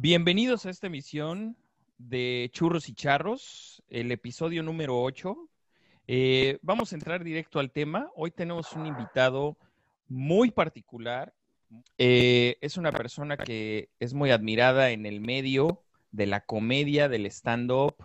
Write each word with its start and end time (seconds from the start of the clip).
Bienvenidos 0.00 0.64
a 0.64 0.70
esta 0.70 0.86
emisión 0.86 1.56
de 1.98 2.50
Churros 2.52 2.88
y 2.88 2.94
Charros, 2.94 3.82
el 3.90 4.12
episodio 4.12 4.62
número 4.62 5.02
8. 5.02 5.36
Eh, 6.06 6.60
vamos 6.62 6.92
a 6.92 6.94
entrar 6.94 7.24
directo 7.24 7.58
al 7.58 7.72
tema. 7.72 8.08
Hoy 8.14 8.30
tenemos 8.30 8.74
un 8.74 8.86
invitado 8.86 9.56
muy 10.06 10.52
particular. 10.52 11.34
Eh, 11.98 12.58
es 12.60 12.76
una 12.76 12.92
persona 12.92 13.36
que 13.36 13.88
es 13.98 14.14
muy 14.14 14.30
admirada 14.30 14.90
en 14.90 15.04
el 15.04 15.20
medio 15.20 15.82
de 16.12 16.26
la 16.26 16.42
comedia, 16.42 17.08
del 17.08 17.26
stand-up, 17.26 17.96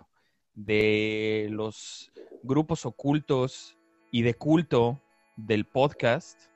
de 0.56 1.48
los 1.52 2.12
grupos 2.42 2.88
ocultos 2.88 3.78
y 4.10 4.24
de 4.24 4.34
culto 4.34 5.00
del 5.36 5.66
podcast. 5.66 6.53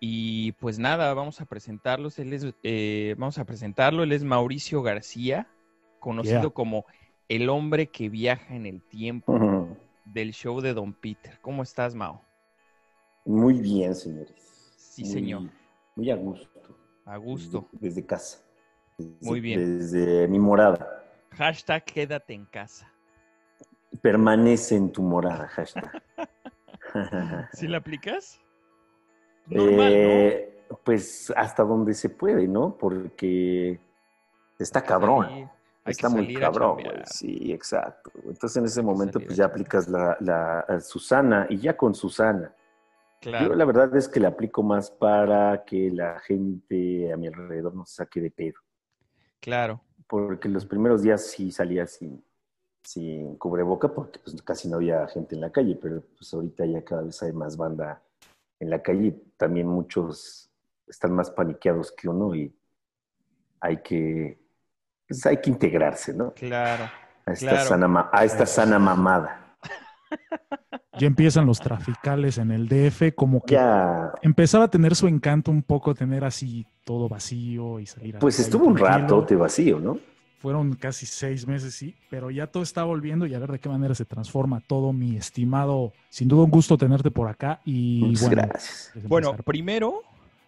Y 0.00 0.52
pues 0.52 0.78
nada, 0.78 1.12
vamos 1.14 1.40
a 1.40 1.44
presentarlos. 1.46 2.18
Él 2.18 2.32
es, 2.32 2.46
eh, 2.62 3.14
vamos 3.18 3.38
a 3.38 3.44
presentarlo. 3.44 4.02
Él 4.04 4.12
es 4.12 4.22
Mauricio 4.22 4.82
García, 4.82 5.48
conocido 5.98 6.40
Yeah. 6.42 6.50
como 6.50 6.84
el 7.28 7.48
hombre 7.48 7.88
que 7.88 8.08
viaja 8.08 8.54
en 8.54 8.66
el 8.66 8.80
tiempo 8.82 9.68
del 10.04 10.32
show 10.32 10.60
de 10.60 10.72
Don 10.72 10.92
Peter. 10.94 11.38
¿Cómo 11.40 11.62
estás, 11.62 11.94
Mao? 11.94 12.22
Muy 13.24 13.60
bien, 13.60 13.94
señores. 13.94 14.34
Sí, 14.76 15.02
Muy- 15.02 15.12
señor. 15.12 15.42
Muy 15.96 16.10
a 16.10 16.16
gusto. 16.16 16.48
A 17.04 17.16
gusto. 17.16 17.68
Desde, 17.72 17.88
desde 17.88 18.06
casa. 18.06 18.38
Desde- 18.96 19.26
Muy 19.26 19.40
bien. 19.40 19.78
Desde 19.80 20.28
mi 20.28 20.38
morada. 20.38 21.04
Hashtag 21.32 21.84
quédate 21.84 22.34
en 22.34 22.46
casa. 22.46 22.90
Permanece 24.00 24.76
en 24.76 24.92
tu 24.92 25.02
morada, 25.02 25.48
hashtag. 25.48 26.02
¿Sí 27.52 27.66
la 27.66 27.78
aplicas? 27.78 28.40
Normal, 29.50 29.92
Eh, 29.92 30.44
Pues 30.84 31.32
hasta 31.34 31.62
donde 31.62 31.94
se 31.94 32.10
puede, 32.10 32.46
¿no? 32.46 32.76
Porque 32.76 33.80
está 34.58 34.82
cabrón. 34.82 35.50
Está 35.84 36.10
muy 36.10 36.34
cabrón, 36.34 36.82
güey. 36.84 37.02
Sí, 37.06 37.52
exacto. 37.52 38.10
Entonces 38.24 38.56
en 38.58 38.64
ese 38.66 38.82
momento 38.82 39.18
pues 39.20 39.36
ya 39.36 39.46
aplicas 39.46 39.88
la, 39.88 40.16
la 40.20 40.60
a 40.60 40.80
Susana 40.80 41.46
y 41.48 41.58
ya 41.58 41.74
con 41.76 41.94
Susana. 41.94 42.52
Claro. 43.20 43.48
Yo 43.48 43.54
la 43.54 43.64
verdad 43.64 43.96
es 43.96 44.08
que 44.08 44.20
la 44.20 44.28
aplico 44.28 44.62
más 44.62 44.90
para 44.90 45.64
que 45.64 45.90
la 45.90 46.20
gente 46.20 47.10
a 47.12 47.16
mi 47.16 47.26
alrededor 47.26 47.74
no 47.74 47.86
se 47.86 47.96
saque 47.96 48.20
de 48.20 48.30
pedo. 48.30 48.60
Claro. 49.40 49.80
Porque 50.06 50.48
los 50.48 50.66
primeros 50.66 51.02
días 51.02 51.26
sí 51.26 51.50
salía 51.50 51.86
sin, 51.86 52.22
sin 52.82 53.36
cubreboca 53.36 53.88
porque 53.88 54.18
pues 54.18 54.40
casi 54.42 54.68
no 54.68 54.76
había 54.76 55.06
gente 55.08 55.34
en 55.34 55.40
la 55.40 55.50
calle, 55.50 55.78
pero 55.80 56.02
pues 56.16 56.32
ahorita 56.34 56.66
ya 56.66 56.84
cada 56.84 57.02
vez 57.02 57.22
hay 57.22 57.32
más 57.32 57.56
banda 57.56 58.02
en 58.60 58.70
la 58.70 58.82
calle 58.82 59.14
también 59.36 59.66
muchos 59.68 60.50
están 60.86 61.12
más 61.12 61.30
paniqueados 61.30 61.92
que 61.92 62.08
uno 62.08 62.34
y 62.34 62.54
hay 63.60 63.82
que, 63.82 64.38
pues 65.08 65.24
hay 65.26 65.38
que 65.40 65.50
integrarse, 65.50 66.14
¿no? 66.14 66.34
Claro. 66.34 66.90
A 67.26 67.32
esta, 67.32 67.46
Claro. 67.50 67.68
sana, 67.68 67.88
ma- 67.88 68.10
a 68.12 68.24
esta 68.24 68.46
sana 68.46 68.78
mamada. 68.78 69.56
Ya 70.98 71.06
empiezan 71.06 71.46
los 71.46 71.60
traficales 71.60 72.38
en 72.38 72.50
el 72.50 72.68
DF, 72.68 73.14
como 73.14 73.44
que 73.44 73.54
Ya, 73.54 74.12
empezaba 74.22 74.64
a 74.64 74.70
tener 74.70 74.96
su 74.96 75.06
encanto 75.06 75.50
un 75.50 75.62
poco, 75.62 75.94
tener 75.94 76.24
así 76.24 76.66
todo 76.84 77.08
vacío 77.08 77.78
y 77.80 77.86
salir 77.86 78.16
a 78.16 78.20
pues 78.20 78.38
estuvo 78.40 78.66
un 78.66 78.74
tranquilo. 78.76 79.16
rato 79.16 79.22
de 79.22 79.36
vacío, 79.36 79.78
¿no? 79.80 79.98
Fueron 80.38 80.74
casi 80.76 81.04
seis 81.04 81.46
meses, 81.48 81.74
sí, 81.74 81.94
pero 82.10 82.30
ya 82.30 82.46
todo 82.46 82.62
está 82.62 82.84
volviendo 82.84 83.26
y 83.26 83.34
a 83.34 83.38
ver 83.40 83.50
de 83.50 83.58
qué 83.58 83.68
manera 83.68 83.94
se 83.96 84.04
transforma 84.04 84.60
todo, 84.60 84.92
mi 84.92 85.16
estimado. 85.16 85.92
Sin 86.10 86.28
duda 86.28 86.44
un 86.44 86.50
gusto 86.50 86.78
tenerte 86.78 87.10
por 87.10 87.28
acá 87.28 87.60
y 87.64 88.00
Muchas 88.04 88.20
bueno, 88.28 88.42
gracias. 88.48 88.90
pues, 88.92 89.08
Bueno, 89.08 89.36
primero 89.44 90.02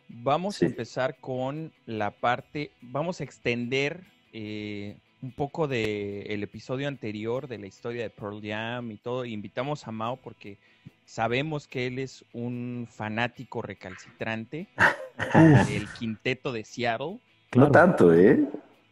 vamos 0.09 0.57
Sí. 0.57 0.65
a 0.65 0.69
empezar 0.69 1.17
con 1.21 1.73
la 1.87 2.13
parte, 2.13 2.71
vamos 2.81 3.21
a 3.21 3.25
extender 3.25 4.01
eh, 4.33 4.97
un 5.23 5.33
poco 5.33 5.67
del 5.67 6.25
el 6.31 6.43
episodio 6.45 6.87
anterior 6.87 7.49
de 7.49 7.59
la 7.59 7.67
historia 7.67 8.05
de 8.05 8.11
Pearl 8.11 8.41
Jam 8.43 8.93
y 8.93 8.97
todo. 8.97 9.25
Invitamos 9.25 9.89
a 9.89 9.91
Mao 9.91 10.17
porque 10.17 10.57
sabemos 11.05 11.67
que 11.67 11.89
él 11.89 11.99
es 11.99 12.25
un 12.33 12.87
fanático 12.89 13.61
recalcitrante 13.61 14.69
del 15.69 15.89
quinteto 15.99 16.53
de 16.53 16.65
Seattle. 16.65 17.19
claro. 17.51 17.67
No 17.67 17.73
tanto, 17.73 18.15
¿eh? 18.15 18.39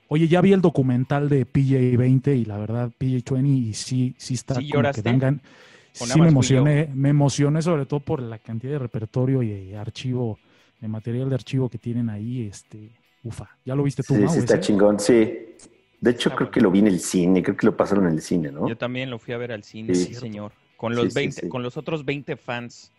Oye, 0.08 0.26
ya 0.28 0.40
vi 0.40 0.52
el 0.52 0.60
documental 0.62 1.28
de 1.28 1.44
PJ20 1.46 2.34
y 2.34 2.44
la 2.44 2.56
verdad, 2.58 2.90
PJ20 2.96 3.48
y 3.70 3.74
sí, 3.74 4.14
sí 4.18 4.34
está 4.34 4.62
¿Sí 4.62 4.68
como 4.68 4.90
que 4.90 5.02
dan 5.02 5.20
gan- 5.20 5.42
¿O 5.98 6.06
nada 6.06 6.16
Sí, 6.16 6.20
me 6.20 6.28
emocioné, 6.28 6.88
me 6.94 7.10
emocioné 7.10 7.60
sobre 7.62 7.84
todo 7.86 8.00
por 8.00 8.22
la 8.22 8.38
cantidad 8.38 8.72
de 8.74 8.78
repertorio 8.78 9.42
y 9.42 9.48
de 9.50 9.76
archivo, 9.76 10.40
de 10.80 10.88
material 10.88 11.28
de 11.28 11.34
archivo 11.34 11.68
que 11.68 11.78
tienen 11.78 12.08
ahí, 12.10 12.42
este, 12.46 12.92
ufa. 13.22 13.58
¿Ya 13.64 13.74
lo 13.74 13.82
viste 13.82 14.04
tú, 14.04 14.16
Sí, 14.16 14.18
Mau, 14.18 14.38
sí 14.38 14.40
está 14.40 14.58
ese? 14.58 14.60
chingón, 14.60 14.98
sí. 15.00 15.14
De 16.00 16.10
hecho, 16.12 16.30
Está 16.30 16.36
creo 16.36 16.50
bueno. 16.50 16.50
que 16.50 16.60
lo 16.60 16.70
vi 16.70 16.78
en 16.80 16.86
el 16.88 17.00
cine, 17.00 17.42
creo 17.42 17.56
que 17.56 17.66
lo 17.66 17.76
pasaron 17.76 18.06
en 18.06 18.12
el 18.12 18.22
cine, 18.22 18.52
¿no? 18.52 18.66
Yo 18.66 18.76
también 18.76 19.10
lo 19.10 19.18
fui 19.18 19.34
a 19.34 19.38
ver 19.38 19.52
al 19.52 19.64
cine, 19.64 19.94
Sí. 19.94 19.96
sí, 19.96 20.14
señor. 20.14 20.52
Con 20.76 20.94
los 20.94 21.12
sí, 21.12 21.30
20, 21.30 21.42
sí. 21.42 21.48
con 21.48 21.62
los 21.62 21.76
otros 21.76 22.04
20 22.04 22.36
fans 22.36 22.92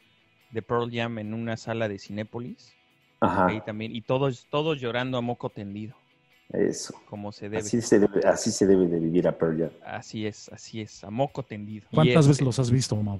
de 0.49 0.61
Pearl 0.61 0.89
Jam 0.91 1.19
en 1.19 1.33
una 1.33 1.57
sala 1.57 1.87
de 1.89 1.99
Cinépolis. 1.99 2.77
Ajá, 3.21 3.47
Ahí 3.47 3.61
también. 3.61 3.95
Y 3.95 4.01
todos, 4.03 4.47
todos 4.49 4.79
llorando 4.81 5.17
a 5.17 5.21
moco 5.21 5.51
tendido, 5.51 5.98
eso. 6.51 6.93
como 7.09 7.31
se 7.31 7.49
debe. 7.49 7.57
Así 7.61 7.81
se 7.81 7.99
debe, 7.99 8.27
así 8.27 8.51
se 8.51 8.65
debe 8.65 8.87
de 8.87 8.99
vivir 8.99 9.27
a 9.27 9.37
Pearl 9.37 9.57
Jam. 9.59 9.69
Así 9.85 10.25
es, 10.25 10.49
así 10.49 10.81
es, 10.81 11.03
a 11.03 11.09
moco 11.09 11.43
tendido. 11.43 11.87
¿Cuántas 11.93 12.27
veces 12.27 12.41
los 12.43 12.57
has 12.59 12.71
visto, 12.71 12.95
Mau? 12.95 13.19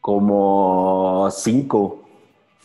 Como 0.00 1.28
cinco. 1.30 2.00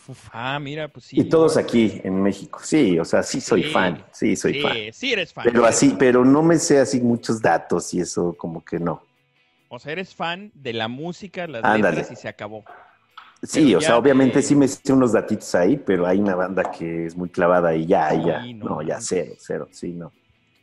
Uf, 0.08 0.28
Ah, 0.32 0.58
mira, 0.58 0.88
pues 0.88 1.06
sí. 1.06 1.20
Y 1.20 1.24
todos 1.24 1.56
aquí 1.56 2.00
en 2.04 2.20
México. 2.22 2.58
Sí, 2.62 2.98
o 2.98 3.04
sea, 3.04 3.22
sí 3.22 3.40
soy 3.40 3.62
Sí, 3.64 3.70
fan. 3.70 4.04
Sí, 4.12 4.36
soy 4.36 4.54
sí, 4.54 4.60
fan. 4.60 4.76
sí 4.92 5.12
eres 5.12 5.32
fan. 5.32 5.44
Pero 5.44 5.60
eres 5.64 5.76
así, 5.76 5.88
fan. 5.90 5.98
pero 5.98 6.24
no 6.24 6.42
me 6.42 6.58
sé 6.58 6.78
así 6.80 7.00
muchos 7.00 7.40
datos 7.40 7.94
y 7.94 8.00
eso 8.00 8.34
como 8.36 8.64
que 8.64 8.78
no. 8.80 9.02
O 9.68 9.78
sea, 9.78 9.92
eres 9.92 10.14
fan 10.14 10.50
de 10.54 10.72
la 10.72 10.88
música, 10.88 11.46
las 11.46 11.62
Ándale. 11.64 11.98
letras 11.98 12.10
y 12.18 12.20
se 12.20 12.28
acabó. 12.28 12.64
Sí, 13.42 13.74
o 13.74 13.80
sea, 13.80 13.96
obviamente 13.96 14.42
sí 14.42 14.54
me 14.54 14.68
sé 14.68 14.92
unos 14.92 15.12
datitos 15.12 15.54
ahí, 15.54 15.76
pero 15.78 16.06
hay 16.06 16.18
una 16.18 16.34
banda 16.34 16.70
que 16.70 17.06
es 17.06 17.16
muy 17.16 17.30
clavada 17.30 17.74
y 17.74 17.86
ya, 17.86 18.12
ya. 18.14 18.44
no 18.54 18.64
No, 18.68 18.82
ya 18.82 19.00
cero, 19.00 19.32
cero, 19.38 19.68
sí, 19.70 19.92
no. 19.92 20.12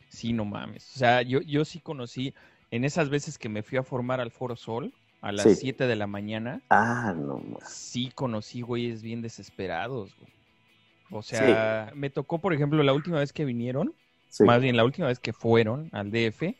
Sí, 0.08 0.32
no 0.32 0.44
mames. 0.44 0.94
O 0.94 0.98
sea, 0.98 1.22
yo, 1.22 1.40
yo 1.40 1.64
sí 1.64 1.80
conocí, 1.80 2.34
en 2.70 2.84
esas 2.84 3.08
veces 3.10 3.36
que 3.36 3.48
me 3.48 3.62
fui 3.62 3.78
a 3.78 3.82
formar 3.82 4.20
al 4.20 4.30
Foro 4.30 4.54
Sol, 4.56 4.92
a 5.20 5.32
las 5.32 5.44
Sí. 5.44 5.56
7 5.56 5.86
de 5.88 5.96
la 5.96 6.06
mañana, 6.06 6.62
Ah, 6.70 7.12
no. 7.16 7.42
no. 7.44 7.58
sí 7.66 8.10
conocí 8.14 8.60
güeyes 8.60 9.02
bien 9.02 9.22
desesperados, 9.22 10.16
güey. 10.16 10.32
O 11.10 11.22
sea, 11.22 11.90
me 11.96 12.10
tocó, 12.10 12.38
por 12.38 12.52
ejemplo, 12.52 12.82
la 12.82 12.92
última 12.92 13.18
vez 13.18 13.32
que 13.32 13.44
vinieron, 13.44 13.92
Sí. 14.28 14.44
más 14.44 14.60
bien 14.60 14.76
la 14.76 14.84
última 14.84 15.08
vez 15.08 15.18
que 15.18 15.32
fueron 15.32 15.88
al 15.92 16.10
DF, 16.10 16.54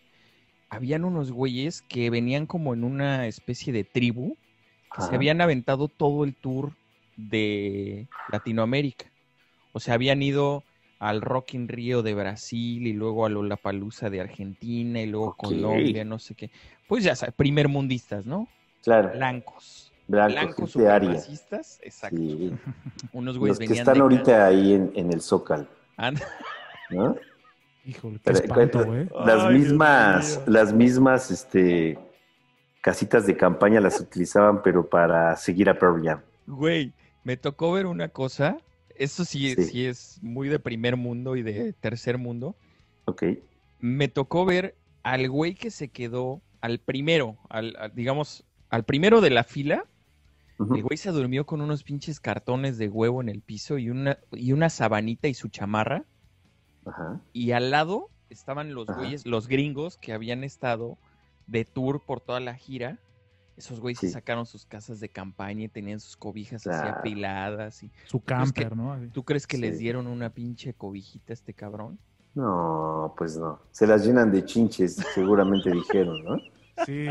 habían 0.70 1.04
unos 1.04 1.30
güeyes 1.30 1.82
que 1.82 2.10
venían 2.10 2.46
como 2.46 2.74
en 2.74 2.82
una 2.82 3.26
especie 3.26 3.72
de 3.72 3.84
tribu, 3.84 4.36
que 4.94 5.02
se 5.02 5.14
habían 5.14 5.40
aventado 5.40 5.88
todo 5.88 6.24
el 6.24 6.34
tour 6.34 6.72
de 7.16 8.06
Latinoamérica. 8.30 9.06
O 9.72 9.80
sea, 9.80 9.94
habían 9.94 10.22
ido 10.22 10.62
al 10.98 11.20
Rock 11.20 11.54
in 11.54 11.68
Rio 11.68 12.02
de 12.02 12.14
Brasil 12.14 12.86
y 12.86 12.92
luego 12.92 13.24
a 13.26 13.28
Lollapalooza 13.28 14.10
de 14.10 14.20
Argentina 14.20 15.00
y 15.00 15.06
luego. 15.06 15.34
Colombia, 15.36 16.04
no 16.04 16.18
sé 16.18 16.34
qué. 16.34 16.50
Pues 16.86 17.04
ya 17.04 17.14
sabes, 17.14 17.34
primer 17.34 17.68
mundistas, 17.68 18.26
¿no? 18.26 18.48
Claro, 18.82 19.10
Blancos. 19.12 19.92
blanco, 20.06 20.32
Blancos 20.40 20.70
supremacistas, 20.70 21.78
exacto. 21.82 22.16
Sí. 22.16 22.52
Unos 23.12 23.34
Los 23.34 23.38
güeyes 23.38 23.58
que 23.58 23.66
venían 23.66 23.82
están 23.82 23.94
de 23.94 24.00
ahorita 24.00 24.46
ahí 24.46 24.72
en, 24.74 24.92
en 24.94 25.12
el 25.12 25.20
Zócalo, 25.20 25.66
¿no? 26.90 27.16
híjole, 27.84 28.16
qué 28.16 28.20
Pero, 28.24 28.38
espanto, 28.38 28.94
¿eh? 28.94 29.08
Las 29.24 29.44
Ay, 29.44 29.58
mismas, 29.58 30.42
las 30.46 30.72
mismas, 30.72 31.30
este, 31.30 31.98
casitas 32.88 33.26
de 33.26 33.36
campaña 33.36 33.80
las 33.82 34.00
utilizaban, 34.00 34.62
pero 34.62 34.88
para 34.88 35.36
seguir 35.36 35.68
a 35.68 35.78
Pearl 35.78 36.02
Jam. 36.02 36.20
Güey, 36.46 36.94
me 37.22 37.36
tocó 37.36 37.70
ver 37.72 37.84
una 37.84 38.08
cosa. 38.08 38.56
Eso 38.96 39.26
sí, 39.26 39.54
Sí. 39.54 39.64
sí 39.64 39.84
es 39.86 40.18
muy 40.22 40.48
de 40.48 40.58
primer 40.58 40.96
mundo 40.96 41.36
y 41.36 41.42
de 41.42 41.74
tercer 41.74 42.16
mundo. 42.16 42.56
Ok. 43.04 43.22
me 43.80 44.08
tocó 44.08 44.44
ver 44.46 44.74
al 45.02 45.28
güey 45.28 45.54
que 45.54 45.70
se 45.70 45.88
quedó 45.88 46.40
al 46.62 46.78
primero, 46.80 47.36
al, 47.50 47.76
al- 47.78 47.94
digamos, 47.94 48.44
al 48.70 48.84
primero 48.84 49.20
de 49.20 49.30
la 49.30 49.44
fila. 49.44 49.84
El 50.58 50.82
güey 50.82 50.96
se 50.96 51.10
durmió 51.12 51.44
con 51.46 51.60
unos 51.60 51.84
pinches 51.84 52.18
cartones 52.20 52.78
de 52.78 52.88
huevo 52.88 53.20
en 53.20 53.28
el 53.28 53.40
piso 53.42 53.76
y 53.78 53.90
una, 53.90 54.18
y 54.32 54.52
una 54.52 54.68
sabanita 54.70 55.28
y 55.28 55.34
su 55.34 55.48
chamarra. 55.48 56.04
Ajá. 56.86 57.20
Y 57.34 57.52
al 57.52 57.70
lado 57.70 58.08
estaban 58.30 58.74
los 58.74 58.88
Ajá. 58.88 58.98
güeyes, 58.98 59.26
los 59.26 59.46
gringos 59.46 59.96
que 59.98 60.12
habían 60.14 60.42
estado 60.42 60.96
de 61.48 61.64
tour 61.64 62.00
por 62.06 62.20
toda 62.20 62.38
la 62.38 62.54
gira. 62.54 62.98
Esos 63.56 63.80
güeyes 63.80 63.98
se 63.98 64.06
Sí. 64.06 64.12
sacaron 64.12 64.46
sus 64.46 64.64
casas 64.66 65.00
de 65.00 65.08
campaña 65.08 65.64
y 65.64 65.68
tenían 65.68 65.98
sus 65.98 66.16
cobijas 66.16 66.64
así 66.64 66.88
apiladas. 66.88 67.82
Y... 67.82 67.90
Su 68.06 68.20
que- 68.20 68.26
camper, 68.26 68.76
¿no? 68.76 68.92
Así. 68.92 69.08
¿Tú 69.08 69.24
crees 69.24 69.48
que 69.48 69.58
les 69.58 69.78
dieron 69.78 70.06
una 70.06 70.30
pinche 70.30 70.74
cobijita 70.74 71.32
a 71.32 71.34
este 71.34 71.54
cabrón? 71.54 71.98
No, 72.34 73.14
pues 73.18 73.36
no. 73.36 73.58
Se 73.72 73.84
las 73.84 74.06
llenan 74.06 74.30
de 74.30 74.44
chinches, 74.44 74.94
seguramente 75.12 75.72
dijeron, 75.72 76.22
¿no? 76.24 76.36
Sí. 76.86 77.06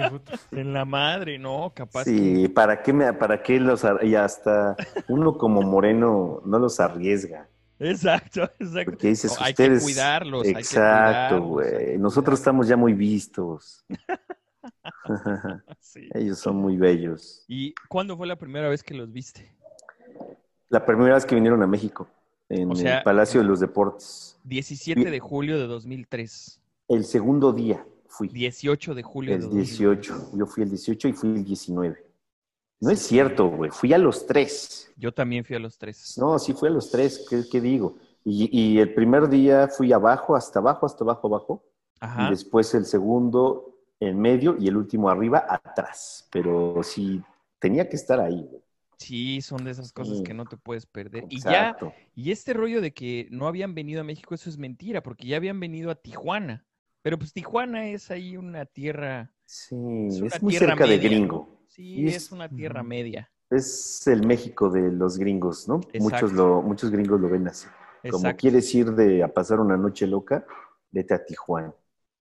En 0.51 0.71
la 0.71 0.85
madre, 0.85 1.37
¿no? 1.37 1.73
Capaz 1.75 2.05
que- 2.05 2.11
Sí, 2.11 2.47
¿para 2.47 2.81
qué, 2.81 2.93
me, 2.93 3.11
para 3.11 3.43
qué 3.43 3.59
los 3.59 3.83
y 4.03 4.15
hasta 4.15 4.77
uno 5.09 5.37
como 5.37 5.61
moreno 5.63 6.41
no 6.45 6.59
los 6.59 6.79
arriesga? 6.79 7.49
Exacto, 7.79 8.43
exacto. 8.59 8.91
Porque 8.91 9.07
dices, 9.09 9.35
No, 9.39 9.45
hay 9.45 9.51
ustedes. 9.51 9.79
que 9.79 9.83
cuidarlos. 9.83 10.53
hay 10.53 10.53
que 10.53 10.59
Exacto, 10.59 11.43
cuidarlos, 11.47 11.67
hay 11.67 11.83
güey. 11.85 11.97
Nosotros 11.97 12.39
cuidarlos. 12.39 12.39
estamos 12.39 12.67
ya 12.67 12.77
muy 12.77 12.93
vistos. 12.93 13.85
Sí. 15.79 16.09
Ellos 16.13 16.39
son 16.39 16.57
muy 16.57 16.75
bellos. 16.77 17.45
¿Y 17.47 17.73
cuándo 17.87 18.17
fue 18.17 18.27
la 18.27 18.35
primera 18.35 18.67
vez 18.69 18.83
que 18.83 18.93
los 18.93 19.11
viste? 19.11 19.53
La 20.69 20.85
primera 20.85 21.15
vez 21.15 21.25
que 21.25 21.35
vinieron 21.35 21.63
a 21.63 21.67
México, 21.67 22.07
en 22.49 22.69
O 22.71 22.75
sea, 22.75 22.97
el 22.97 23.03
Palacio 23.03 23.39
de 23.41 23.47
los 23.47 23.59
Deportes. 23.61 24.37
17 24.43 24.99
Bien. 24.99 25.11
de 25.11 25.19
julio 25.19 25.57
de 25.59 25.67
2003. 25.67 26.59
El 26.89 27.05
segundo 27.05 27.53
día 27.53 27.85
fui. 28.07 28.27
18 28.27 28.93
de 28.95 29.03
julio 29.03 29.31
de 29.31 29.35
El 29.37 29.41
2003. 29.43 29.69
18. 29.77 30.31
Yo 30.33 30.45
fui 30.45 30.63
el 30.63 30.69
18 30.69 31.07
y 31.07 31.13
fui 31.13 31.29
el 31.29 31.43
19. 31.45 32.03
No 32.79 32.91
es 32.91 32.99
cierto, 32.99 33.49
güey. 33.49 33.71
Fui 33.71 33.93
a 33.93 33.97
los 33.97 34.25
tres. 34.27 34.91
Yo 34.97 35.11
también 35.13 35.43
fui 35.45 35.55
a 35.55 35.59
los 35.59 35.77
tres. 35.77 36.15
No, 36.17 36.37
sí 36.39 36.53
fui 36.53 36.69
a 36.69 36.71
los 36.71 36.91
tres. 36.91 37.25
¿Qué, 37.29 37.43
qué 37.51 37.59
digo? 37.61 37.97
Y, 38.23 38.49
y 38.51 38.79
el 38.79 38.93
primer 38.93 39.29
día 39.29 39.67
fui 39.67 39.91
abajo, 39.93 40.35
hasta 40.35 40.59
abajo, 40.59 40.85
hasta 40.85 41.03
abajo, 41.03 41.27
abajo. 41.27 41.63
Y 41.95 41.97
Ajá. 42.01 42.29
después 42.29 42.73
el 42.75 42.85
segundo 42.85 43.73
en 43.99 44.19
medio 44.19 44.55
y 44.59 44.67
el 44.67 44.77
último 44.77 45.09
arriba, 45.09 45.45
atrás. 45.49 46.27
Pero 46.31 46.81
sí, 46.83 47.21
tenía 47.59 47.89
que 47.89 47.95
estar 47.95 48.19
ahí, 48.19 48.43
güey. 48.49 48.61
Sí, 48.99 49.41
son 49.41 49.63
de 49.63 49.71
esas 49.71 49.91
cosas 49.93 50.17
Sí. 50.17 50.23
que 50.23 50.33
no 50.33 50.45
te 50.45 50.57
puedes 50.57 50.85
perder. 50.87 51.25
Y 51.29 51.39
ya, 51.39 51.69
Exacto. 51.69 51.93
y 52.15 52.31
este 52.31 52.53
rollo 52.53 52.81
de 52.81 52.93
que 52.93 53.27
no 53.31 53.47
habían 53.47 53.75
venido 53.75 54.01
a 54.01 54.03
México, 54.03 54.33
eso 54.35 54.49
es 54.49 54.57
mentira, 54.57 55.01
porque 55.03 55.27
ya 55.27 55.37
habían 55.37 55.59
venido 55.59 55.91
a 55.91 55.95
Tijuana. 55.95 56.65
Pero 57.03 57.17
pues 57.19 57.31
Tijuana 57.31 57.87
es 57.89 58.09
ahí 58.11 58.37
una 58.37 58.65
tierra, 58.65 59.31
Sí, 59.45 59.75
Es 60.25 60.41
muy 60.43 60.51
tierra 60.51 60.69
cerca 60.75 60.85
de 60.87 60.97
gringo. 60.97 61.56
Sí, 61.67 62.07
es, 62.07 62.15
es- 62.15 62.31
una 62.31 62.49
tierra 62.49 62.81
Ujú. 62.81 62.87
media. 62.89 63.31
Es 63.49 64.05
el 64.07 64.25
México 64.27 64.69
de 64.69 64.91
los 64.91 65.17
gringos, 65.17 65.67
¿no? 65.69 65.79
Exacto. 65.93 66.03
Muchos, 66.03 66.33
lo, 66.33 66.61
muchos 66.61 66.91
gringos 66.91 67.19
lo 67.21 67.29
ven 67.29 67.47
así. 67.47 67.67
Como 68.07 68.35
quieres 68.35 68.73
ir 68.75 68.91
de, 68.93 69.23
a 69.23 69.33
pasar 69.33 69.59
una 69.61 69.77
noche 69.77 70.05
loca, 70.07 70.45
vete 70.91 71.13
a 71.13 71.25
Tijuana. 71.25 71.73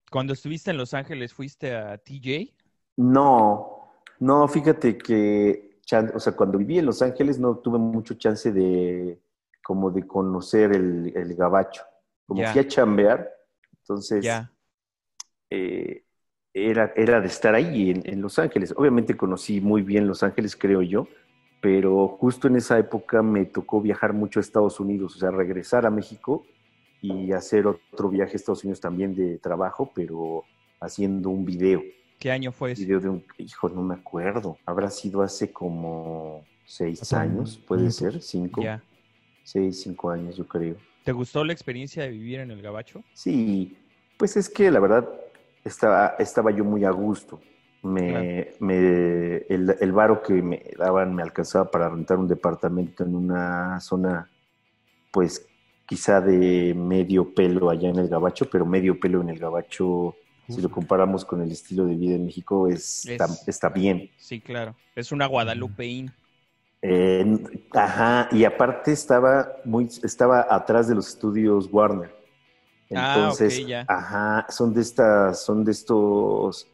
Cuando 0.09 0.31
estuviste 0.31 0.71
en 0.71 0.77
Los 0.77 0.93
Ángeles, 0.93 1.33
¿fuiste 1.33 1.75
a 1.75 1.97
TJ? 1.97 2.55
No, 2.95 3.91
no, 4.19 4.47
fíjate 4.47 4.97
que, 4.97 5.79
o 6.13 6.19
sea, 6.19 6.35
cuando 6.35 6.57
viví 6.57 6.77
en 6.79 6.85
Los 6.85 7.01
Ángeles 7.01 7.39
no 7.39 7.57
tuve 7.57 7.79
mucho 7.79 8.13
chance 8.15 8.51
de, 8.51 9.19
como 9.63 9.89
de 9.91 10.05
conocer 10.05 10.73
el, 10.73 11.11
el 11.15 11.35
gabacho. 11.35 11.83
Como 12.25 12.45
fui 12.45 12.61
a 12.61 12.67
chambear, 12.67 13.29
entonces 13.79 14.43
eh, 15.49 16.03
era, 16.53 16.93
era 16.95 17.19
de 17.21 17.27
estar 17.27 17.55
ahí 17.55 17.89
en, 17.91 18.01
en 18.05 18.21
Los 18.21 18.37
Ángeles. 18.39 18.73
Obviamente 18.77 19.15
conocí 19.17 19.59
muy 19.61 19.81
bien 19.81 20.07
Los 20.07 20.23
Ángeles, 20.23 20.55
creo 20.55 20.81
yo, 20.81 21.07
pero 21.61 22.07
justo 22.07 22.47
en 22.47 22.57
esa 22.57 22.77
época 22.77 23.21
me 23.23 23.45
tocó 23.45 23.81
viajar 23.81 24.13
mucho 24.13 24.39
a 24.39 24.41
Estados 24.41 24.79
Unidos, 24.79 25.15
o 25.15 25.19
sea, 25.19 25.31
regresar 25.31 25.85
a 25.85 25.89
México 25.89 26.45
y 27.01 27.31
hacer 27.31 27.67
otro 27.67 28.09
viaje 28.09 28.33
a 28.33 28.35
Estados 28.35 28.63
Unidos 28.63 28.79
también 28.79 29.15
de 29.15 29.37
trabajo, 29.39 29.91
pero 29.93 30.43
haciendo 30.79 31.29
un 31.29 31.45
video. 31.45 31.81
¿Qué 32.19 32.31
año 32.31 32.51
fue 32.51 32.71
eso? 32.71 32.81
Video 32.81 32.99
de 32.99 33.09
un, 33.09 33.23
hijo, 33.37 33.67
no 33.69 33.81
me 33.81 33.95
acuerdo. 33.95 34.57
Habrá 34.65 34.89
sido 34.89 35.21
hace 35.21 35.51
como 35.51 36.45
seis 36.65 37.11
años, 37.11 37.57
puede 37.67 37.81
minutos. 37.81 37.97
ser, 37.97 38.21
cinco, 38.21 38.61
Ya. 38.61 38.81
seis, 39.43 39.81
cinco 39.81 40.09
años, 40.11 40.37
yo 40.37 40.47
creo. 40.47 40.75
¿Te 41.03 41.11
gustó 41.11 41.43
la 41.43 41.51
experiencia 41.51 42.03
de 42.03 42.09
vivir 42.09 42.39
en 42.39 42.51
el 42.51 42.61
Gabacho? 42.61 43.03
Sí, 43.13 43.75
pues 44.17 44.37
es 44.37 44.49
que 44.49 44.71
la 44.71 44.79
verdad 44.79 45.09
estaba, 45.63 46.15
estaba 46.19 46.51
yo 46.51 46.63
muy 46.65 46.85
a 46.85 46.91
gusto. 46.91 47.41
Me, 47.83 48.55
me- 48.59 49.37
el, 49.49 49.75
el 49.79 49.91
varo 49.91 50.21
que 50.21 50.33
me 50.41 50.63
daban 50.77 51.13
me 51.15 51.21
alcanzaba 51.23 51.69
para 51.69 51.89
rentar 51.89 52.17
un 52.17 52.27
departamento 52.27 53.03
en 53.03 53.15
una 53.15 53.79
zona, 53.81 54.29
pues 55.11 55.47
quizá 55.85 56.21
de 56.21 56.73
medio 56.75 57.33
pelo 57.33 57.69
allá 57.69 57.89
en 57.89 57.99
el 57.99 58.09
Gabacho, 58.09 58.49
pero 58.49 58.65
medio 58.65 58.99
pelo 58.99 59.21
en 59.21 59.29
el 59.29 59.39
Gabacho, 59.39 60.15
si 60.47 60.61
lo 60.61 60.71
comparamos 60.71 61.25
con 61.25 61.41
el 61.41 61.51
estilo 61.51 61.85
de 61.85 61.95
vida 61.95 62.15
en 62.15 62.25
México, 62.25 62.67
es, 62.67 63.05
Es- 63.05 63.09
Está, 63.09 63.27
está 63.47 63.69
bien. 63.69 64.09
Sí, 64.17 64.39
claro. 64.41 64.75
Es 64.95 65.11
una 65.11 65.27
Guadalupeín. 65.27 66.11
Eh, 66.81 67.25
ajá, 67.71 68.27
y 68.31 68.43
aparte 68.43 68.91
estaba 68.91 69.47
muy, 69.63 69.87
estaba 70.03 70.45
atrás 70.49 70.87
de 70.87 70.95
los 70.95 71.07
estudios 71.07 71.69
Warner. 71.71 72.13
Ah, 72.95 73.15
Entonces, 73.17 73.65
ya. 73.67 73.85
ajá, 73.87 74.45
son 74.49 74.73
de 74.73 74.81
estas, 74.81 75.43
son 75.43 75.63
de 75.63 75.71
estos 75.71 76.67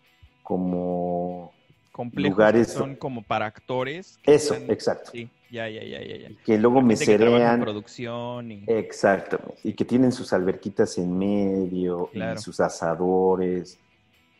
como 0.43 1.51
Complejos 1.91 2.31
Lugares- 2.37 2.67
que 2.67 2.73
son 2.73 2.95
como 2.95 3.21
para 3.23 3.45
actores. 3.45 4.19
eso, 4.23 4.53
están- 4.53 4.71
exacto. 4.71 5.11
Sí, 5.11 5.29
ya, 5.51 5.67
ya, 5.69 5.83
ya, 5.83 5.99
ya. 6.01 6.29
Que 6.45 6.57
luego 6.57 6.81
me 6.81 6.95
Gente 6.95 7.11
que 7.13 7.17
trabaja 7.17 7.35
en 7.37 7.41
cerean. 7.43 7.61
producción 7.61 8.51
y... 8.51 8.63
Exactamente. 8.67 9.55
Y 9.63 9.73
que 9.73 9.85
tienen 9.85 10.11
sus 10.11 10.31
alberquitas 10.33 10.97
en 10.97 11.17
medio 11.17 12.07
Claro. 12.13 12.39
y 12.39 12.41
sus 12.43 12.59
asadores. 12.59 13.77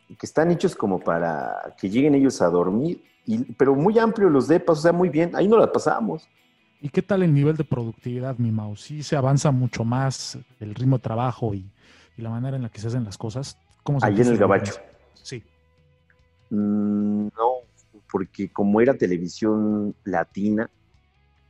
Y 0.08 0.14
que 0.16 0.26
están 0.26 0.50
hechos 0.50 0.74
como 0.74 0.98
para 0.98 1.74
que 1.80 1.88
lleguen 1.88 2.14
ellos 2.14 2.40
a 2.42 2.46
dormir. 2.48 3.02
Y, 3.26 3.38
pero 3.52 3.74
muy 3.74 3.98
amplios 3.98 4.32
los 4.32 4.48
depas, 4.48 4.78
o 4.78 4.82
sea, 4.82 4.92
muy 4.92 5.08
bien. 5.08 5.30
Ahí 5.36 5.46
no 5.46 5.56
la 5.58 5.70
pasamos. 5.70 6.26
¿Y 6.80 6.88
qué 6.88 7.02
tal 7.02 7.22
el 7.22 7.34
nivel 7.34 7.56
de 7.56 7.64
productividad, 7.64 8.38
mi 8.38 8.50
Mau? 8.50 8.76
¿Sí 8.76 9.02
se 9.02 9.16
avanza 9.16 9.50
mucho 9.50 9.84
más 9.84 10.38
el 10.60 10.74
ritmo 10.74 10.96
de 10.96 11.02
trabajo 11.02 11.52
y, 11.54 11.70
y 12.16 12.22
la 12.22 12.30
manera 12.30 12.56
en 12.56 12.62
la 12.62 12.68
que 12.70 12.80
se 12.80 12.86
hacen 12.86 13.04
las 13.04 13.18
cosas? 13.18 13.58
¿Cómo 13.82 14.00
se 14.00 14.06
Ahí 14.06 14.20
en 14.20 14.26
el 14.28 14.38
Gabacho. 14.38 14.74
Sí. 15.14 15.42
Mm, 16.50 17.26
No, 17.36 17.50
porque 18.10 18.50
como 18.50 18.80
era 18.80 18.94
televisión 18.94 19.94
latina, 20.04 20.70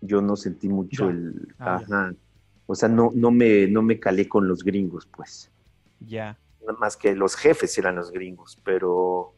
yo 0.00 0.20
no 0.20 0.34
sentí 0.36 0.68
mucho 0.68 1.06
Ya. 1.06 1.10
el... 1.10 1.54
Ah, 1.58 1.80
ya. 1.88 1.96
ajá. 1.96 2.14
O 2.66 2.74
sea, 2.74 2.88
no, 2.88 3.10
no, 3.14 3.30
me, 3.30 3.66
no 3.66 3.82
me 3.82 3.98
calé 3.98 4.28
con 4.28 4.46
los 4.46 4.62
gringos, 4.64 5.06
pues. 5.06 5.50
Ya. 6.00 6.36
Nada 6.60 6.78
más 6.78 6.96
que 6.96 7.14
los 7.14 7.34
jefes 7.36 7.76
eran 7.78 7.96
los 7.96 8.10
gringos, 8.12 8.60
pero 8.64 9.32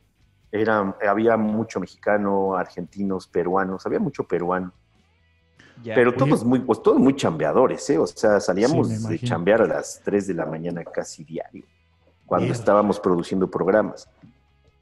era, 0.51 0.95
había 1.09 1.37
mucho 1.37 1.81
mexicano, 1.81 2.55
argentinos, 2.57 3.27
peruanos, 3.27 3.87
había 3.87 4.01
mucho 4.01 4.25
peruano. 4.25 4.73
Ya. 5.83 5.95
Pero 5.95 6.11
Oye. 6.11 6.19
todos 6.19 6.45
muy, 6.45 6.61
pues, 6.61 6.83
todos 6.83 6.99
muy 6.99 7.15
chambeadores, 7.17 7.89
¿eh? 7.91 7.99
O 7.99 8.07
sea, 8.07 8.41
salíamos 8.41 8.89
Sí, 8.89 9.09
de 9.09 9.19
chambear 9.19 9.63
a 9.63 9.67
las 9.67 10.01
3 10.05 10.27
de 10.27 10.35
la 10.35 10.47
mañana 10.47 10.85
casi 10.85 11.25
diario, 11.25 11.65
cuando 12.27 12.47
Mierda. 12.47 12.59
estábamos 12.61 13.01
produciendo 13.01 13.51
programas. 13.51 14.09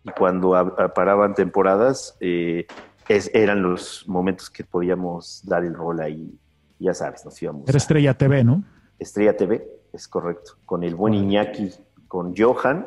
Y 0.05 0.11
cuando 0.11 0.55
a- 0.55 0.61
a- 0.61 0.95
paraban 0.95 1.35
temporadas, 1.35 2.17
eh, 2.21 2.67
es- 3.09 3.31
eran 3.35 3.63
los 3.63 4.05
momentos 4.09 4.49
que 4.51 4.65
podíamos 4.65 5.43
dar 5.45 5.65
el 5.65 5.75
rol 5.75 6.01
ahí. 6.01 6.35
Ya 6.79 6.95
sabes, 6.95 7.25
nos 7.25 7.41
íbamos 7.43 7.69
Era 7.69 7.77
a 7.77 7.79
Estrella 7.79 8.15
TV, 8.17 8.43
¿no? 8.45 8.65
Estrella 8.99 9.37
TV, 9.37 9.67
es 9.93 10.09
correcto. 10.09 10.53
Con 10.65 10.83
el 10.85 10.95
buen. 10.95 11.15
Iñaki, 11.15 11.71
con 12.09 12.35
Johan, 12.37 12.87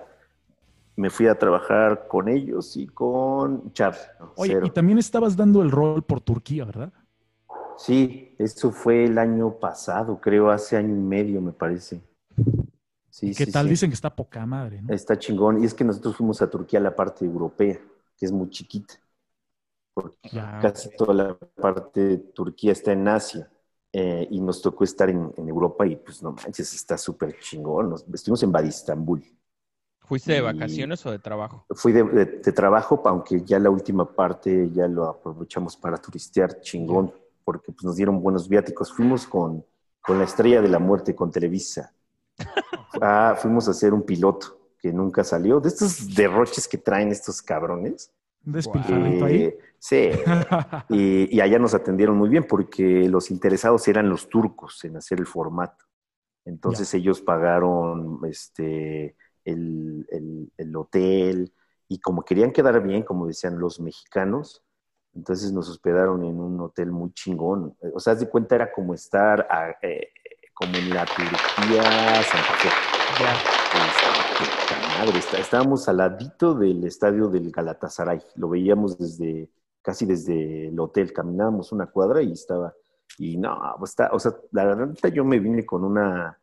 me 0.95 1.10
fui 1.10 1.27
a 1.27 1.36
trabajar 1.38 2.07
con 2.07 2.27
ellos 2.29 2.75
y 2.77 2.88
con 2.88 3.72
Char. 3.74 3.95
Oye, 4.36 4.60
y 4.63 4.69
también 4.69 4.98
estabas 5.00 5.36
dando 5.36 5.62
el 5.62 5.72
rol 5.72 6.03
por 6.03 6.22
Turquía, 6.22 6.65
¿verdad? 6.65 6.91
Sí, 7.77 8.36
eso 8.39 8.72
fue 8.72 9.06
el 9.06 9.20
año 9.20 9.60
pasado, 9.60 10.20
creo, 10.20 10.50
hace 10.50 10.75
año 10.75 10.96
y 10.96 11.00
medio, 11.00 11.39
me 11.39 11.51
parece. 11.51 12.01
Sí, 13.10 13.34
¿Qué 13.36 13.46
sí, 13.46 13.51
tal? 13.51 13.68
sí. 13.68 13.70
Dicen 13.70 13.89
que 13.89 13.96
está 13.96 14.15
poca 14.15 14.46
madre, 14.46 14.82
¿no? 14.82 14.96
Está 14.96 15.18
chingón. 15.18 15.62
Y 15.62 15.65
es 15.65 15.74
que 15.74 15.84
nosotros 15.84 16.15
fuimos 16.18 16.42
a 16.42 16.50
Turquía, 16.50 16.80
la 16.80 16.96
parte 16.96 17.25
europea, 17.25 17.80
que 18.18 18.25
es 18.25 18.32
muy 18.32 18.50
chiquita. 18.50 18.96
Porque 19.94 20.18
Ya, 20.32 20.60
casi 20.60 20.89
toda 20.96 21.13
la 21.13 21.38
parte 21.38 22.01
de 22.01 22.18
Turquía 22.20 22.72
está 22.74 22.92
en 22.94 23.08
Asia. 23.08 23.50
eh, 23.96 24.27
y 24.32 24.42
nos 24.42 24.62
tocó 24.62 24.84
estar 24.86 25.10
en, 25.10 25.34
en 25.38 25.50
Europa 25.50 25.86
y 25.88 25.96
pues 25.98 26.24
no 26.24 26.32
manches, 26.34 26.74
está 26.74 26.98
súper 26.98 27.39
chingón. 27.39 27.92
Nos- 27.92 28.06
estuvimos 28.13 28.44
en 28.44 28.51
Badistambul. 28.51 29.24
¿Fuiste 30.01 30.34
de 30.34 30.42
vacaciones 30.42 31.03
o 31.06 31.12
de 31.12 31.20
trabajo? 31.20 31.68
Fui 31.75 31.92
de, 31.92 32.03
de- 32.03 32.25
de 32.25 32.51
trabajo, 32.51 33.01
aunque 33.06 33.42
ya 33.44 33.58
la 33.60 33.70
última 33.70 34.06
parte 34.15 34.70
ya 34.72 34.88
lo 34.88 35.06
aprovechamos 35.10 35.75
para 35.77 35.98
turistear 35.98 36.62
chingón, 36.62 37.12
porque 37.43 37.71
pues, 37.71 37.83
nos 37.83 37.95
dieron 37.95 38.21
buenos 38.21 38.47
viáticos. 38.50 38.91
Fuimos 38.93 39.25
con, 39.27 39.65
con 40.01 40.17
la 40.17 40.23
estrella 40.25 40.62
de 40.62 40.69
la 40.69 40.79
muerte, 40.79 41.15
con 41.15 41.31
Televisa. 41.31 41.93
Ah, 43.01 43.35
fuimos 43.35 43.67
a 43.67 43.71
hacer 43.71 43.91
un 43.91 44.03
piloto 44.03 44.59
que 44.79 44.93
nunca 44.93 45.23
salió. 45.23 45.59
De 45.59 45.69
estos 45.69 46.13
derroches 46.13 46.67
que 46.67 46.77
traen 46.77 47.09
estos 47.12 47.41
cabrones. 47.41 48.12
Un 48.45 48.53
despilfarrito 48.53 49.25
ahí. 49.25 49.41
Eh, 49.45 49.57
sí, 49.79 50.09
y, 50.89 51.35
y 51.35 51.41
allá 51.41 51.57
nos 51.57 51.73
atendieron 51.73 52.15
muy 52.15 52.29
bien 52.29 52.45
porque 52.47 53.09
los 53.09 53.31
interesados 53.31 53.88
eran 53.88 54.09
los 54.09 54.29
turcos 54.29 54.83
en 54.85 54.95
hacer 54.97 55.19
el 55.19 55.25
formato. 55.25 55.85
Entonces 56.45 56.93
ellos 56.93 57.19
pagaron 57.21 58.19
este, 58.25 59.15
el, 59.43 60.05
el- 60.12 60.51
el 60.57 60.75
hotel 60.75 61.51
y 61.88 62.00
como 62.00 62.23
querían 62.23 62.51
quedar 62.51 62.81
bien, 62.83 63.01
como 63.03 63.25
decían 63.25 63.57
los 63.57 63.79
mexicanos, 63.79 64.62
entonces 65.15 65.51
nos 65.51 65.70
hospedaron 65.70 66.24
en 66.24 66.39
un 66.39 66.60
hotel 66.62 66.91
muy 66.91 67.12
chingón. 67.13 67.75
O 67.93 68.00
sea, 68.00 68.13
haz 68.13 68.20
de 68.20 68.29
cuenta 68.29 68.55
era 68.55 68.72
como 68.72 68.93
estar 68.93 69.41
a- 69.50 69.75
eh, 69.82 70.10
como 70.53 70.75
en 70.75 70.89
la 70.91 71.05
Turquía, 71.05 71.84
Santa 72.24 72.53
Fe. 72.60 72.70
Ya. 73.20 73.34
Puta 74.38 75.00
madre, 75.00 75.20
está- 75.20 75.38
estábamos 75.39 75.88
al 75.89 75.98
ladito 75.98 76.53
del 76.53 76.84
estadio 76.86 77.27
del 77.27 77.51
Galatasaray. 77.51 78.22
Lo 78.36 78.50
veíamos 78.50 78.98
desde, 78.98 79.50
casi 79.82 80.05
desde 80.05 80.67
el 80.70 80.79
hotel. 80.79 81.12
Caminábamos 81.13 81.72
una 81.72 81.88
cuadra 81.88 82.22
y 82.22 82.32
estaba 82.32 82.74
Y 83.20 83.38
no, 83.38 83.60
pues 83.77 83.91
está, 83.91 84.10
o 84.12 84.17
sea, 84.20 84.34
la 84.51 84.65
verdad 84.65 84.89
yo 85.13 85.24
me 85.24 85.38
vine 85.39 85.63
con 85.67 85.84
una, 85.84 86.36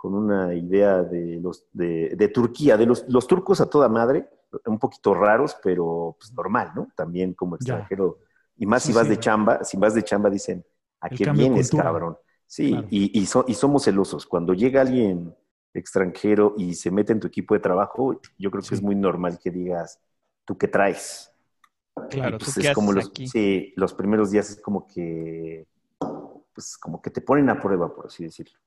con 0.00 0.14
una 0.14 0.54
idea 0.54 1.02
de 1.02 1.38
los 1.42 1.66
de, 1.72 2.14
de 2.16 2.28
Turquía, 2.28 2.76
de 2.78 2.86
los, 2.86 3.04
los 3.08 3.26
turcos 3.26 3.60
a 3.60 3.68
toda 3.68 3.88
madre, 3.88 4.28
un 4.66 4.78
poquito 4.78 5.12
raros, 5.14 5.56
pero 5.62 6.16
pues 6.18 6.32
normal, 6.32 6.72
¿no? 6.74 6.88
También 6.96 7.34
como 7.34 7.56
Ya. 7.60 7.76
extranjero. 7.78 8.18
Y 8.56 8.66
más 8.66 8.82
Sí, 8.82 8.92
si 8.92 8.92
vas 8.94 9.06
sí. 9.06 9.08
de 9.08 9.18
chamba, 9.18 9.62
si 9.64 9.76
vas 9.76 9.94
de 9.94 10.02
chamba 10.02 10.30
dicen, 10.30 10.64
¿a 11.00 11.10
qué 11.10 11.26
vienes, 11.26 11.70
cabrón? 11.72 12.16
Sí, 12.46 12.68
Claro. 12.70 12.88
y, 12.90 13.18
y, 13.20 13.26
so- 13.26 13.44
y 13.46 13.54
somos 13.54 13.84
celosos. 13.84 14.26
Cuando 14.26 14.54
llega 14.54 14.80
alguien 14.80 15.34
extranjero 15.74 16.54
y 16.56 16.74
se 16.74 16.90
mete 16.90 17.12
en 17.12 17.20
tu 17.20 17.26
equipo 17.28 17.54
de 17.54 17.60
trabajo, 17.60 18.18
yo 18.38 18.50
creo 18.50 18.64
que 18.64 18.74
Sí. 18.74 18.74
es 18.74 18.82
muy 18.82 18.94
normal 18.96 19.38
que 19.38 19.50
digas, 19.50 20.00
¿tú 20.46 20.56
qué 20.58 20.66
traes? 20.68 21.32
Claro, 22.08 22.38
Y, 22.38 22.40
¿tú 22.40 22.52
pues, 22.52 22.56
qué 22.56 22.68
es 22.68 22.70
como 22.70 22.92
haces 22.92 22.92
los, 22.92 23.10
aquí? 23.10 23.24
sí, 23.24 23.72
los 23.76 23.94
primeros 23.94 24.30
días 24.30 24.50
es 24.50 24.60
como 24.60 24.86
que, 24.86 25.66
pues 26.54 26.76
como 26.78 27.00
que 27.02 27.10
te 27.10 27.20
ponen 27.20 27.50
a 27.50 27.60
prueba, 27.60 27.94
por 27.94 28.06
así 28.06 28.24
decirlo. 28.24 28.58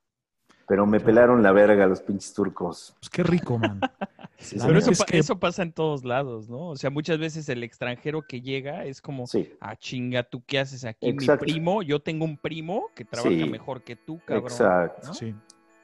Pero 0.68 0.86
me 0.86 1.00
pelaron 1.00 1.44
la 1.44 1.52
verga 1.52 1.86
los 1.88 2.02
pinches 2.02 2.34
turcos. 2.34 2.96
Pues 3.00 3.10
qué 3.10 3.24
rico, 3.24 3.58
man. 3.58 3.80
Sí, 4.38 4.58
Pero 4.60 4.78
eso, 4.78 4.92
es 4.92 5.02
que- 5.06 5.20
eso 5.20 5.40
pasa 5.40 5.64
en 5.64 5.72
todos 5.72 6.04
lados, 6.04 6.50
¿no? 6.50 6.70
O 6.70 6.76
sea, 6.76 6.90
muchas 6.90 7.18
veces 7.18 7.48
el 7.48 7.64
extranjero 7.64 8.24
que 8.24 8.42
llega 8.42 8.84
es 8.84 9.00
como, 9.02 9.26
Sí, 9.26 9.54
ah, 9.62 9.78
chinga, 9.78 10.24
¿tú 10.24 10.44
qué 10.46 10.60
haces 10.60 10.84
aquí? 10.84 11.08
Exacto. 11.08 11.46
Mi 11.46 11.54
primo, 11.54 11.82
yo 11.82 12.02
tengo 12.02 12.26
un 12.26 12.36
primo 12.36 12.90
que 12.94 13.06
trabaja 13.06 13.30
Sí. 13.34 13.50
mejor 13.50 13.84
que 13.84 13.96
tú, 13.96 14.20
cabrón. 14.26 14.44
exacto. 14.52 15.08
¿no? 15.08 15.14
Sí. 15.14 15.34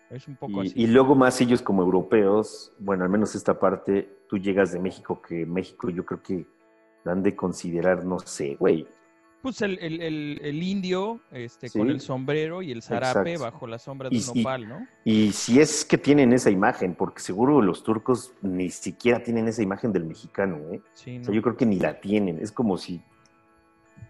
Es 0.09 0.27
un 0.27 0.35
poco 0.35 0.61
Y, 0.63 0.67
así. 0.67 0.73
y 0.81 0.87
luego 0.87 1.15
más 1.15 1.39
ellos 1.39 1.61
como 1.61 1.83
europeos, 1.83 2.73
bueno, 2.79 3.05
al 3.05 3.09
menos 3.09 3.33
esta 3.33 3.57
parte, 3.57 4.09
tú 4.27 4.37
llegas 4.37 4.73
de 4.73 4.79
México, 4.79 5.21
que 5.21 5.45
México 5.45 5.89
yo 5.89 6.03
creo 6.05 6.21
que 6.21 6.45
han 7.05 7.23
de 7.23 7.35
considerar, 7.37 8.03
no 8.03 8.19
sé, 8.19 8.55
güey. 8.59 8.85
Pues 9.41 9.61
el, 9.61 9.79
el- 9.79 10.01
el- 10.01 10.39
el 10.43 10.61
indio 10.63 11.21
este, 11.31 11.69
con 11.69 11.89
el 11.89 12.01
sombrero 12.01 12.61
y 12.61 12.71
el 12.71 12.81
zarape 12.81 13.31
Exacto. 13.33 13.43
bajo 13.53 13.67
la 13.67 13.79
sombra 13.79 14.09
de 14.09 14.17
Y- 14.17 14.19
un 14.29 14.37
nopal, 14.37 14.67
¿no? 14.67 14.87
Y 15.05 15.31
si 15.31 15.61
es 15.61 15.85
que 15.85 15.97
tienen 15.97 16.33
esa 16.33 16.49
imagen, 16.49 16.93
porque 16.93 17.21
seguro 17.21 17.61
los 17.61 17.83
turcos 17.83 18.33
ni 18.41 18.69
siquiera 18.69 19.23
tienen 19.23 19.47
esa 19.47 19.61
imagen 19.63 19.93
del 19.93 20.03
mexicano, 20.05 20.57
¿eh? 20.73 20.81
Sí, 20.93 21.15
O 21.15 21.19
¿no? 21.19 21.25
sea, 21.25 21.33
yo 21.33 21.41
creo 21.41 21.55
que 21.55 21.65
ni 21.65 21.79
la 21.79 22.01
tienen. 22.01 22.37
Es 22.39 22.51
como 22.51 22.77
si 22.77 23.01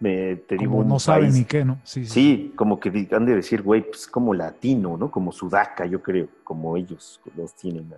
me, 0.00 0.34
te 0.36 0.56
digo 0.56 0.72
Como 0.78 0.84
no 0.88 0.98
saben 0.98 1.32
ni 1.32 1.44
qué, 1.44 1.64
¿no? 1.64 1.78
Sí, 1.84 2.04
sí. 2.06 2.10
Sí, 2.10 2.52
como 2.56 2.80
que 2.80 2.88
han 3.12 3.26
de 3.26 3.36
decir, 3.36 3.62
güey, 3.62 3.82
pues 3.82 4.06
como 4.08 4.34
latino, 4.34 4.96
¿no? 4.96 5.10
Como 5.12 5.30
sudaca, 5.30 5.86
yo 5.86 6.02
creo, 6.02 6.26
como 6.42 6.76
ellos 6.76 7.20
los 7.36 7.54
tienen. 7.54 7.92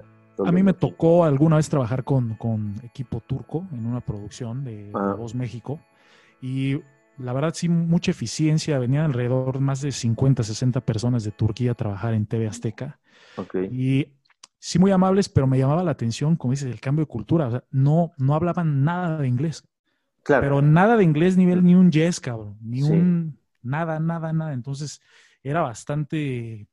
A 0.44 0.50
mí 0.52 0.62
me 0.62 0.72
tocó 0.74 1.24
alguna 1.24 1.56
vez 1.56 1.68
trabajar 1.68 2.04
con, 2.04 2.34
con 2.34 2.74
equipo 2.82 3.20
turco 3.20 3.64
en 3.72 3.86
una 3.86 4.00
producción 4.00 4.64
de, 4.64 4.84
de 4.84 4.90
Ah. 4.94 5.14
Voz 5.16 5.34
México 5.34 5.78
y 6.40 6.80
la 7.16 7.32
verdad 7.32 7.54
sí 7.54 7.68
mucha 7.68 8.10
eficiencia, 8.10 8.78
venían 8.78 9.04
alrededor 9.06 9.60
más 9.60 9.80
de 9.82 9.92
50, 9.92 10.42
60 10.42 10.80
personas 10.82 11.24
de 11.24 11.32
Turquía 11.32 11.72
a 11.72 11.74
trabajar 11.74 12.14
en 12.14 12.26
TV 12.26 12.46
Azteca 12.48 13.00
Ok. 13.36 13.54
y 13.68 14.08
sí 14.58 14.78
muy 14.78 14.90
amables, 14.92 15.28
pero 15.28 15.46
me 15.46 15.58
llamaba 15.58 15.84
la 15.84 15.92
atención, 15.92 16.36
como 16.36 16.52
dices, 16.52 16.70
el 16.72 16.80
cambio 16.80 17.04
de 17.04 17.08
cultura, 17.10 17.48
o 17.48 17.50
sea, 17.52 17.64
no, 17.70 18.12
no 18.18 18.34
hablaban 18.34 18.84
nada 18.84 19.18
de 19.18 19.28
inglés, 19.28 19.64
Claro. 20.22 20.48
pero 20.48 20.62
nada 20.62 20.96
de 20.96 21.04
inglés 21.04 21.36
nivel 21.36 21.64
ni 21.64 21.74
un 21.74 21.90
yes, 21.90 22.20
cabrón, 22.20 22.58
ni 22.62 22.82
Sí. 22.82 22.94
un 22.94 23.38
nada, 23.62 24.00
nada, 24.00 24.32
nada, 24.32 24.52
entonces 24.52 25.00
era 25.42 25.60
bastante 25.62 26.68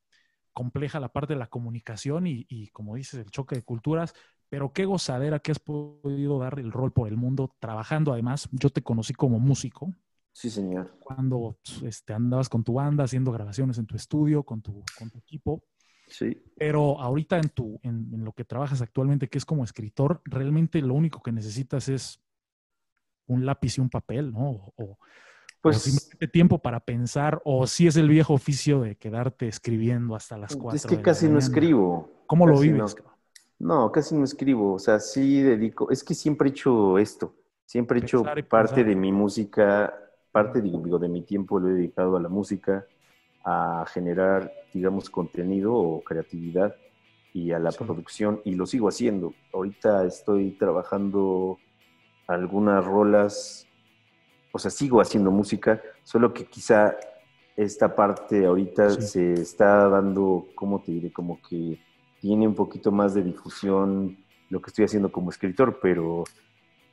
compleja 0.53 0.99
la 0.99 1.09
parte 1.09 1.33
de 1.33 1.39
la 1.39 1.47
comunicación 1.47 2.27
y, 2.27 2.45
y, 2.49 2.69
como 2.69 2.95
dices, 2.95 3.19
el 3.21 3.31
choque 3.31 3.55
de 3.55 3.63
culturas, 3.63 4.13
pero 4.49 4.73
qué 4.73 4.85
gozadera 4.85 5.39
que 5.39 5.51
has 5.51 5.59
podido 5.59 6.39
dar 6.39 6.59
el 6.59 6.71
rol 6.71 6.91
por 6.93 7.07
el 7.07 7.17
mundo 7.17 7.55
trabajando. 7.59 8.13
Además, 8.13 8.49
yo 8.51 8.69
te 8.69 8.83
conocí 8.83 9.13
como 9.13 9.39
músico 9.39 9.93
Sí, 10.31 10.49
señor. 10.49 10.95
cuando 10.99 11.57
este, 11.83 12.13
andabas 12.13 12.47
con 12.49 12.63
tu 12.63 12.73
banda 12.73 13.03
haciendo 13.03 13.31
grabaciones 13.31 13.77
en 13.77 13.85
tu 13.85 13.95
estudio, 13.95 14.43
con 14.43 14.61
tu, 14.61 14.83
con 14.97 15.09
tu 15.09 15.17
equipo, 15.17 15.63
Sí. 16.07 16.41
pero 16.57 16.99
ahorita 16.99 17.37
en, 17.37 17.49
tu, 17.49 17.79
en, 17.83 18.09
en 18.13 18.23
lo 18.23 18.31
que 18.33 18.45
trabajas 18.45 18.81
actualmente, 18.81 19.27
que 19.27 19.37
es 19.37 19.45
como 19.45 19.63
escritor, 19.63 20.21
realmente 20.25 20.81
lo 20.81 20.93
único 20.95 21.21
que 21.21 21.31
necesitas 21.31 21.87
es 21.89 22.19
un 23.27 23.45
lápiz 23.45 23.77
y 23.77 23.81
un 23.81 23.89
papel, 23.89 24.31
¿no? 24.31 24.49
O, 24.49 24.73
o 24.77 24.97
Pues 25.61 25.81
simplemente 25.81 26.27
tiempo 26.27 26.59
para 26.59 26.79
pensar, 26.79 27.41
o 27.45 27.67
si 27.67 27.85
es 27.87 27.95
el 27.97 28.07
viejo 28.09 28.33
oficio 28.33 28.81
de 28.81 28.95
quedarte 28.95 29.47
escribiendo 29.47 30.15
hasta 30.15 30.37
las 30.37 30.55
cuatro. 30.55 30.77
es 30.77 30.83
que 30.85 30.91
de 30.95 30.97
la 30.97 31.03
casi 31.03 31.27
no 31.27 31.37
escribo. 31.37 32.23
¿Cómo 32.27 32.47
lo 32.47 32.59
vives? 32.59 32.95
no. 32.95 33.09
No, 33.61 33.91
casi 33.91 34.15
no 34.15 34.23
escribo. 34.23 34.73
O 34.73 34.79
sea, 34.79 34.99
sí 35.01 35.41
dedico. 35.41 35.91
Es 35.91 36.03
que 36.03 36.13
siempre 36.15 36.47
he 36.47 36.51
hecho 36.51 36.97
esto. 36.97 37.35
Siempre 37.65 37.99
he 37.99 38.03
hecho 38.03 38.23
Pensar 38.23 38.47
parte 38.47 38.83
de 38.85 38.95
mi 38.95 39.11
música, 39.11 39.93
parte, 40.43 40.61
digo, 40.61 40.79
digo, 40.83 40.99
de 40.99 41.09
mi 41.09 41.21
tiempo 41.21 41.59
lo 41.59 41.69
he 41.69 41.73
dedicado 41.73 42.15
a 42.15 42.21
la 42.21 42.29
música, 42.29 42.85
a 43.43 43.85
generar, 43.87 44.51
digamos, 44.73 45.09
contenido 45.09 45.73
o 45.73 46.03
creatividad 46.03 46.75
y 47.33 47.51
a 47.51 47.59
la 47.59 47.71
Sí. 47.71 47.77
producción. 47.83 48.41
Y 48.45 48.55
lo 48.55 48.65
sigo 48.65 48.87
haciendo. 48.87 49.33
Ahorita 49.53 50.05
estoy 50.05 50.51
trabajando 50.51 51.59
algunas 52.27 52.85
rolas. 52.85 53.67
O 54.51 54.59
sea, 54.59 54.71
sigo 54.71 55.01
haciendo 55.01 55.31
música, 55.31 55.81
solo 56.03 56.33
que 56.33 56.45
quizá 56.45 56.95
esta 57.55 57.95
parte 57.95 58.45
ahorita 58.45 58.89
Sí. 58.91 59.01
se 59.01 59.33
está 59.33 59.89
dando, 59.89 60.47
¿cómo 60.55 60.81
te 60.81 60.91
diré? 60.93 61.11
Como 61.11 61.39
que 61.47 61.77
tiene 62.21 62.47
un 62.47 62.55
poquito 62.55 62.91
más 62.91 63.13
de 63.13 63.23
difusión 63.23 64.17
lo 64.49 64.61
que 64.61 64.69
estoy 64.69 64.85
haciendo 64.85 65.11
como 65.11 65.29
escritor, 65.29 65.79
pero 65.81 66.23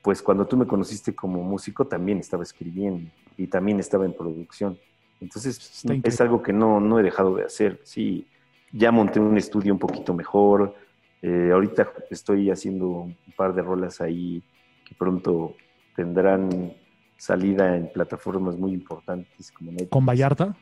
pues 0.02 0.22
cuando 0.22 0.46
tú 0.46 0.56
me 0.56 0.66
conociste 0.66 1.14
como 1.14 1.42
músico 1.42 1.86
también 1.86 2.18
estaba 2.18 2.42
escribiendo 2.42 3.10
y 3.36 3.46
también 3.46 3.80
estaba 3.80 4.04
en 4.04 4.12
producción. 4.14 4.78
Entonces 5.20 5.84
es 6.04 6.20
algo 6.20 6.42
que 6.42 6.52
no, 6.52 6.80
no 6.80 6.98
he 6.98 7.02
dejado 7.02 7.34
de 7.36 7.44
hacer. 7.44 7.80
Sí, 7.84 8.26
ya 8.72 8.90
monté 8.92 9.18
un 9.20 9.36
estudio 9.38 9.72
un 9.72 9.78
poquito 9.78 10.12
mejor. 10.14 10.74
Eh, 11.22 11.50
ahorita 11.52 11.90
estoy 12.10 12.50
haciendo 12.50 12.88
un 12.88 13.16
par 13.36 13.54
de 13.54 13.62
rolas 13.62 14.00
ahí 14.00 14.42
que 14.84 14.94
pronto 14.94 15.54
tendrán 15.94 16.72
salida 17.16 17.76
en 17.76 17.90
plataformas 17.90 18.56
muy 18.56 18.72
importantes 18.72 19.50
como 19.52 19.70
Netflix. 19.70 19.90
¿Con 19.90 20.04
Vallarta? 20.04 20.54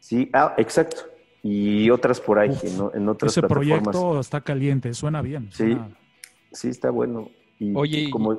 Sí, 0.00 0.28
ah, 0.34 0.54
exacto. 0.58 1.02
Y 1.42 1.88
otras 1.90 2.20
por 2.20 2.38
ahí, 2.38 2.50
Uf, 2.50 2.94
en, 2.94 3.08
otras 3.08 3.32
Ese 3.32 3.40
plataformas. 3.40 3.82
proyecto 3.82 4.20
está 4.20 4.40
caliente, 4.42 4.92
suena 4.94 5.22
bien. 5.22 5.48
Sí. 5.50 5.56
suena- 5.72 5.88
Sí, 6.52 6.68
está 6.68 6.90
bueno. 6.90 7.30
Y 7.58 7.74
Oye, 7.74 8.10
como, 8.10 8.38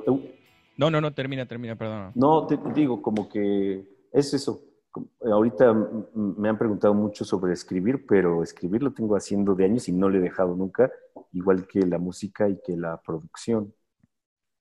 No, 0.76 0.90
no, 0.90 1.00
no, 1.00 1.12
termina, 1.14 1.46
termina, 1.46 1.76
perdón. 1.76 2.12
no, 2.14 2.46
te 2.46 2.58
digo, 2.74 3.00
como 3.02 3.28
que 3.28 3.84
es 4.12 4.34
eso. 4.34 4.62
Como- 4.90 5.08
Ahorita 5.24 5.72
me 6.14 6.48
han 6.48 6.58
preguntado 6.58 6.94
mucho 6.94 7.24
sobre 7.24 7.52
escribir, 7.52 8.06
pero 8.06 8.42
escribir 8.42 8.82
lo 8.82 8.92
tengo 8.92 9.16
haciendo 9.16 9.54
de 9.54 9.64
años 9.64 9.88
y 9.88 9.92
no 9.92 10.08
lo 10.08 10.18
he 10.18 10.20
dejado 10.20 10.54
nunca, 10.54 10.90
igual 11.32 11.66
que 11.66 11.80
la 11.80 11.98
música 11.98 12.48
y 12.48 12.60
que 12.64 12.76
la 12.76 13.00
producción. 13.00 13.74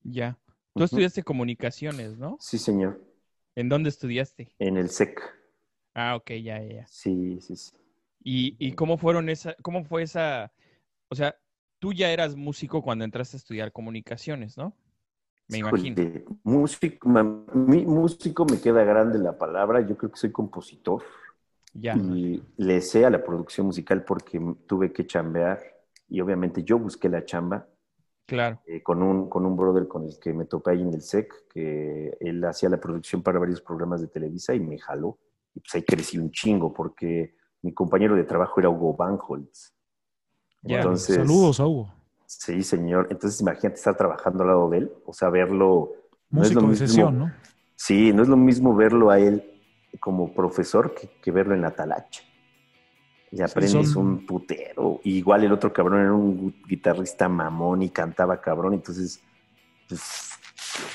Ya. 0.04 0.38
Tú 0.76 0.84
estudiaste 0.84 1.24
comunicaciones, 1.24 2.18
¿no? 2.18 2.38
Sí, 2.40 2.58
señor. 2.58 3.00
¿En 3.56 3.70
dónde 3.70 3.90
estudiaste? 3.90 4.50
En 4.60 4.78
el 4.78 4.86
SEC. 4.86 5.22
Ah, 5.94 6.16
ok, 6.16 6.32
ya, 6.32 6.60
ya, 6.62 6.74
ya. 6.74 6.88
Sí, 6.88 7.40
sí, 7.42 7.56
sí. 7.56 7.72
¿Y, 8.24 8.56
y 8.58 8.72
cómo 8.74 8.98
fueron 8.98 9.30
esa, 9.30 9.56
cómo 9.62 9.84
fue 9.84 10.04
esa, 10.04 10.52
o 11.10 11.16
sea, 11.16 11.36
tú 11.80 11.94
ya 11.94 12.12
eras 12.12 12.36
músico 12.36 12.82
cuando 12.82 13.06
entraste 13.06 13.38
a 13.38 13.40
estudiar 13.40 13.72
comunicaciones, 13.72 14.58
¿no? 14.58 14.76
Me 15.54 15.60
imagino. 15.60 16.02
Músico, 16.44 17.08
mi 17.54 17.86
músico 17.86 18.46
me 18.46 18.60
queda 18.60 18.84
grande 18.84 19.20
la 19.20 19.38
palabra. 19.38 19.82
Yo 19.82 19.96
creo 19.96 20.12
que 20.12 20.18
soy 20.18 20.32
compositor. 20.32 21.04
Ya. 21.74 21.96
Y 21.96 22.44
le 22.58 22.82
sé 22.82 23.06
a 23.06 23.10
la 23.10 23.24
producción 23.24 23.68
musical 23.68 24.04
porque 24.04 24.40
tuve 24.68 24.92
que 24.92 25.08
chambear 25.08 25.60
y 26.10 26.22
obviamente 26.22 26.64
yo 26.64 26.78
busqué 26.78 27.10
la 27.10 27.26
chamba 27.26 27.68
Claro. 28.26 28.62
eh, 28.68 28.82
con, 28.82 29.02
un, 29.04 29.28
con 29.30 29.46
un 29.46 29.56
brother 29.58 29.88
con 29.88 30.06
el 30.06 30.18
que 30.20 30.34
me 30.34 30.46
topé 30.46 30.72
ahí 30.72 30.82
en 30.82 30.94
el 30.94 31.02
SEC, 31.02 31.48
que 31.50 32.16
él 32.20 32.44
hacía 32.46 32.70
la 32.70 32.80
producción 32.80 33.22
para 33.22 33.40
varios 33.40 33.62
programas 33.62 34.02
de 34.02 34.08
Televisa 34.08 34.54
y 34.54 34.60
me 34.60 34.78
jaló. 34.78 35.18
Y 35.56 35.60
pues 35.60 35.76
ahí 35.76 35.84
crecí 35.84 36.18
un 36.18 36.32
chingo 36.32 36.74
porque 36.74 37.36
mi 37.62 37.74
compañero 37.74 38.16
de 38.16 38.24
trabajo 38.24 38.60
era 38.60 38.70
Hugo 38.70 38.96
Banholz. 38.96 39.74
Ya. 40.62 40.78
Entonces, 40.78 41.16
Saludos 41.16 41.60
a 41.60 41.68
Hugo. 41.68 41.92
Sí, 42.40 42.64
señor. 42.64 43.08
Entonces 43.10 43.40
imagínate 43.42 43.76
estar 43.76 43.96
trabajando 43.96 44.44
al 44.44 44.50
lado 44.50 44.70
de 44.70 44.78
él, 44.80 44.92
o 45.06 45.14
sea, 45.14 45.30
verlo. 45.30 45.94
no 46.30 46.42
es 46.42 46.54
lo 46.56 46.62
de 46.62 46.68
mismo- 46.68 47.12
¿no? 47.12 47.34
Sí, 47.76 48.14
no 48.14 48.24
es 48.24 48.30
lo 48.30 48.38
mismo 48.38 48.76
verlo 48.76 49.10
a 49.12 49.20
él 49.20 49.44
como 50.00 50.34
profesor 50.34 50.94
que, 50.96 51.08
que 51.22 51.32
verlo 51.32 51.54
en 51.54 51.62
la 51.62 51.72
talacha. 51.72 52.24
Y 53.32 53.42
aprendes 53.42 53.92
son- 53.92 54.08
un 54.08 54.26
putero. 54.26 55.00
Y 55.04 55.18
igual 55.18 55.44
el 55.44 55.52
otro 55.52 55.72
cabrón 55.74 56.00
era 56.02 56.14
un 56.14 56.40
gu- 56.40 56.68
guitarrista 56.68 57.28
mamón 57.30 57.82
y 57.82 57.90
cantaba 57.90 58.40
cabrón. 58.42 58.74
Entonces, 58.74 59.22
pues, 59.90 60.30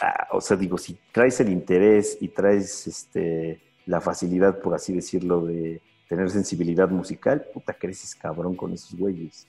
ah, 0.03 0.29
o 0.33 0.41
sea, 0.41 0.57
digo, 0.57 0.79
si 0.79 0.99
traes 1.13 1.41
el 1.41 1.51
interés 1.51 2.17
y 2.21 2.29
traes 2.29 2.87
este, 2.87 3.61
la 3.87 4.01
facilidad, 4.01 4.61
por 4.61 4.75
así 4.75 4.93
decirlo, 4.93 5.47
de 5.47 5.81
tener 6.09 6.31
sensibilidad 6.31 6.89
musical, 6.89 7.45
puta, 7.53 7.75
creces 7.75 8.15
cabrón 8.15 8.55
con 8.57 8.73
esos 8.73 8.95
güeyes. 8.99 9.47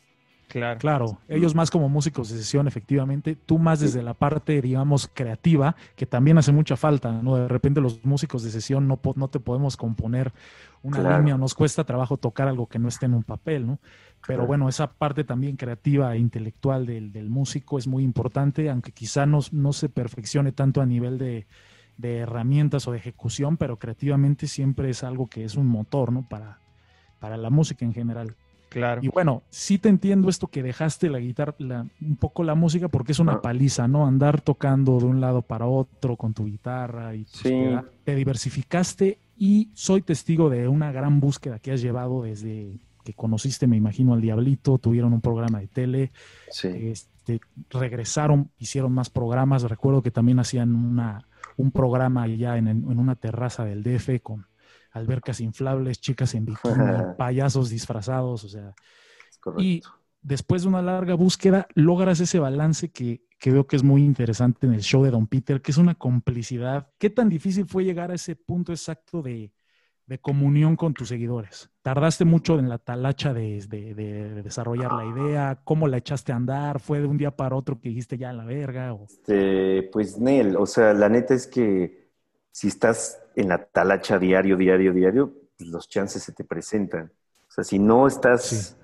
Claro. 0.49 0.79
Claro, 0.79 1.19
ellos 1.27 1.53
más 1.53 1.69
como 1.71 1.89
músicos 1.89 2.29
de 2.29 2.37
sesión, 2.37 2.67
efectivamente, 2.67 3.35
tú 3.35 3.59
más 3.59 3.79
desde 3.79 4.01
la 4.01 4.15
parte, 4.15 4.61
digamos, 4.61 5.07
creativa, 5.13 5.75
que 5.95 6.05
también 6.07 6.37
hace 6.39 6.51
mucha 6.51 6.75
falta, 6.75 7.11
¿no? 7.21 7.35
De 7.35 7.47
repente 7.47 7.79
los 7.81 8.03
músicos 8.03 8.43
de 8.43 8.49
sesión 8.49 8.87
no, 8.87 8.99
no 9.15 9.27
te 9.29 9.39
podemos 9.39 9.77
componer 9.77 10.33
una 10.81 11.01
Claro. 11.01 11.17
línea, 11.17 11.37
nos 11.37 11.53
cuesta 11.53 11.83
trabajo 11.83 12.17
tocar 12.17 12.47
algo 12.47 12.67
que 12.67 12.79
no 12.79 12.87
esté 12.87 13.05
en 13.05 13.13
un 13.13 13.23
papel, 13.23 13.67
¿no? 13.67 13.79
Pero 14.21 14.21
Claro. 14.39 14.47
bueno, 14.47 14.69
esa 14.69 14.91
parte 14.91 15.23
también 15.23 15.55
creativa 15.55 16.15
e 16.15 16.17
intelectual 16.19 16.85
del, 16.85 17.11
del 17.11 17.29
músico 17.29 17.77
es 17.77 17.87
muy 17.87 18.03
importante, 18.03 18.69
aunque 18.69 18.91
quizá 18.91 19.25
no, 19.27 19.39
no 19.51 19.71
se 19.71 19.87
perfeccione 19.87 20.51
tanto 20.51 20.81
a 20.81 20.85
nivel 20.87 21.17
de, 21.19 21.45
de 21.97 22.17
herramientas 22.17 22.87
o 22.87 22.91
de 22.91 22.97
ejecución, 22.97 23.55
pero 23.57 23.77
creativamente 23.77 24.47
siempre 24.47 24.89
es 24.89 25.03
algo 25.03 25.27
que 25.27 25.43
es 25.43 25.55
un 25.55 25.67
motor, 25.67 26.11
¿no? 26.11 26.23
Para, 26.27 26.59
para 27.19 27.37
la 27.37 27.49
música 27.51 27.85
en 27.85 27.93
general. 27.93 28.35
Claro. 28.69 29.01
Y 29.03 29.07
bueno, 29.09 29.41
sí 29.49 29.77
te 29.79 29.89
entiendo 29.89 30.29
esto 30.29 30.47
que 30.47 30.61
dejaste 30.63 31.09
la 31.09 31.19
guitarra, 31.19 31.55
la- 31.57 31.87
un 32.01 32.15
poco 32.17 32.43
la 32.43 32.53
música, 32.55 32.87
porque 32.87 33.11
es 33.13 33.19
una 33.19 33.33
Ah. 33.33 33.41
paliza, 33.41 33.87
¿no? 33.87 34.05
Andar 34.05 34.41
tocando 34.41 34.99
de 34.99 35.05
un 35.05 35.19
lado 35.19 35.41
para 35.41 35.65
otro 35.65 36.15
con 36.15 36.33
tu 36.33 36.45
guitarra 36.45 37.15
y 37.15 37.23
pues, 37.23 37.37
Sí. 37.37 37.49
te, 37.49 37.69
da- 37.71 37.85
te 38.03 38.15
diversificaste 38.15 39.19
y 39.37 39.69
soy 39.73 40.01
testigo 40.01 40.49
de 40.49 40.67
una 40.67 40.91
gran 40.91 41.19
búsqueda 41.19 41.59
que 41.59 41.71
has 41.71 41.81
llevado 41.81 42.23
desde 42.23 42.79
que 43.03 43.13
conociste, 43.13 43.65
me 43.65 43.77
imagino, 43.77 44.13
al 44.13 44.21
Diablito, 44.21 44.77
tuvieron 44.77 45.13
un 45.13 45.21
programa 45.21 45.59
de 45.59 45.67
tele, 45.67 46.11
Sí. 46.51 46.67
este, 46.67 47.39
regresaron, 47.71 48.49
hicieron 48.59 48.91
más 48.91 49.09
programas, 49.09 49.63
recuerdo 49.63 50.03
que 50.03 50.11
también 50.11 50.39
hacían 50.39 50.75
una, 50.75 51.25
un 51.57 51.71
programa 51.71 52.23
allá 52.23 52.57
en, 52.57 52.67
en 52.67 52.99
una 52.99 53.15
terraza 53.15 53.65
del 53.65 53.81
DF 53.83 54.19
con 54.21 54.45
albercas 54.91 55.39
inflables, 55.41 55.99
chicas 56.01 56.33
en 56.35 56.45
bikini, 56.45 56.73
payasos 57.17 57.69
disfrazados, 57.69 58.43
o 58.43 58.49
sea, 58.49 58.73
y 59.57 59.81
después 60.21 60.63
de 60.63 60.67
una 60.69 60.81
larga 60.81 61.15
búsqueda, 61.15 61.67
logras 61.75 62.19
ese 62.19 62.39
balance 62.39 62.91
que, 62.91 63.21
que 63.39 63.51
veo 63.51 63.67
que 63.67 63.75
es 63.77 63.83
muy 63.83 64.03
interesante 64.03 64.67
en 64.67 64.73
el 64.73 64.81
show 64.81 65.03
de 65.03 65.11
Don 65.11 65.27
Peter, 65.27 65.61
que 65.61 65.71
es 65.71 65.77
una 65.77 65.95
complicidad. 65.95 66.89
¿Qué 66.97 67.09
tan 67.09 67.29
difícil 67.29 67.65
fue 67.65 67.85
llegar 67.85 68.11
a 68.11 68.15
ese 68.15 68.35
punto 68.35 68.73
exacto 68.73 69.21
de, 69.21 69.53
de 70.05 70.19
comunión 70.19 70.75
con 70.75 70.93
tus 70.93 71.07
seguidores? 71.07 71.69
¿Tardaste 71.81 72.25
mucho 72.25 72.59
en 72.59 72.67
la 72.67 72.79
talacha 72.79 73.33
de, 73.33 73.65
de- 73.67 73.93
de 73.95 74.43
desarrollar 74.43 74.91
la 74.91 75.05
idea? 75.05 75.61
¿Cómo 75.63 75.87
la 75.87 75.97
echaste 75.97 76.33
a 76.33 76.35
andar? 76.35 76.79
¿Fue 76.81 76.99
de 76.99 77.05
un 77.07 77.17
día 77.17 77.31
para 77.31 77.55
otro 77.55 77.79
que 77.79 77.87
dijiste 77.89 78.17
ya 78.17 78.33
la 78.33 78.43
verga? 78.43 78.93
O... 78.93 79.05
Este, 79.05 79.83
pues 79.83 80.19
Nel, 80.19 80.57
o 80.57 80.65
sea, 80.65 80.93
la 80.93 81.07
neta 81.07 81.33
es 81.33 81.47
que 81.47 81.98
si 82.59 82.67
estás 82.67 83.21
en 83.37 83.47
la 83.47 83.63
talacha 83.63 84.19
diario, 84.19 84.57
diario, 84.57 84.91
diario, 84.91 85.33
pues 85.57 85.69
los 85.69 85.87
chances 85.87 86.23
se 86.23 86.33
te 86.33 86.43
presentan. 86.43 87.09
O 87.47 87.51
sea, 87.51 87.63
si 87.63 87.79
no 87.79 88.05
estás 88.05 88.43
Sí. 88.43 88.75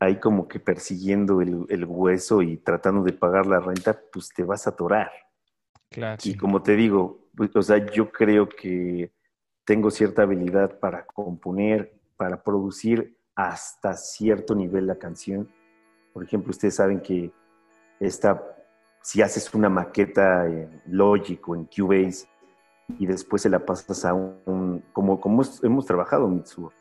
ahí 0.00 0.16
como 0.18 0.48
que 0.48 0.58
persiguiendo 0.58 1.42
el, 1.42 1.66
el 1.68 1.84
hueso 1.84 2.40
y 2.40 2.56
tratando 2.56 3.02
de 3.02 3.12
pagar 3.12 3.44
la 3.44 3.60
renta, 3.60 4.00
pues 4.10 4.30
te 4.30 4.42
vas 4.42 4.66
a 4.66 4.70
atorar. 4.70 5.10
Claro. 5.90 6.18
Y 6.24 6.34
como 6.34 6.62
te 6.62 6.76
digo, 6.76 7.28
pues, 7.36 7.54
o 7.54 7.60
sea, 7.60 7.76
yo 7.92 8.10
creo 8.10 8.48
que 8.48 9.12
tengo 9.66 9.90
cierta 9.90 10.22
habilidad 10.22 10.78
para 10.78 11.04
componer, 11.04 11.92
para 12.16 12.42
producir 12.42 13.18
hasta 13.34 13.98
cierto 13.98 14.54
nivel 14.54 14.86
la 14.86 14.96
canción. 14.96 15.46
Por 16.14 16.24
ejemplo, 16.24 16.52
ustedes 16.52 16.76
saben 16.76 17.02
que 17.02 17.30
esta, 18.00 18.42
si 19.02 19.20
haces 19.20 19.52
una 19.52 19.68
maqueta 19.68 20.46
en 20.46 20.80
Logic 20.86 21.46
o 21.46 21.54
en 21.54 21.66
Cubase 21.66 22.28
y 22.98 23.06
después 23.06 23.42
se 23.42 23.48
la 23.48 23.64
pasas 23.64 24.04
a 24.04 24.14
un, 24.14 24.82
como, 24.92 25.20
como 25.20 25.42
hemos, 25.62 25.86
trabajado, 25.86 26.28
Mitsuo, 26.28 26.72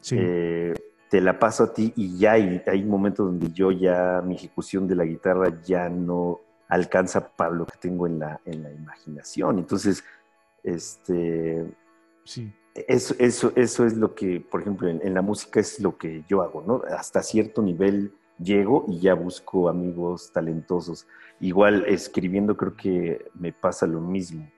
Sí, 0.00 0.16
eh, 0.18 0.74
te 1.12 1.20
la 1.20 1.38
paso 1.38 1.64
a 1.64 1.72
ti 1.74 1.92
y 1.94 2.16
ya 2.16 2.32
hay, 2.32 2.62
hay 2.66 2.82
momentos 2.84 3.26
donde 3.26 3.52
yo 3.52 3.70
ya, 3.70 4.22
mi 4.24 4.34
ejecución 4.34 4.88
de 4.88 4.96
la 4.96 5.04
guitarra 5.04 5.60
ya 5.62 5.90
no 5.90 6.40
alcanza 6.68 7.28
para 7.28 7.50
lo 7.50 7.66
que 7.66 7.76
tengo 7.78 8.06
en 8.06 8.18
la, 8.18 8.40
en 8.46 8.62
la 8.62 8.72
imaginación. 8.72 9.58
Entonces, 9.58 10.02
este, 10.62 11.66
sí. 12.24 12.50
eso, 12.74 13.14
eso, 13.18 13.52
eso 13.56 13.84
es 13.84 13.94
lo 13.94 14.14
que, 14.14 14.40
por 14.40 14.62
ejemplo, 14.62 14.88
en, 14.88 15.06
en 15.06 15.12
la 15.12 15.20
música 15.20 15.60
es 15.60 15.80
lo 15.80 15.98
que 15.98 16.24
yo 16.28 16.40
hago, 16.40 16.64
¿no? 16.66 16.82
Hasta 16.88 17.22
cierto 17.22 17.60
nivel 17.60 18.14
llego 18.38 18.86
y 18.88 19.00
ya 19.00 19.12
busco 19.12 19.68
amigos 19.68 20.32
talentosos. 20.32 21.06
Igual 21.40 21.84
escribiendo 21.86 22.56
creo 22.56 22.74
que 22.74 23.26
me 23.34 23.52
pasa 23.52 23.86
lo 23.86 24.00
mismo. 24.00 24.48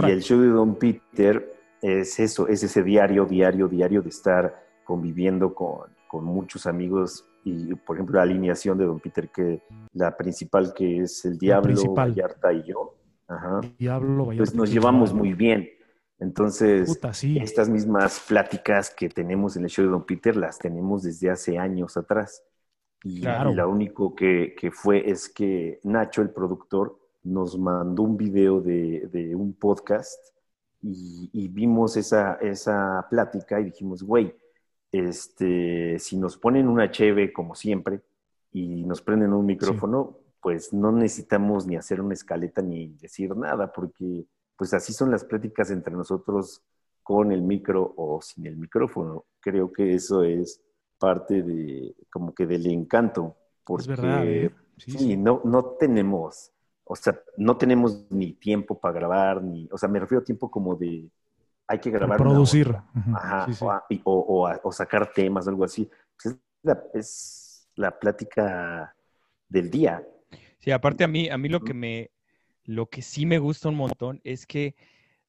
Y 0.00 0.10
el 0.10 0.22
show 0.22 0.40
de 0.40 0.48
Don 0.48 0.76
Peter 0.76 1.54
es 1.80 2.18
eso, 2.18 2.48
es 2.48 2.62
ese 2.62 2.82
diario, 2.82 3.26
diario, 3.26 3.68
diario 3.68 4.02
de 4.02 4.08
estar 4.08 4.64
conviviendo 4.84 5.54
con, 5.54 5.90
con 6.08 6.24
muchos 6.24 6.66
amigos 6.66 7.26
y, 7.44 7.74
por 7.74 7.96
ejemplo, 7.96 8.16
la 8.16 8.22
alineación 8.22 8.78
de 8.78 8.84
Don 8.84 9.00
Peter, 9.00 9.28
que 9.28 9.62
la 9.92 10.16
principal 10.16 10.72
que 10.74 11.00
es 11.00 11.24
el 11.24 11.38
Diablo. 11.38 11.94
Vallarta 11.94 12.52
y 12.52 12.62
yo, 12.62 12.94
ajá, 13.26 13.60
Diablo, 13.78 14.26
pues 14.26 14.38
Vallarta, 14.38 14.56
nos 14.56 14.68
qué 14.68 14.74
llevamos 14.74 15.12
muy 15.12 15.34
bien. 15.34 15.68
Entonces, 16.18 16.88
Puta, 16.88 17.12
sí. 17.12 17.36
estas 17.38 17.68
mismas 17.68 18.24
pláticas 18.28 18.94
que 18.96 19.08
tenemos 19.08 19.56
en 19.56 19.64
el 19.64 19.70
show 19.70 19.84
de 19.84 19.90
Don 19.90 20.06
Peter 20.06 20.36
las 20.36 20.56
tenemos 20.58 21.02
desde 21.02 21.30
hace 21.30 21.58
años 21.58 21.96
atrás. 21.96 22.44
Y, 23.02 23.20
Claro. 23.22 23.52
lo 23.52 23.68
único 23.68 24.14
que, 24.14 24.54
que 24.56 24.70
fue 24.70 25.10
es 25.10 25.28
que 25.28 25.80
Nacho, 25.82 26.22
el 26.22 26.30
productor, 26.30 26.96
nos 27.24 27.58
mandó 27.58 28.02
un 28.02 28.16
video 28.16 28.60
de, 28.60 29.08
de 29.12 29.34
un 29.34 29.54
podcast 29.54 30.18
y, 30.82 31.30
y 31.32 31.48
vimos 31.48 31.96
esa, 31.96 32.34
esa 32.34 33.06
plática 33.08 33.60
y 33.60 33.64
dijimos, 33.64 34.02
güey, 34.02 34.34
este, 34.90 35.98
si 35.98 36.16
nos 36.18 36.36
ponen 36.36 36.68
una 36.68 36.90
cheve 36.90 37.32
como 37.32 37.54
siempre 37.54 38.02
y 38.52 38.84
nos 38.84 39.00
prenden 39.00 39.32
un 39.32 39.46
micrófono, 39.46 40.18
pues 40.40 40.72
no 40.72 40.92
necesitamos 40.92 41.66
ni 41.66 41.76
hacer 41.76 42.00
una 42.00 42.14
escaleta 42.14 42.60
ni 42.60 42.88
decir 43.00 43.34
nada, 43.36 43.72
porque 43.72 44.26
pues 44.56 44.74
así 44.74 44.92
son 44.92 45.10
las 45.10 45.24
pláticas 45.24 45.70
entre 45.70 45.94
nosotros 45.94 46.62
con 47.02 47.32
el 47.32 47.42
micro 47.42 47.94
o 47.96 48.20
sin 48.20 48.46
el 48.46 48.56
micrófono. 48.56 49.24
Creo 49.40 49.72
que 49.72 49.94
eso 49.94 50.22
es 50.24 50.60
parte 50.98 51.42
de 51.42 51.94
como 52.10 52.34
que 52.34 52.46
del 52.46 52.66
encanto, 52.66 53.36
porque 53.64 53.82
Es 53.82 53.88
verdad, 53.88 54.26
¿eh? 54.26 54.50
Sí, 54.76 54.90
sí, 54.92 54.98
sí. 54.98 55.16
no, 55.16 55.40
no 55.44 55.64
tenemos, 55.78 56.52
o 56.84 56.96
sea, 56.96 57.18
no 57.36 57.56
tenemos 57.56 58.06
ni 58.10 58.32
tiempo 58.32 58.78
para 58.78 58.94
grabar, 58.94 59.42
ni, 59.42 59.68
o 59.72 59.78
sea, 59.78 59.88
me 59.88 60.00
refiero 60.00 60.22
a 60.22 60.24
tiempo 60.24 60.50
como 60.50 60.74
de, 60.74 61.08
hay 61.66 61.78
que 61.78 61.90
grabar. 61.90 62.18
Producir. 62.18 62.76
Ajá, 63.14 63.46
sí, 63.46 63.54
sí. 63.54 63.64
O, 63.64 63.70
a- 63.70 63.84
y- 63.88 64.00
o- 64.04 64.20
o 64.20 64.46
a- 64.46 64.60
o 64.62 64.72
sacar 64.72 65.12
temas, 65.12 65.46
algo 65.48 65.64
así. 65.64 65.88
Pues 66.22 66.34
es, 66.34 66.40
la, 66.62 66.82
es 66.94 67.68
la 67.76 67.98
plática 67.98 68.94
del 69.48 69.70
día. 69.70 70.06
Sí, 70.58 70.70
aparte 70.70 71.04
a 71.04 71.08
mí, 71.08 71.28
a 71.28 71.38
mí 71.38 71.48
lo 71.48 71.60
que 71.60 71.74
me, 71.74 72.10
lo 72.64 72.86
que 72.88 73.02
sí 73.02 73.26
me 73.26 73.38
gusta 73.38 73.68
un 73.68 73.76
montón 73.76 74.20
es 74.24 74.46
que 74.46 74.74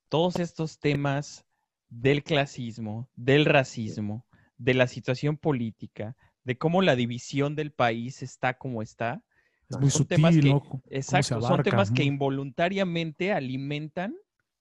todos 0.10 0.38
estos 0.38 0.80
temas 0.80 1.46
del 1.90 2.24
clasismo, 2.24 3.10
del 3.16 3.46
racismo, 3.46 4.26
de 4.58 4.74
la 4.76 4.88
situación 4.88 5.38
política, 5.38 6.16
de 6.44 6.58
cómo 6.58 6.82
la 6.82 6.96
división 6.96 7.56
del 7.56 7.72
país 7.72 8.22
está 8.22 8.56
como 8.58 8.82
está, 8.82 9.24
Es 9.70 9.80
muy 9.80 9.90
son 9.90 10.06
temas 10.06 10.34
sutil, 10.36 10.50
que- 10.50 10.54
¿no? 10.54 10.62
Cómo 10.62 10.84
se 10.90 10.96
exacto, 10.96 11.42
son 11.42 11.64
temas 11.64 11.92
que 11.92 12.04
involuntariamente 12.04 13.32
alimentan 13.34 14.16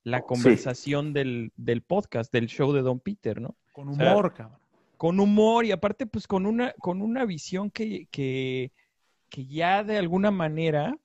la 0.04 0.22
conversación 0.22 1.12
del, 1.12 1.52
del 1.56 1.82
podcast, 1.82 2.32
del 2.32 2.46
show 2.48 2.72
de 2.72 2.82
Don 2.82 2.98
Peter, 3.00 3.40
¿no? 3.40 3.56
Con 3.72 3.88
o 3.90 3.94
sea, 3.94 4.12
humor, 4.12 4.34
cabrón. 4.34 4.58
con 4.96 5.20
humor 5.20 5.64
y 5.64 5.72
aparte 5.72 6.06
pues 6.06 6.26
con 6.26 6.46
una, 6.46 6.72
con 6.78 7.02
una 7.02 7.24
visión 7.24 7.70
que, 7.70 8.06
que, 8.10 8.72
que 9.28 9.46
ya 9.46 9.84
de 9.84 9.98
alguna 9.98 10.30
manera 10.30 10.96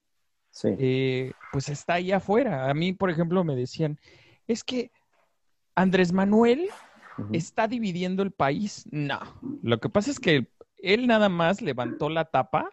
Sí. 0.49 0.69
eh, 0.79 1.33
pues 1.51 1.69
está 1.69 1.95
ahí 1.95 2.11
afuera. 2.11 2.67
A 2.69 2.73
mí, 2.73 2.91
por 2.93 3.11
ejemplo, 3.11 3.43
me 3.43 3.55
decían, 3.55 3.99
es 4.47 4.63
que 4.63 4.89
Andrés 5.75 6.11
Manuel 6.11 6.67
está 7.31 7.67
dividiendo 7.67 8.23
el 8.23 8.31
país. 8.31 8.87
No, 8.91 9.19
lo 9.61 9.79
que 9.79 9.89
pasa 9.89 10.09
es 10.09 10.19
que 10.19 10.47
él 10.77 11.05
nada 11.05 11.29
más 11.29 11.61
levantó 11.61 12.09
la 12.09 12.25
tapa, 12.25 12.69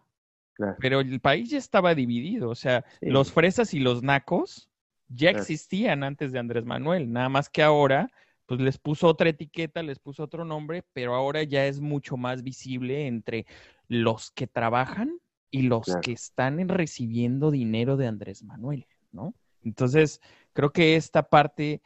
Claro. 0.55 0.77
pero 0.81 1.01
el 1.01 1.21
país 1.21 1.51
ya 1.51 1.59
estaba 1.59 1.95
dividido. 1.95 2.49
O 2.49 2.55
sea, 2.55 2.85
Sí. 3.01 3.11
los 3.11 3.33
fresas 3.33 3.75
y 3.75 3.81
los 3.81 4.03
nacos 4.03 4.71
ya 5.09 5.31
Claro. 5.31 5.43
existían 5.43 6.05
antes 6.05 6.33
de 6.33 6.38
Andrés 6.38 6.64
Manuel, 6.64 7.12
nada 7.12 7.29
más 7.29 7.49
que 7.49 7.62
ahora 7.62 8.09
pues 8.47 8.61
les 8.61 8.77
puso 8.79 9.07
otra 9.09 9.31
etiqueta, 9.31 9.83
les 9.83 9.99
puso 9.99 10.23
otro 10.23 10.45
nombre, 10.45 10.83
pero 10.93 11.14
ahora 11.14 11.43
ya 11.45 11.67
es 11.67 11.81
mucho 11.81 12.17
más 12.19 12.43
visible 12.43 13.07
entre 13.07 13.47
los 13.88 14.31
que 14.33 14.47
trabajan 14.47 15.19
y 15.51 15.62
los 15.62 15.87
Claro. 15.87 16.01
que 16.03 16.12
están 16.12 16.61
en- 16.61 16.69
recibiendo 16.69 17.51
dinero 17.51 17.97
de 17.97 18.07
Andrés 18.07 18.43
Manuel, 18.43 18.87
¿no? 19.12 19.33
Entonces, 19.62 20.21
creo 20.53 20.73
que 20.73 20.95
esta 20.97 21.23
parte 21.23 21.81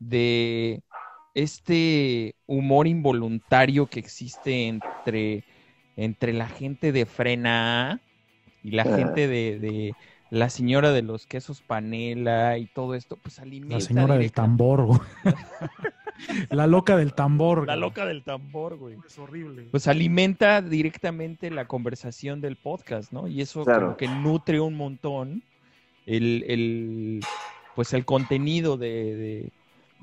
de 0.00 0.82
este 1.34 2.34
humor 2.46 2.86
involuntario 2.88 3.86
que 3.86 4.00
existe 4.00 4.66
entre, 4.66 5.44
entre 5.96 6.32
la 6.32 6.48
gente 6.48 6.90
de 6.90 7.06
Frena 7.06 8.00
y 8.62 8.72
la 8.72 8.82
Ah. 8.82 8.96
gente 8.96 9.26
de, 9.28 9.58
de 9.58 9.94
la 10.30 10.48
señora 10.50 10.92
de 10.92 11.02
los 11.02 11.26
quesos 11.26 11.60
panela 11.60 12.56
y 12.58 12.66
todo 12.66 12.94
esto, 12.94 13.16
pues 13.16 13.38
alimenta 13.40 13.76
La 13.76 13.80
señora 13.80 14.16
del 14.18 14.32
tambor, 14.32 14.84
güey. 14.86 15.00
La 16.50 16.66
loca 16.66 16.96
del 16.96 17.14
tambor. 17.14 17.66
La 17.66 17.74
güey. 17.74 17.80
loca 17.80 18.04
del 18.04 18.22
tambor, 18.22 18.76
güey. 18.76 18.96
Es 19.06 19.18
horrible. 19.18 19.62
Pues 19.70 19.88
alimenta 19.88 20.60
directamente 20.60 21.50
la 21.50 21.66
conversación 21.66 22.40
del 22.42 22.56
podcast, 22.56 23.10
¿no? 23.12 23.26
Y 23.26 23.40
eso 23.40 23.64
Claro. 23.64 23.86
como 23.86 23.96
que 23.96 24.08
nutre 24.08 24.60
un 24.60 24.74
montón 24.74 25.42
el, 26.06 26.44
el 26.46 27.20
pues 27.74 27.94
el 27.94 28.04
contenido 28.04 28.76
de, 28.76 28.88
de- 29.16 29.52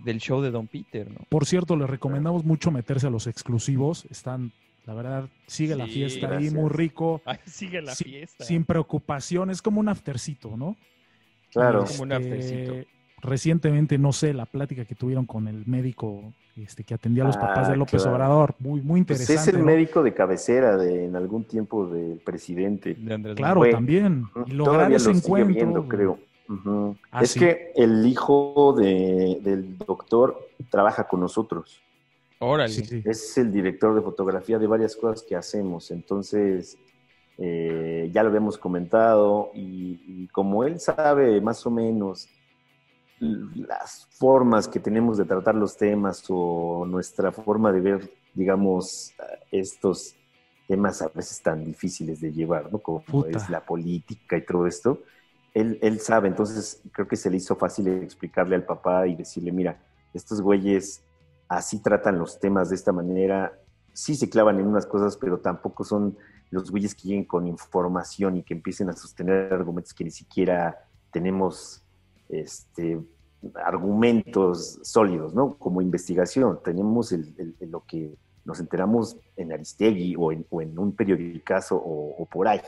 del 0.04 0.20
show 0.20 0.42
de 0.42 0.52
Don 0.52 0.68
Peter, 0.68 1.10
¿no? 1.10 1.20
Por 1.30 1.46
cierto, 1.46 1.76
les 1.76 1.90
recomendamos 1.90 2.44
mucho 2.46 2.72
meterse 2.72 3.08
a 3.08 3.10
los 3.12 3.28
exclusivos. 3.28 4.06
Están, 4.10 4.52
la 4.88 4.94
verdad, 4.94 5.30
sigue 5.46 5.76
la 5.76 5.86
fiesta 5.86 6.26
ahí 6.28 6.32
gracias. 6.32 6.54
muy 6.54 6.70
rico. 6.70 7.22
Ahí 7.26 7.38
sigue 7.46 7.82
la 7.82 7.94
fiesta. 7.94 8.44
Sin 8.46 8.64
preocupación, 8.64 9.50
es 9.52 9.62
como 9.62 9.80
un 9.82 9.90
aftercito, 9.90 10.56
¿no? 10.58 10.76
Claro. 11.52 11.86
Como 11.86 12.04
un 12.04 12.14
aftercito. 12.14 12.74
Recientemente, 13.22 13.98
no 13.98 14.14
sé, 14.14 14.34
la 14.34 14.46
plática 14.46 14.86
que 14.86 14.96
tuvieron 14.96 15.26
con 15.26 15.48
el 15.48 15.64
médico 15.66 16.34
este, 16.56 16.84
que 16.84 16.94
atendía 16.94 17.24
a 17.24 17.28
los 17.28 17.36
papás 17.38 17.68
Ah, 17.68 17.72
de 17.72 17.78
López 17.78 18.02
claro. 18.04 18.16
Obrador, 18.16 18.56
muy, 18.60 18.82
muy 18.82 19.04
Pues 19.04 19.20
interesante. 19.20 19.42
es 19.42 19.48
el 19.56 19.60
¿no? 19.60 19.66
médico 19.66 20.02
de 20.04 20.14
cabecera 20.14 20.78
de 20.78 21.06
en 21.06 21.16
algún 21.16 21.44
tiempo 21.44 21.88
del 21.88 22.20
presidente. 22.24 22.94
de 22.96 23.14
Andrés 23.14 23.36
Claro, 23.36 23.60
Fue- 23.62 23.72
también. 23.72 24.24
Y 24.46 24.52
lograr 24.52 24.76
Todavía 24.78 24.98
ese 24.98 25.10
lo 25.10 25.14
sigue 25.16 25.26
encuentro. 25.28 25.54
viendo, 25.56 25.88
creo. 25.88 26.20
Ah, 27.12 27.24
es 27.24 27.32
sí. 27.32 27.40
que 27.40 27.72
el 27.76 28.06
hijo 28.06 28.74
de- 28.78 29.40
del 29.44 29.78
doctor 29.80 30.48
trabaja 30.70 31.08
con 31.08 31.20
nosotros. 31.20 31.82
Manuel. 32.40 32.60
Órale. 32.60 32.74
Sí, 32.74 32.86
sí. 32.86 33.02
Es 33.06 33.38
el 33.38 33.52
director 33.52 33.96
de 33.96 34.02
fotografía 34.02 34.60
de 34.60 34.68
varias 34.68 34.96
cosas 34.96 35.24
que 35.24 35.36
hacemos. 35.36 35.92
Entonces, 35.92 36.78
eh, 37.38 38.10
ya 38.14 38.24
lo 38.24 38.30
habíamos 38.30 38.58
comentado 38.58 39.52
y, 39.54 40.00
y 40.08 40.28
como 40.30 40.64
él 40.64 40.80
sabe 40.80 41.40
más 41.42 41.66
o 41.66 41.72
menos 41.72 42.30
las 43.20 44.08
formas 44.12 44.68
que 44.68 44.80
tenemos 44.80 45.18
de 45.18 45.26
tratar 45.26 45.56
los 45.56 45.76
temas 45.76 46.24
o 46.30 46.86
nuestra 46.88 47.32
forma 47.32 47.72
de 47.72 47.82
ver, 47.82 48.12
digamos, 48.34 49.14
estos 49.52 50.16
temas 50.68 51.02
a 51.02 51.08
veces 51.08 51.42
tan 51.42 51.64
difíciles 51.64 52.20
de 52.22 52.32
llevar, 52.32 52.72
¿no? 52.72 52.80
Como 52.80 53.02
Puta. 53.02 53.38
es 53.38 53.50
la 53.50 53.66
política 53.66 54.38
y 54.38 54.46
todo 54.46 54.68
esto. 54.68 55.02
Él, 55.54 55.80
él 55.82 56.00
sabe, 56.00 56.28
entonces 56.28 56.82
creo 56.92 57.08
que 57.08 57.16
se 57.16 57.30
le 57.32 57.38
hizo 57.38 57.56
fácil 57.56 57.88
explicarle 57.88 58.56
al 58.56 58.66
papá 58.66 59.08
y 59.08 59.16
decirle, 59.16 59.52
mira, 59.52 59.82
estos 60.14 60.42
güeyes 60.42 61.02
así 61.50 61.80
tratan 61.82 62.18
los 62.20 62.40
temas 62.40 62.70
de 62.70 62.76
esta 62.76 62.92
manera, 62.92 63.58
sí 63.94 64.16
se 64.16 64.30
clavan 64.30 64.60
en 64.60 64.68
unas 64.68 64.86
cosas, 64.86 65.18
pero 65.18 65.40
tampoco 65.40 65.84
son 65.84 66.18
los 66.52 66.72
güeyes 66.72 66.96
que 66.96 67.08
lleguen 67.10 67.26
con 67.26 67.48
información 67.48 68.38
y 68.38 68.44
que 68.44 68.54
empiecen 68.54 68.90
a 68.90 68.94
sostener 68.94 69.54
argumentos 69.54 69.94
que 69.94 70.04
ni 70.04 70.12
siquiera 70.12 70.78
tenemos 71.12 71.84
este, 72.30 73.02
argumentos 73.64 74.80
sólidos, 74.84 75.34
¿no? 75.34 75.56
Como 75.56 75.82
investigación, 75.82 76.60
tenemos 76.64 77.12
el- 77.12 77.34
el- 77.38 77.56
el- 77.60 77.72
lo 77.72 77.84
que 77.86 78.16
nos 78.46 78.60
enteramos 78.60 79.18
en 79.36 79.52
Aristegui 79.52 80.16
o 80.18 80.32
en, 80.32 80.46
o 80.50 80.62
en 80.62 80.78
un 80.80 80.94
periodicazo 80.94 81.76
o, 81.76 82.16
o 82.22 82.26
por 82.26 82.48
ahí. 82.48 82.62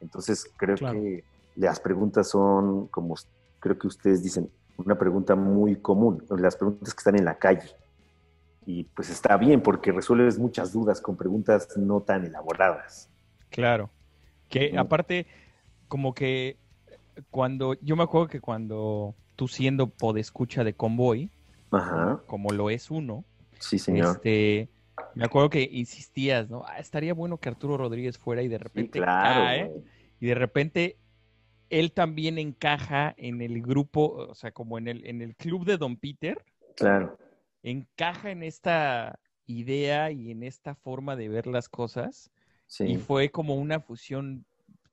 Entonces 0.00 0.50
creo 0.56 0.76
Claro. 0.76 0.98
que 1.00 1.24
las 1.56 1.80
preguntas 1.80 2.28
son, 2.28 2.86
como 2.88 3.14
creo 3.60 3.78
que 3.78 3.86
ustedes 3.86 4.22
dicen, 4.22 4.50
una 4.78 4.96
pregunta 4.96 5.34
muy 5.34 5.76
común, 5.76 6.24
las 6.30 6.56
preguntas 6.56 6.94
que 6.94 6.98
están 7.00 7.16
en 7.16 7.24
la 7.24 7.36
calle. 7.36 7.68
Y 8.70 8.84
pues 8.84 9.08
está 9.08 9.38
bien 9.38 9.62
porque 9.62 9.92
resuelves 9.92 10.38
muchas 10.38 10.74
dudas 10.74 11.00
con 11.00 11.16
preguntas 11.16 11.68
no 11.78 12.02
tan 12.02 12.26
elaboradas. 12.26 13.08
Claro. 13.48 13.88
Que 14.50 14.76
aparte, 14.76 15.26
como 15.88 16.12
que 16.12 16.58
cuando, 17.30 17.74
yo 17.80 17.96
me 17.96 18.02
acuerdo 18.02 18.28
que 18.28 18.40
cuando 18.42 19.14
tú 19.36 19.48
siendo 19.48 19.86
podescucha 19.88 20.64
de 20.64 20.74
convoy, 20.74 21.30
Ajá, 21.70 22.20
como 22.26 22.50
lo 22.50 22.68
es 22.68 22.90
uno, 22.90 23.24
sí 23.58 23.78
señor. 23.78 24.16
este, 24.16 24.68
me 25.14 25.24
acuerdo 25.24 25.48
que 25.48 25.62
insistías, 25.62 26.50
¿no? 26.50 26.62
Ah, 26.66 26.78
estaría 26.78 27.14
bueno 27.14 27.38
que 27.38 27.48
Arturo 27.48 27.78
Rodríguez 27.78 28.18
fuera 28.18 28.42
y 28.42 28.48
de 28.48 28.56
Sí, 28.58 28.62
repente 28.64 28.98
claro. 28.98 29.40
cae, 29.46 29.64
güey. 29.64 29.82
y 30.20 30.26
de 30.26 30.34
repente 30.34 30.96
él 31.70 31.92
también 31.92 32.36
encaja 32.36 33.14
en 33.16 33.40
el 33.40 33.62
grupo, 33.62 34.26
o 34.28 34.34
sea, 34.34 34.50
como 34.52 34.76
en 34.76 34.88
el, 34.88 35.06
en 35.06 35.22
el 35.22 35.36
club 35.36 35.64
de 35.64 35.78
Don 35.78 35.96
Peter, 35.96 36.44
Claro. 36.76 37.16
Encaja 37.62 38.30
en 38.30 38.42
esta 38.42 39.18
idea 39.46 40.10
y 40.10 40.30
en 40.30 40.42
esta 40.42 40.74
forma 40.74 41.16
de 41.16 41.28
ver 41.28 41.46
las 41.46 41.68
cosas, 41.68 42.30
Sí. 42.66 42.84
y 42.84 42.96
fue 42.98 43.30
como 43.30 43.54
una 43.54 43.80
fusión 43.80 44.44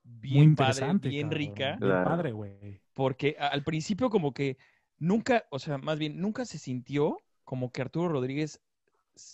Muy 0.02 0.20
bien 0.20 0.54
padre, 0.56 0.70
interesante. 0.72 1.08
bien 1.10 1.26
cabrón. 1.28 1.38
rica. 1.38 1.66
Bien 1.66 1.78
Claro. 1.80 2.04
padre, 2.10 2.32
güey. 2.32 2.80
porque 2.94 3.36
al 3.38 3.62
principio 3.62 4.08
como 4.08 4.32
que 4.32 4.56
nunca, 4.98 5.44
o 5.50 5.58
sea, 5.58 5.76
más 5.76 5.98
bien, 5.98 6.18
nunca 6.18 6.46
se 6.46 6.56
sintió 6.56 7.18
como 7.44 7.70
que 7.70 7.82
Arturo 7.82 8.08
Rodríguez 8.08 8.60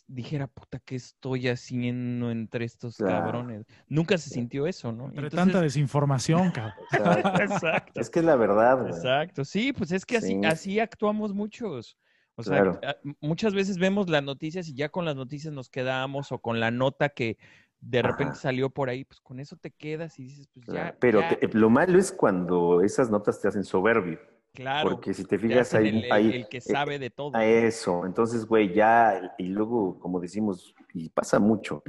dijera, 0.09 0.47
puta, 0.49 0.81
¿qué 0.81 0.97
estoy 0.97 1.47
haciendo 1.49 2.31
entre 2.33 2.65
estos 2.65 2.97
Claro. 2.97 3.25
cabrones? 3.25 3.65
Nunca 3.89 4.19
se 4.19 4.31
sintió 4.31 4.67
eso, 4.67 4.91
¿no? 4.93 5.07
Entre 5.07 5.25
Entonces- 5.27 5.39
tanta 5.53 5.61
desinformación, 5.61 6.51
cabrón. 6.51 6.75
Exacto. 6.93 6.93
Exacto. 7.43 8.01
es 8.01 8.11
que 8.11 8.19
es 8.19 8.25
la 8.25 8.35
verdad. 8.37 8.79
güey. 8.81 8.93
Exacto, 8.93 9.45
sí, 9.45 9.73
pues 9.73 9.93
es 9.93 10.05
que 10.05 10.17
así, 10.17 10.35
Sí. 10.35 10.41
así 10.45 10.81
actuamos 10.81 11.33
muchos. 11.33 11.97
O 12.37 12.43
sea, 12.43 12.63
Claro. 12.63 12.81
a- 12.83 12.97
muchas 13.21 13.55
veces 13.55 13.79
vemos 13.79 14.09
las 14.09 14.23
noticias 14.23 14.69
y 14.69 14.75
ya 14.75 14.89
con 14.89 15.05
las 15.05 15.17
noticias 15.17 15.53
nos 15.53 15.69
quedamos 15.69 16.33
o 16.33 16.39
con 16.39 16.61
la 16.61 16.71
nota 16.71 17.11
que 17.11 17.37
de 17.81 18.01
repente 18.01 18.33
Ajá. 18.33 18.41
salió 18.41 18.71
por 18.71 18.89
ahí, 18.89 19.05
pues 19.05 19.21
con 19.21 19.41
eso 19.41 19.57
te 19.57 19.71
quedas 19.71 20.19
y 20.19 20.25
dices, 20.25 20.49
pues 20.53 20.67
ya. 20.67 20.97
Pero 21.01 21.21
ya, 21.21 21.39
te- 21.39 21.49
lo 21.59 21.69
malo 21.69 21.99
es 21.99 22.13
cuando 22.13 22.81
esas 22.83 23.11
notas 23.11 23.41
te 23.41 23.49
hacen 23.49 23.65
soberbio. 23.65 24.19
claro, 24.55 24.91
Porque 24.91 25.15
si 25.15 25.25
te 25.25 25.39
fijas 25.39 25.75
ahí, 25.75 25.89
el, 25.89 26.05
el- 26.05 26.13
ahí- 26.13 26.31
el 26.33 26.49
que 26.49 26.59
eh, 26.59 26.61
sabe 26.61 26.99
de 26.99 27.11
todo. 27.11 27.37
a 27.37 27.45
eso. 27.45 28.05
Entonces, 28.07 28.47
güey, 28.47 28.73
ya, 28.75 29.35
y 29.39 29.47
luego, 29.49 29.99
como 29.99 30.21
decimos, 30.21 30.75
y 30.95 31.09
pasa 31.09 31.39
mucho, 31.39 31.83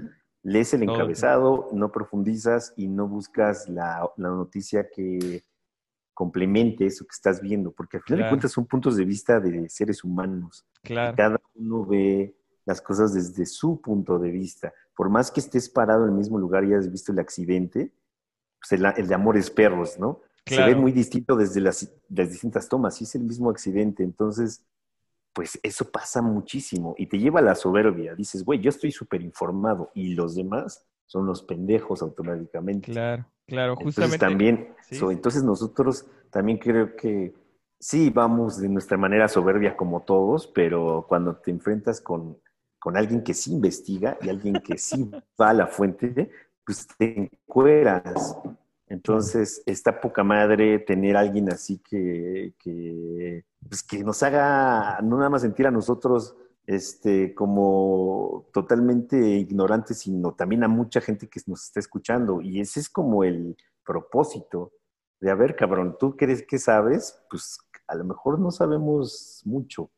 lees 0.43 0.73
el 0.73 0.83
encabezado, 0.83 1.69
no 1.73 1.91
profundizas 1.91 2.73
y 2.77 2.87
no 2.87 3.07
buscas 3.07 3.67
la, 3.69 4.09
la 4.17 4.29
noticia 4.29 4.87
que 4.89 5.43
complemente 6.13 6.85
eso 6.85 7.05
que 7.05 7.13
estás 7.13 7.41
viendo, 7.41 7.71
porque 7.71 7.97
al 7.97 8.03
final 8.03 8.19
Claro. 8.19 8.27
de 8.27 8.31
cuentas 8.31 8.51
son 8.51 8.65
puntos 8.65 8.95
de 8.95 9.05
vista 9.05 9.39
de 9.39 9.67
seres 9.69 10.03
humanos. 10.03 10.65
Claro, 10.83 11.15
Cada 11.17 11.41
uno 11.55 11.85
ve 11.85 12.35
las 12.65 12.81
cosas 12.81 13.13
desde 13.13 13.45
su 13.45 13.81
punto 13.81 14.19
de 14.19 14.31
vista. 14.31 14.73
Por 14.95 15.09
más 15.09 15.31
que 15.31 15.39
estés 15.39 15.69
parado 15.69 16.03
en 16.05 16.11
el 16.11 16.15
mismo 16.17 16.37
lugar 16.37 16.63
y 16.63 16.67
hayas 16.73 16.91
visto 16.91 17.11
el 17.11 17.19
accidente, 17.19 17.91
pues 18.59 18.71
el, 18.79 18.85
el 18.97 19.07
de 19.07 19.15
Amores 19.15 19.49
Perros, 19.49 19.99
¿no? 19.99 20.21
Se 20.45 20.61
ve 20.61 20.75
muy 20.75 20.91
distinto 20.91 21.35
desde 21.37 21.61
las, 21.61 21.89
las 22.09 22.29
distintas 22.29 22.67
tomas, 22.67 22.99
y 23.01 23.05
es 23.05 23.15
el 23.15 23.23
mismo 23.23 23.49
accidente. 23.49 24.03
Entonces, 24.03 24.65
pues 25.33 25.57
eso 25.63 25.89
pasa 25.89 26.21
muchísimo 26.21 26.93
y 26.97 27.07
te 27.07 27.17
lleva 27.17 27.39
a 27.39 27.43
la 27.43 27.55
soberbia. 27.55 28.13
Dices, 28.13 28.43
güey, 28.43 28.59
yo 28.59 28.69
estoy 28.69 28.91
súper 28.91 29.21
informado 29.21 29.89
y 29.95 30.13
los 30.13 30.35
demás 30.35 30.85
son 31.05 31.25
los 31.25 31.41
pendejos 31.43 32.01
automáticamente. 32.01 32.91
claro, 32.91 33.25
claro, 33.47 33.73
Entonces 33.73 34.17
justamente. 34.17 34.25
también, 34.25 34.75
sí, 34.81 34.95
so- 34.99 35.09
sí. 35.09 35.15
entonces 35.15 35.43
nosotros 35.43 36.05
también 36.31 36.57
creo 36.57 36.95
que 36.95 37.33
sí 37.79 38.09
vamos 38.09 38.57
de 38.59 38.69
nuestra 38.69 38.97
manera 38.97 39.27
soberbia 39.27 39.75
como 39.75 40.01
todos, 40.03 40.47
pero 40.47 41.05
cuando 41.07 41.35
te 41.37 41.51
enfrentas 41.51 42.01
con, 42.01 42.37
con 42.79 42.97
alguien 42.97 43.23
que 43.23 43.33
sí 43.33 43.51
investiga 43.53 44.17
y 44.21 44.29
alguien 44.29 44.61
que 44.61 44.77
sí 44.77 45.09
va 45.41 45.49
a 45.49 45.53
la 45.53 45.67
fuente, 45.67 46.29
pues 46.65 46.87
te 46.97 47.29
encueras. 47.47 48.37
Entonces 48.87 49.63
está 49.65 49.99
poca 49.99 50.23
madre 50.23 50.79
tener 50.79 51.17
a 51.17 51.21
alguien 51.21 51.49
así 51.51 51.79
que, 51.79 52.53
que, 52.59 53.43
pues 53.67 53.81
que 53.83 54.03
nos 54.03 54.21
haga 54.23 54.99
no 55.01 55.17
nada 55.17 55.29
más 55.29 55.41
sentir 55.41 55.65
a 55.67 55.71
nosotros 55.71 56.35
este, 56.65 57.33
como 57.35 58.47
totalmente 58.53 59.17
ignorantes, 59.17 59.99
sino 59.99 60.33
también 60.33 60.63
a 60.63 60.67
mucha 60.67 61.01
gente 61.01 61.27
que 61.27 61.41
nos 61.47 61.63
está 61.65 61.79
escuchando. 61.79 62.41
Y 62.41 62.59
ese 62.61 62.79
es 62.79 62.89
como 62.89 63.23
el 63.23 63.55
propósito 63.85 64.71
de, 65.19 65.31
a 65.31 65.35
ver, 65.35 65.55
cabrón, 65.55 65.97
¿tú 65.99 66.15
crees 66.15 66.43
que 66.43 66.59
sabes? 66.59 67.21
Pues 67.29 67.57
a 67.87 67.95
lo 67.95 68.03
mejor 68.05 68.39
no 68.39 68.51
sabemos 68.51 69.41
mucho. 69.45 69.89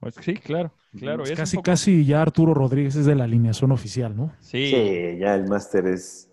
Pues 0.00 0.14
sí, 0.20 0.34
claro, 0.34 0.72
claro. 0.98 1.18
Pues 1.18 1.32
casi, 1.38 1.56
poco- 1.56 1.64
casi 1.64 2.04
ya 2.04 2.22
Arturo 2.22 2.54
Rodríguez 2.54 2.96
es 2.96 3.06
de 3.06 3.14
la 3.14 3.24
alineación 3.24 3.72
oficial, 3.72 4.16
¿no? 4.16 4.32
Sí, 4.40 4.66
Sí, 4.70 5.18
ya 5.18 5.34
el 5.34 5.48
máster 5.48 5.86
es, 5.86 6.30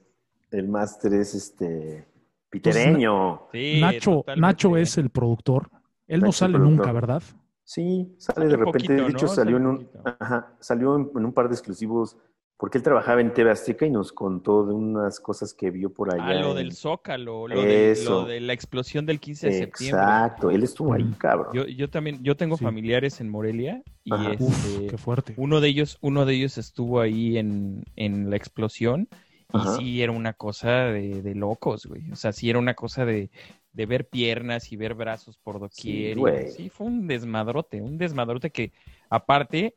el 0.52 0.68
máster 0.68 1.14
es 1.14 1.34
este, 1.34 2.06
pitereño. 2.50 3.44
sí, 3.52 3.80
Nacho. 3.82 4.24
Nacho 4.36 4.78
es 4.78 4.98
el 4.98 5.10
productor. 5.10 5.70
Él 6.08 6.22
no 6.22 6.32
sale 6.32 6.54
productor. 6.54 6.86
nunca, 6.88 6.92
¿verdad? 6.92 7.24
Sí, 7.64 8.14
sale 8.18 8.36
Sale 8.36 8.50
de 8.50 8.58
repente. 8.58 8.80
poquito, 8.80 8.94
de 8.94 9.10
hecho, 9.12 9.26
¿no? 9.26 9.32
salió, 9.34 9.58
Sale 9.58 9.58
en 9.58 9.66
un, 9.68 9.90
ajá, 10.20 10.54
salió 10.60 10.96
en, 10.98 11.10
en 11.16 11.26
un 11.26 11.34
par 11.34 11.48
de 11.48 11.54
exclusivos, 11.56 12.18
porque 12.58 12.78
él 12.78 12.84
trabajaba 12.84 13.20
en 13.22 13.34
TV 13.34 13.52
Azteca 13.52 13.86
y 13.86 13.90
nos 13.90 14.12
contó 14.12 14.66
de 14.66 14.74
unas 14.74 15.20
cosas 15.20 15.54
que 15.54 15.70
vio 15.72 15.92
por 15.94 16.14
allá. 16.14 16.24
Ah, 16.26 16.34
lo 16.42 16.52
en- 16.52 16.58
del 16.58 16.74
Zócalo, 16.74 17.48
lo 17.48 17.62
de, 17.62 17.92
Eso. 17.92 18.22
lo 18.22 18.26
de 18.28 18.40
la 18.42 18.54
explosión 18.54 19.06
del 19.06 19.20
15 19.20 19.48
de 19.48 19.54
septiembre. 19.60 20.02
Exacto, 20.02 20.52
él 20.52 20.64
estuvo 20.64 20.94
ahí, 20.94 21.04
Mm. 21.04 21.14
cabrón. 21.14 21.54
Yo, 21.54 21.66
yo 21.66 21.90
también, 21.90 22.22
yo 22.24 22.36
tengo 22.38 22.58
Sí. 22.58 22.64
familiares 22.64 23.20
en 23.22 23.30
Morelia 23.30 23.82
y 24.04 24.14
Ajá. 24.14 24.32
Uf, 24.40 24.66
este, 24.66 24.88
qué 24.88 24.98
fuerte. 24.98 25.34
uno 25.38 25.60
de 25.62 25.68
ellos, 25.70 25.98
uno 26.02 26.26
de 26.26 26.36
ellos 26.36 26.58
estuvo 26.58 27.00
ahí 27.02 27.38
en, 27.38 27.84
en 27.96 28.30
la 28.30 28.36
explosión 28.36 29.08
y 29.54 29.58
Ajá. 29.58 29.76
sí 29.78 30.02
era 30.02 30.12
una 30.12 30.34
cosa 30.34 30.86
de, 30.86 31.22
de 31.22 31.36
locos, 31.36 31.86
güey. 31.86 32.12
O 32.12 32.16
sea, 32.16 32.32
sí 32.34 32.50
era 32.50 32.60
una 32.60 32.76
cosa 32.76 33.04
de, 33.06 33.30
de 33.74 33.86
ver 33.86 34.08
piernas 34.08 34.72
y 34.72 34.78
ver 34.78 34.94
brazos 34.94 35.38
por 35.38 35.60
doquier. 35.60 36.18
güey. 36.18 36.50
Sí, 36.52 36.70
fue 36.70 36.88
un 36.88 37.08
desmadrote, 37.08 37.82
un 37.82 37.98
desmadrote 37.98 38.52
que 38.52 38.72
aparte 39.10 39.76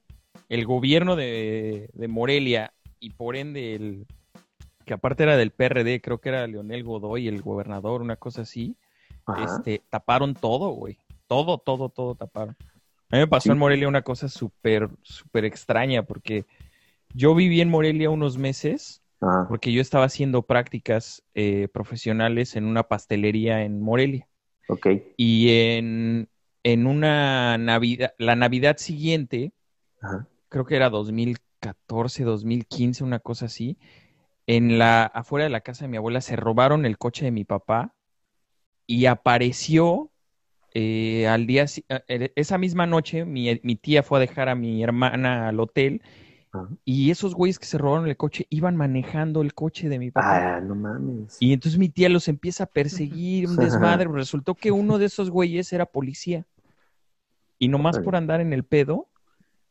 el 0.49 0.65
gobierno 0.67 1.17
de, 1.17 1.89
de 1.95 2.09
Morelia 2.09 2.73
y 3.01 3.11
por 3.11 3.37
ende 3.37 3.75
el 3.75 4.07
que 4.85 4.95
aparte 4.95 5.25
era 5.25 5.37
del 5.37 5.51
PRD, 5.51 6.01
creo 6.01 6.19
que 6.19 6.29
era 6.29 6.47
Leonel 6.47 6.85
Godoy, 6.85 7.27
el 7.27 7.43
gobernador, 7.43 8.03
una 8.03 8.17
cosa 8.17 8.43
así, 8.43 8.77
Ajá. 9.25 9.43
este, 9.43 9.83
taparon 9.91 10.35
todo, 10.35 10.69
güey. 10.71 10.99
Todo, 11.27 11.59
todo, 11.59 11.89
todo 11.89 12.15
taparon. 12.15 12.55
A 13.11 13.17
mí 13.17 13.19
me 13.21 13.27
pasó 13.27 13.45
Sí. 13.45 13.51
en 13.51 13.59
Morelia 13.59 13.89
una 13.89 14.03
cosa 14.03 14.29
súper, 14.29 14.89
súper 15.03 15.45
extraña, 15.45 16.05
porque 16.05 16.45
yo 17.15 17.35
viví 17.35 17.61
en 17.61 17.69
Morelia 17.71 18.11
unos 18.11 18.39
meses, 18.39 19.03
Ajá. 19.21 19.47
porque 19.49 19.73
yo 19.73 19.81
estaba 19.81 20.05
haciendo 20.05 20.43
prácticas 20.43 21.23
eh, 21.35 21.69
profesionales 21.73 22.57
en 22.57 22.65
una 22.65 22.85
pastelería 22.85 23.63
en 23.63 23.81
Morelia. 23.81 24.29
Ok. 24.69 24.89
Y 25.17 25.49
en, 25.51 26.29
en 26.63 26.87
una 26.87 27.57
Navidad, 27.59 28.15
la 28.19 28.37
Navidad 28.37 28.77
siguiente, 28.77 29.53
Ajá. 30.01 30.29
creo 30.49 30.65
que 30.67 30.77
era 30.77 30.91
2014, 30.91 32.25
2015, 32.25 33.05
una 33.05 33.21
cosa 33.21 33.47
así, 33.47 33.79
en 34.47 34.79
la, 34.79 35.05
afuera 35.05 35.45
de 35.45 35.51
la 35.51 35.61
casa 35.61 35.85
de 35.85 35.89
mi 35.89 35.97
abuela 35.97 36.21
se 36.21 36.37
robaron 36.37 36.87
el 36.87 36.99
coche 36.99 37.25
de 37.25 37.33
mi 37.33 37.45
papá 37.45 37.95
y 38.87 39.07
apareció 39.07 40.11
eh, 40.75 41.27
al 41.27 41.47
día, 41.47 41.65
eh, 41.89 42.33
esa 42.37 42.59
misma 42.59 42.87
noche, 42.87 43.25
mi, 43.25 43.61
mi 43.63 43.77
tía 43.77 44.03
fue 44.03 44.19
a 44.19 44.21
dejar 44.21 44.49
a 44.49 44.55
mi 44.55 44.83
hermana 44.83 45.49
al 45.49 45.59
hotel. 45.59 46.03
Y 46.85 47.11
esos 47.11 47.35
güeyes 47.35 47.59
que 47.59 47.67
se 47.67 47.79
robaron 47.79 48.09
el 48.09 48.17
coche 48.17 48.47
iban 48.51 48.77
manejando 48.77 49.43
el 49.43 49.55
coche 49.55 49.89
de 49.89 49.99
mi 49.99 50.11
papá. 50.11 50.57
Ah, 50.57 50.61
no 50.61 50.75
mames. 50.75 51.37
Y 51.41 51.53
entonces 51.53 51.79
mi 51.79 51.89
tía 51.89 52.09
los 52.09 52.29
empieza 52.29 52.65
a 52.65 52.67
perseguir, 52.67 53.49
un 53.49 53.57
desmadre. 54.05 54.09
Resultó 54.09 54.55
que 54.55 54.71
uno 54.73 54.99
de 54.99 55.07
esos 55.07 55.31
güeyes 55.31 55.73
era 55.73 55.87
policía. 55.87 56.47
Y 57.59 57.69
nomás 57.69 57.99
por 57.99 58.17
andar 58.17 58.41
en 58.41 58.53
el 58.53 58.65
pedo, 58.65 59.09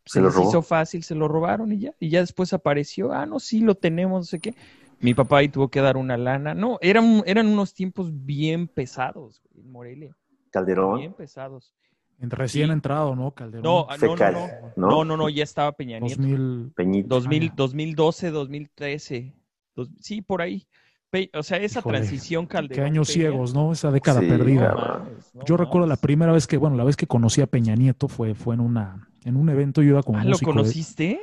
Se 0.06 0.13
se 0.13 0.21
les 0.21 0.34
robó. 0.34 0.50
hizo 0.50 0.62
fácil, 0.62 1.04
se 1.04 1.15
lo 1.15 1.28
robaron 1.28 1.71
y 1.71 1.80
ya. 1.80 1.93
Y 2.00 2.10
ya 2.10 2.19
después 2.19 2.52
apareció, 2.54 3.13
ah, 3.13 3.26
no, 3.26 3.39
sí, 3.39 3.62
lo 3.62 3.76
tenemos, 3.76 4.19
no 4.19 4.24
sé 4.26 4.39
qué. 4.39 4.56
Mi 5.00 5.13
papá 5.13 5.38
ahí 5.39 5.50
tuvo 5.50 5.67
que 5.69 5.82
dar 5.82 5.98
una 5.98 6.17
lana. 6.17 6.54
No, 6.56 6.80
eran, 6.82 7.21
eran 7.26 7.48
unos 7.48 7.74
tiempos 7.74 8.10
bien 8.26 8.67
pesados, 8.67 9.41
en 9.56 9.71
Morelia. 9.71 10.15
Calderón. 10.52 11.00
Bien 11.00 11.13
pesados. 11.13 11.74
Recién 12.19 12.67
Sí. 12.67 12.71
entrado, 12.73 13.15
¿no? 13.15 13.32
Calderón. 13.32 13.63
No, 13.63 13.88
ah, 13.89 13.97
no, 14.01 14.15
no, 14.15 14.32
no. 14.32 14.47
¿no? 14.75 14.88
No, 14.89 15.06
no, 15.06 15.17
no, 15.17 15.30
ya 15.30 15.43
estaba 15.43 15.71
Peña 15.73 15.99
Nieto. 15.99 16.21
2000. 16.21 16.71
Peñito. 16.75 17.08
2000, 17.10 17.49
Ah. 17.49 17.54
2012, 17.56 18.32
2013. 18.32 19.34
Dos- 19.75 19.89
sí, 19.99 20.21
por 20.21 20.41
ahí. 20.41 20.65
Pe- 21.10 21.30
O 21.34 21.43
sea, 21.43 21.58
esa 21.58 21.80
Híjole, 21.80 21.97
transición 21.99 22.45
Qué 22.47 22.51
Calderón. 22.54 22.86
años 22.86 23.08
Peña, 23.08 23.13
ciegos, 23.30 23.54
¿no? 23.54 23.71
Esa 23.71 23.91
década 23.91 24.21
Sí, 24.21 24.28
perdida. 24.28 24.73
mames, 24.73 25.32
Yo 25.45 25.56
recuerdo 25.58 25.88
la 25.88 25.97
primera 25.97 26.32
vez 26.32 26.47
que, 26.47 26.58
bueno, 26.58 26.75
la 26.75 26.84
vez 26.84 26.95
que 26.97 27.06
conocí 27.08 27.41
a 27.41 27.47
Peña 27.47 27.75
Nieto 27.75 28.08
fue, 28.08 28.34
fue 28.34 28.56
en 28.56 28.62
una, 28.62 29.08
en 29.23 29.36
un 29.36 29.49
evento, 29.49 29.82
yo 29.82 29.89
iba 29.89 30.04
como 30.04 30.19
Ah, 30.19 30.23
¿lo 30.23 30.30
músico 30.32 30.51
de, 30.51 30.58
conociste? 30.58 31.19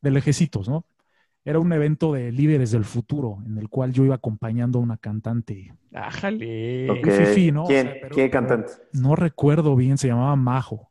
de 0.00 0.10
lejecitos, 0.10 0.68
¿no? 0.68 0.84
Era 1.46 1.60
un 1.60 1.72
evento 1.72 2.12
de 2.12 2.32
líderes 2.32 2.72
del 2.72 2.84
futuro, 2.84 3.38
en 3.46 3.56
el 3.56 3.68
cual 3.68 3.92
yo 3.92 4.04
iba 4.04 4.16
acompañando 4.16 4.80
a 4.80 4.82
una 4.82 4.96
cantante. 4.98 5.72
Ájale. 5.94 6.88
¿no? 7.52 7.64
O 7.64 7.66
¿Quién? 7.68 7.86
sea, 7.86 7.94
pero- 8.02 8.16
¿Qué 8.16 8.28
pero 8.28 8.30
cantante? 8.32 8.72
No 8.92 9.14
recuerdo 9.16 9.76
bien, 9.76 9.96
se 9.96 10.08
llamaba 10.08 10.34
Majo. 10.36 10.90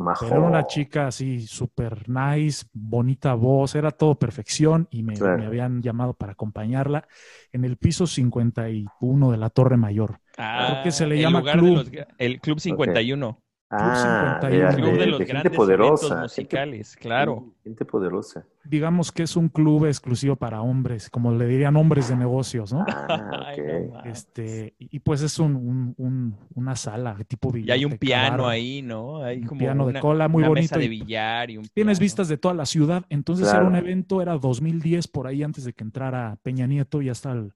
Majo. 0.00 0.26
Pero 0.28 0.38
era 0.38 0.48
una 0.48 0.66
chica 0.68 1.08
así, 1.08 1.40
súper 1.48 2.08
nice, 2.08 2.64
bonita 2.72 3.34
voz, 3.34 3.74
era 3.74 3.90
todo 3.90 4.16
perfección 4.16 4.86
y 4.92 5.02
me, 5.02 5.14
Claro. 5.14 5.38
me 5.38 5.46
habían 5.46 5.82
llamado 5.82 6.14
para 6.14 6.32
acompañarla 6.32 7.08
en 7.50 7.64
el 7.64 7.76
piso 7.76 8.06
51 8.06 9.30
de 9.32 9.36
la 9.36 9.50
Torre 9.50 9.76
Mayor. 9.76 10.20
Ah, 10.36 10.82
que 10.84 10.92
se 10.92 11.06
le 11.06 11.16
el 11.16 11.22
llama 11.22 11.42
club. 11.42 11.74
los 11.78 11.90
el 12.18 12.40
Club 12.40 12.60
51. 12.60 13.40
Ah, 13.70 14.38
51. 14.40 14.56
era 14.56 14.70
El 14.70 14.76
Club 14.76 14.98
de, 14.98 15.06
los 15.08 15.18
gente 15.18 15.32
grandes 15.32 15.52
poderosa. 15.56 16.06
eventos 16.06 16.34
gente- 16.34 16.56
musicales, 16.56 16.96
claro. 16.96 17.52
Gente 17.62 17.84
poderosa. 17.84 18.46
Digamos 18.64 19.12
que 19.12 19.22
es 19.24 19.36
un 19.36 19.48
club 19.50 19.84
exclusivo 19.84 20.36
para 20.36 20.62
hombres, 20.62 21.10
como 21.10 21.32
le 21.32 21.46
dirían 21.46 21.76
hombres 21.76 22.08
de 22.08 22.16
negocios, 22.16 22.72
¿no? 22.72 22.86
Ah. 22.88 23.52
Este, 24.04 24.74
y 24.78 25.00
pues 25.00 25.20
es 25.22 25.38
un, 25.38 25.54
un- 25.56 25.94
un- 25.98 26.36
una 26.54 26.76
sala 26.76 27.16
tipo 27.26 27.54
y 27.56 27.70
hay 27.70 27.84
un 27.84 27.90
biblioteca, 27.92 27.98
piano 28.00 28.48
ahí, 28.48 28.80
¿no? 28.82 29.22
Hay 29.22 29.38
un 29.40 29.46
como 29.46 29.58
piano 29.58 29.84
de 29.84 29.90
una, 29.90 30.00
cola 30.00 30.28
muy 30.28 30.40
una 30.42 30.48
bonito. 30.48 30.62
mesa 30.62 30.78
de 30.78 30.88
billar 30.88 31.50
y 31.50 31.58
un 31.58 31.64
Tienes 31.68 31.98
piano. 31.98 32.04
vistas 32.04 32.28
de 32.28 32.38
toda 32.38 32.54
la 32.54 32.64
ciudad. 32.66 33.04
Entonces 33.10 33.46
Claro. 33.48 33.60
era 33.62 33.68
un 33.68 33.76
evento, 33.76 34.22
era 34.22 34.38
2010, 34.38 35.08
por 35.08 35.26
ahí 35.26 35.42
antes 35.42 35.64
de 35.64 35.72
que 35.72 35.84
entrara 35.84 36.38
Peña 36.42 36.66
Nieto, 36.66 37.02
ya 37.02 37.12
estaba, 37.12 37.34
el- 37.34 37.52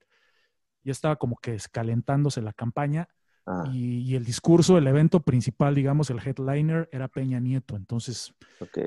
ya 0.85 0.93
estaba 0.93 1.17
como 1.17 1.37
que 1.37 1.55
escalentándose 1.55 2.43
la 2.43 2.53
campaña. 2.53 3.09
Ah, 3.47 3.65
Y, 3.73 3.99
y 4.01 4.15
el 4.17 4.25
discurso, 4.25 4.79
el 4.79 4.87
evento 4.87 5.21
principal, 5.21 5.75
digamos, 5.75 6.11
el 6.11 6.19
headliner 6.19 6.89
era 6.93 7.09
Peña 7.09 7.41
Nieto. 7.41 7.77
Entonces 7.77 8.35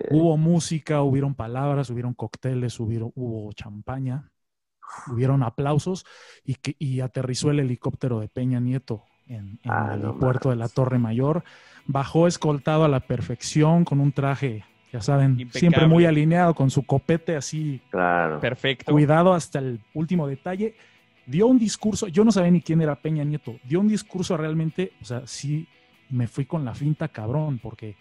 hubo 0.09 0.37
música, 0.37 1.01
hubieron 1.01 1.35
palabras, 1.35 1.89
hubieron 1.89 2.13
cócteles, 2.13 2.79
hubieron, 2.79 3.11
hubo 3.15 3.51
champaña, 3.53 4.31
hubieron 5.11 5.43
aplausos 5.43 6.05
y, 6.43 6.55
que, 6.55 6.75
y 6.79 7.01
aterrizó 7.01 7.51
el 7.51 7.59
helicóptero 7.59 8.19
de 8.19 8.27
Peña 8.29 8.59
Nieto 8.59 9.03
en, 9.27 9.59
en 9.63 9.71
Ah, 9.71 9.93
el 9.93 10.01
no 10.01 10.07
aeropuerto 10.07 10.49
de 10.49 10.55
la. 10.55 10.69
Torre 10.69 10.99
Mayor. 10.99 11.43
Bajó 11.87 12.27
escoltado 12.27 12.83
a 12.85 12.87
la 12.89 13.01
perfección 13.01 13.85
con 13.85 13.99
un 13.99 14.11
traje, 14.11 14.65
ya 14.91 15.01
saben, 15.01 15.49
siempre 15.51 15.87
muy 15.87 16.05
alineado, 16.05 16.53
con 16.55 16.69
su 16.71 16.83
copete 16.85 17.35
así 17.35 17.81
Claro. 17.89 18.39
Perfecto. 18.39 18.91
cuidado 18.91 19.33
hasta 19.33 19.59
el 19.59 19.81
último 19.93 20.27
detalle. 20.27 20.75
Dio 21.27 21.47
un 21.47 21.57
discurso, 21.57 22.07
yo 22.07 22.23
no 22.23 22.31
sabía 22.31 22.51
ni 22.51 22.61
quién 22.61 22.81
era 22.81 22.95
Peña 22.95 23.23
Nieto, 23.23 23.55
dio 23.63 23.79
un 23.79 23.87
discurso 23.87 24.37
realmente, 24.37 24.91
o 25.01 25.05
sea, 25.05 25.23
sí 25.25 25.67
me 26.11 26.27
fui 26.27 26.45
con 26.45 26.63
la 26.63 26.75
finta 26.75 27.07
cabrón, 27.07 27.59
porque 27.61 27.95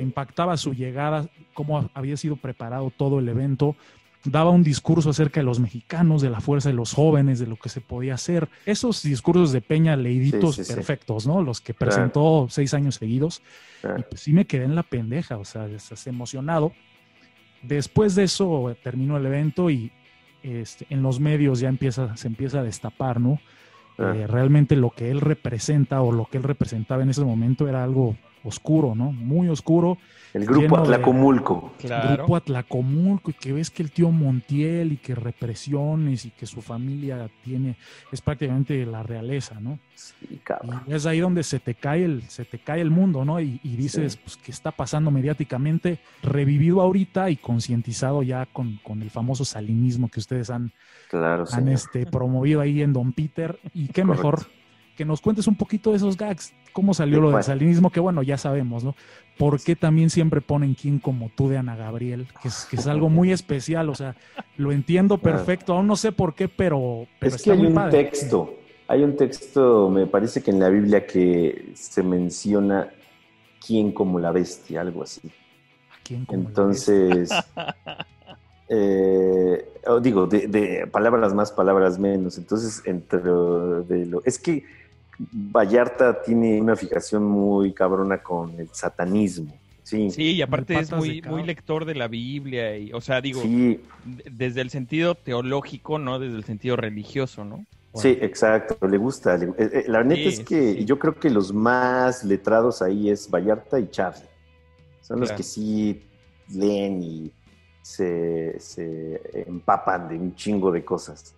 impactaba 0.00 0.56
su 0.56 0.74
llegada, 0.74 1.28
cómo 1.52 1.88
había 1.94 2.16
sido 2.16 2.34
preparado 2.36 2.90
todo 2.96 3.20
el 3.20 3.28
evento, 3.28 3.76
daba 4.24 4.50
un 4.50 4.64
discurso 4.64 5.10
acerca 5.10 5.38
de 5.40 5.44
los 5.44 5.60
mexicanos, 5.60 6.20
de 6.22 6.30
la 6.30 6.40
fuerza 6.40 6.70
de 6.70 6.74
los 6.74 6.92
jóvenes, 6.94 7.38
de 7.38 7.46
lo 7.46 7.56
que 7.56 7.68
se 7.68 7.80
podía 7.80 8.14
hacer. 8.14 8.48
Esos 8.66 9.02
discursos 9.02 9.52
de 9.52 9.60
Peña 9.60 9.94
leiditos 9.96 10.56
Sí, 10.56 10.64
sí, 10.64 10.70
sí. 10.70 10.74
perfectos, 10.74 11.26
¿no? 11.26 11.42
Los 11.42 11.60
que 11.60 11.74
Claro. 11.74 11.92
presentó 11.92 12.46
seis 12.50 12.72
años 12.74 12.96
seguidos. 12.96 13.42
Claro. 13.82 14.00
Y 14.00 14.02
pues 14.08 14.22
sí 14.22 14.32
me 14.32 14.46
quedé 14.46 14.64
en 14.64 14.74
la 14.74 14.82
pendeja, 14.82 15.36
o 15.36 15.44
sea, 15.44 15.66
estás 15.66 16.06
emocionado. 16.06 16.72
Después 17.62 18.14
de 18.14 18.24
eso 18.24 18.74
terminó 18.82 19.16
el 19.16 19.26
evento 19.26 19.70
y 19.70 19.92
este, 20.44 20.86
en 20.90 21.02
los 21.02 21.18
medios 21.20 21.60
ya 21.60 21.68
empieza, 21.68 22.16
se 22.16 22.28
empieza 22.28 22.60
a 22.60 22.62
destapar, 22.62 23.20
¿no? 23.20 23.40
Ah, 23.98 24.12
Eh, 24.14 24.26
realmente 24.26 24.76
lo 24.76 24.90
que 24.90 25.10
él 25.10 25.20
representa 25.20 26.00
o 26.02 26.12
lo 26.12 26.26
que 26.26 26.38
él 26.38 26.44
representaba 26.44 27.02
en 27.02 27.10
ese 27.10 27.24
momento 27.24 27.68
era 27.68 27.82
algo 27.84 28.16
oscuro, 28.44 28.94
¿no? 28.94 29.10
Muy 29.12 29.48
oscuro. 29.48 29.98
el 30.34 30.46
grupo 30.46 30.76
de- 30.76 30.82
Atlacomulco. 30.82 31.72
Claro. 31.78 32.16
Grupo 32.16 32.34
Atlacomulco, 32.36 33.30
y 33.30 33.34
que 33.34 33.52
ves 33.52 33.70
que 33.70 33.82
el 33.84 33.92
tío 33.92 34.10
Montiel 34.10 34.92
y 34.92 34.96
que 34.96 35.14
represiones 35.14 36.24
y 36.24 36.30
que 36.30 36.44
su 36.46 36.60
familia 36.60 37.28
tiene, 37.44 37.76
es 38.10 38.20
prácticamente 38.20 38.84
la 38.84 39.02
realeza, 39.04 39.60
¿no? 39.60 39.78
Sí, 39.94 40.40
cabrón. 40.42 40.82
Y 40.88 40.92
es 40.94 41.06
ahí 41.06 41.20
donde 41.20 41.44
se 41.44 41.60
te 41.60 41.74
cae 41.76 42.04
el, 42.04 42.22
se 42.28 42.44
te 42.44 42.58
cae 42.58 42.80
el 42.80 42.90
mundo, 42.90 43.24
¿no? 43.24 43.40
Y, 43.40 43.60
y 43.62 43.76
dices, 43.76 44.14
Sí. 44.14 44.18
pues, 44.24 44.36
¿qué 44.38 44.50
está 44.50 44.72
pasando 44.72 45.10
mediáticamente? 45.12 45.98
Revivido 46.22 46.80
ahorita 46.80 47.30
y 47.30 47.36
concientizado 47.36 48.22
ya 48.24 48.46
con, 48.46 48.78
con 48.82 49.02
el 49.02 49.10
famoso 49.10 49.44
salinismo 49.44 50.08
que 50.08 50.18
ustedes 50.20 50.50
han, 50.50 50.72
Claro, 51.10 51.44
han 51.52 51.68
este, 51.68 52.06
promovido 52.06 52.60
ahí 52.60 52.82
en 52.82 52.92
Don 52.92 53.12
Peter. 53.12 53.58
Y 53.72 53.86
qué 53.86 54.02
Correcto. 54.02 54.06
mejor 54.06 54.46
que 54.96 55.04
nos 55.04 55.20
cuentes 55.20 55.46
un 55.46 55.56
poquito 55.56 55.90
de 55.90 55.96
esos 55.96 56.16
gags. 56.16 56.52
¿Cómo 56.72 56.94
salió 56.94 57.16
¿De 57.16 57.20
lo 57.22 57.26
del 57.28 57.34
cuál? 57.34 57.44
salinismo? 57.44 57.90
Que 57.90 58.00
bueno, 58.00 58.22
ya 58.22 58.36
sabemos, 58.38 58.84
¿no? 58.84 58.94
¿Por 59.38 59.60
qué 59.60 59.74
también 59.76 60.10
siempre 60.10 60.40
ponen 60.40 60.74
quién 60.74 60.98
como 60.98 61.30
tú 61.34 61.48
de 61.48 61.58
Ana 61.58 61.76
Gabriel? 61.76 62.26
Que 62.42 62.48
es, 62.48 62.66
que 62.70 62.76
es 62.76 62.86
algo 62.86 63.08
muy 63.08 63.32
especial, 63.32 63.88
o 63.88 63.94
sea, 63.94 64.14
lo 64.56 64.70
entiendo 64.72 65.18
perfecto. 65.18 65.72
Aún 65.74 65.86
no 65.86 65.96
sé 65.96 66.12
por 66.12 66.34
qué, 66.34 66.48
pero, 66.48 67.06
pero 67.18 67.34
Es 67.36 67.42
que 67.42 67.50
hay 67.52 67.58
muy 67.58 67.66
un 67.68 67.74
padre. 67.74 68.04
texto, 68.04 68.54
hay 68.88 69.02
un 69.02 69.16
texto, 69.16 69.88
me 69.90 70.06
parece 70.06 70.42
que 70.42 70.50
en 70.50 70.60
la 70.60 70.68
Biblia 70.68 71.06
que 71.06 71.72
se 71.74 72.02
menciona 72.02 72.88
quién 73.64 73.92
como 73.92 74.18
la 74.20 74.30
bestia, 74.30 74.80
algo 74.82 75.02
así. 75.02 75.20
¿A 75.26 76.02
quién 76.04 76.24
como 76.26 76.42
la 76.42 76.48
Entonces, 76.48 77.30
eh, 78.68 79.64
oh, 79.86 80.00
digo, 80.00 80.26
de, 80.26 80.46
de 80.48 80.86
palabras 80.86 81.34
más, 81.34 81.52
palabras 81.52 81.98
menos. 81.98 82.38
Entonces, 82.38 82.82
entre 82.86 83.22
lo- 83.22 83.82
de 83.82 84.06
lo, 84.06 84.22
es 84.24 84.38
que 84.38 84.64
Vallarta 85.18 86.22
tiene 86.22 86.60
una 86.60 86.76
fijación 86.76 87.24
muy 87.24 87.72
cabrona 87.72 88.22
con 88.22 88.58
el 88.58 88.68
satanismo. 88.72 89.58
Sí, 89.82 90.10
Sí, 90.10 90.30
y 90.32 90.42
aparte 90.42 90.78
es 90.78 90.90
muy, 90.92 91.20
muy 91.22 91.42
lector 91.42 91.84
de 91.84 91.94
la 91.94 92.08
Biblia. 92.08 92.76
Y, 92.76 92.92
o 92.92 93.00
sea, 93.00 93.20
digo, 93.20 93.42
sí, 93.42 93.80
desde 94.04 94.60
el 94.60 94.70
sentido 94.70 95.14
teológico, 95.14 95.98
no 95.98 96.18
desde 96.18 96.36
el 96.36 96.44
sentido 96.44 96.76
religioso, 96.76 97.44
¿no? 97.44 97.64
Sí, 97.94 98.18
exacto, 98.20 98.88
le 98.88 98.98
gusta. 98.98 99.36
le- 99.36 99.46
eh, 99.46 99.52
eh, 99.58 99.84
la 99.86 100.02
neta 100.02 100.22
Sí, 100.22 100.28
es 100.28 100.40
que 100.40 100.74
sí. 100.74 100.84
yo 100.84 100.98
creo 100.98 101.14
que 101.14 101.30
los 101.30 101.52
más 101.52 102.24
letrados 102.24 102.82
ahí 102.82 103.08
es 103.10 103.30
Vallarta 103.30 103.78
y 103.78 103.88
Charlie. 103.88 104.26
Son 105.02 105.20
los 105.20 105.30
que 105.32 105.42
sí 105.42 106.02
leen 106.48 107.02
y 107.02 107.32
se, 107.82 108.58
se 108.58 109.20
empapan 109.46 110.08
de 110.08 110.16
un 110.16 110.34
chingo 110.34 110.72
de 110.72 110.84
cosas. 110.84 111.34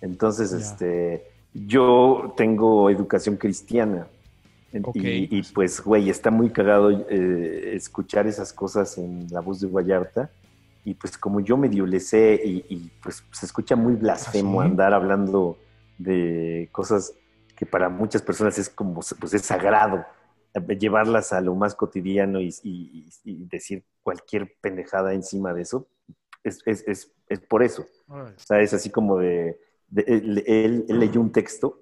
Entonces, 0.00 0.50
Ya. 0.50 0.58
este, 0.58 1.31
yo 1.54 2.32
tengo 2.36 2.90
educación 2.90 3.36
cristiana. 3.36 4.06
En- 4.72 4.84
Ok. 4.86 4.96
Y, 4.96 5.28
y, 5.38 5.42
pues, 5.54 5.82
güey, 5.82 6.08
está 6.08 6.30
muy 6.30 6.50
cagado 6.50 6.90
eh, 6.90 7.72
escuchar 7.74 8.26
esas 8.26 8.52
cosas 8.52 8.96
en 8.98 9.26
la 9.30 9.40
voz 9.40 9.60
de 9.60 9.68
Vallarta. 9.68 10.30
y 10.84 10.94
pues 10.94 11.16
como 11.16 11.38
yo 11.40 11.56
medio 11.56 11.86
le 11.86 12.00
sé 12.00 12.40
y, 12.44 12.64
y, 12.68 12.90
pues 13.02 13.22
se 13.30 13.46
escucha 13.46 13.76
muy 13.76 13.94
blasfemo 13.94 14.60
¿Ah, 14.60 14.64
sí? 14.64 14.70
andar 14.70 14.92
hablando 14.94 15.56
de 15.96 16.68
cosas 16.72 17.14
que 17.56 17.66
para 17.66 17.88
muchas 17.88 18.20
personas 18.22 18.58
es 18.58 18.68
como, 18.68 18.94
pues 19.20 19.32
es 19.34 19.42
sagrado, 19.42 20.04
eh, 20.54 20.76
llevarlas 20.76 21.32
a 21.32 21.40
lo 21.40 21.54
más 21.54 21.76
cotidiano 21.76 22.40
y, 22.40 22.48
y- 22.64 23.08
y 23.24 23.44
decir 23.46 23.84
cualquier 24.02 24.56
pendejada 24.60 25.14
encima 25.14 25.54
de 25.54 25.62
eso, 25.62 25.86
es, 26.42 26.58
es, 26.66 26.82
es, 26.88 27.12
es 27.28 27.38
por 27.40 27.62
eso. 27.62 27.86
O 28.08 28.26
sea, 28.36 28.60
es 28.60 28.72
así 28.74 28.90
como 28.90 29.18
de, 29.18 29.60
de- 29.92 30.04
él, 30.08 30.42
él- 30.46 30.84
él 30.88 30.98
leyó 30.98 31.20
un 31.20 31.30
texto 31.32 31.78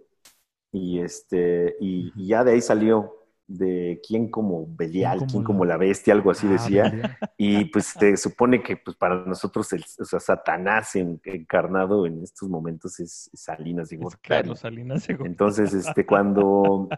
y, 0.73 1.01
este, 1.01 1.77
y, 1.81 2.13
y 2.17 2.27
ya 2.29 2.45
de 2.45 2.53
ahí 2.53 2.61
salió 2.61 3.17
de 3.47 4.01
quién 4.07 4.31
como 4.31 4.67
Belial, 4.77 5.19
¿Quién 5.19 5.29
quién 5.31 5.43
como 5.43 5.59
como, 5.61 5.65
la- 5.65 5.75
la 5.75 5.79
bestia, 5.79 6.13
algo 6.15 6.31
así 6.31 6.47
Ah, 6.49 6.53
decía. 6.53 6.83
Belial. 6.91 7.17
Y 7.37 7.65
pues 7.67 7.87
se 7.99 8.17
supone 8.17 8.63
que 8.63 8.77
pues, 8.77 8.97
para 8.97 9.25
nosotros 9.25 9.73
el 9.73 9.83
o 10.01 10.05
sea, 10.05 10.21
Satanás 10.21 10.95
en- 10.95 11.21
encarnado 11.25 12.07
en 12.07 12.23
estos 12.23 12.49
momentos 12.49 13.01
es 13.01 13.31
Salinas 13.35 13.89
de 13.89 13.97
Gortari. 13.97 14.21
Carlos 14.43 14.61
Salinas 14.61 15.07
de 15.07 15.15
Gortari. 15.15 15.31
Entonces, 15.31 15.75
este, 15.75 16.07
cuando, 16.07 16.89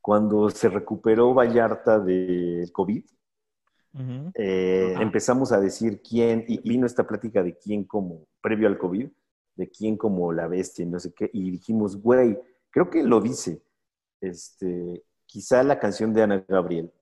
cuando 0.00 0.48
se 0.50 0.68
recuperó 0.70 1.34
Vallarta 1.34 1.98
del 1.98 2.70
COVID, 2.72 3.04
Ujú. 3.94 4.30
eh, 4.34 4.92
Ajá. 4.94 5.02
empezamos 5.02 5.52
a 5.52 5.60
decir 5.60 6.00
quién, 6.00 6.44
y 6.48 6.66
vino 6.66 6.86
esta 6.86 7.06
plática 7.06 7.42
de 7.42 7.56
quién 7.58 7.84
como, 7.84 8.26
previo 8.40 8.68
al 8.68 8.78
COVID, 8.78 9.08
de 9.56 9.68
quién 9.70 9.96
como 9.96 10.32
la 10.32 10.46
bestia 10.48 10.84
y 10.84 10.86
no 10.88 10.98
sé 11.00 11.12
qué, 11.14 11.30
y 11.32 11.50
dijimos, 11.50 12.00
güey, 12.00 12.38
creo 12.70 12.90
que 12.90 13.02
lo 13.02 13.20
dice, 13.20 13.62
este, 14.20 15.02
quizá 15.26 15.62
la 15.62 15.78
canción 15.78 16.12
de 16.12 16.22
Ana 16.22 16.44
Gabriel 16.48 16.92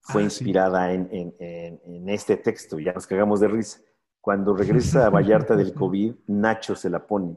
fue 0.00 0.22
Ah, 0.24 0.30
sí. 0.30 0.44
inspirada 0.44 0.92
en, 0.92 1.08
en- 1.12 1.34
en- 1.38 1.80
en 1.84 2.08
este 2.08 2.36
texto, 2.36 2.78
ya 2.78 2.92
nos 2.92 3.06
cagamos 3.06 3.40
de 3.40 3.48
risa. 3.48 3.80
Cuando 4.20 4.54
regresa 4.54 5.06
a 5.06 5.10
Vallarta 5.10 5.56
del 5.56 5.72
COVID, 5.74 6.14
Nacho 6.28 6.74
se 6.74 6.90
la 6.90 7.06
pone 7.06 7.36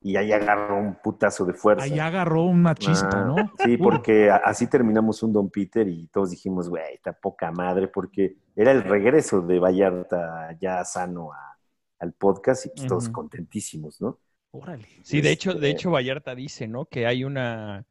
y 0.00 0.14
ahí 0.16 0.30
agarró 0.32 0.78
un 0.78 0.94
putazo 1.02 1.44
de 1.44 1.54
fuerza. 1.54 1.84
Ahí 1.84 1.98
agarró 1.98 2.44
una 2.44 2.74
chispa, 2.74 3.10
Ah, 3.22 3.24
¿no? 3.24 3.36
Sí, 3.58 3.76
porque 3.76 4.30
así 4.30 4.68
terminamos 4.68 5.22
un 5.24 5.32
Don 5.32 5.50
Peter 5.50 5.88
y 5.88 6.06
todos 6.08 6.30
dijimos, 6.30 6.68
güey, 6.68 6.94
está 6.94 7.12
poca 7.12 7.50
madre, 7.50 7.88
porque 7.88 8.36
era 8.54 8.70
el 8.70 8.84
regreso 8.84 9.40
de 9.42 9.58
Vallarta 9.58 10.56
ya 10.60 10.84
sano 10.84 11.32
a- 11.32 11.57
al 11.98 12.12
podcast 12.12 12.66
y 12.66 12.70
pues, 12.70 12.86
todos 12.86 13.08
contentísimos, 13.08 14.00
¿no? 14.00 14.18
Órale. 14.50 14.86
Sí, 15.02 15.20
de 15.20 15.30
hecho, 15.30 15.50
de 15.52 15.56
Este- 15.56 15.70
hecho 15.70 15.90
Vallarta 15.90 16.34
dice, 16.34 16.66
¿no? 16.68 16.86
Que 16.86 17.06
hay 17.06 17.24
una, 17.24 17.84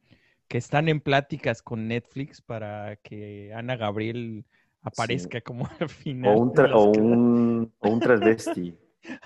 que 0.47 0.57
están 0.57 0.89
en 0.89 1.01
pláticas 1.01 1.61
con 1.61 1.87
Netflix 1.87 2.41
para 2.41 2.95
que 2.97 3.53
Ana 3.53 3.75
Gabriel 3.75 4.45
aparezca 4.81 5.41
como 5.41 5.69
al 5.79 5.89
final. 5.89 6.35
O 6.35 6.39
un, 6.39 6.53
tra- 6.53 6.71
o 6.75 6.85
un, 6.91 7.71
o 7.79 7.89
un 7.89 7.99
transvesti. 7.99 8.75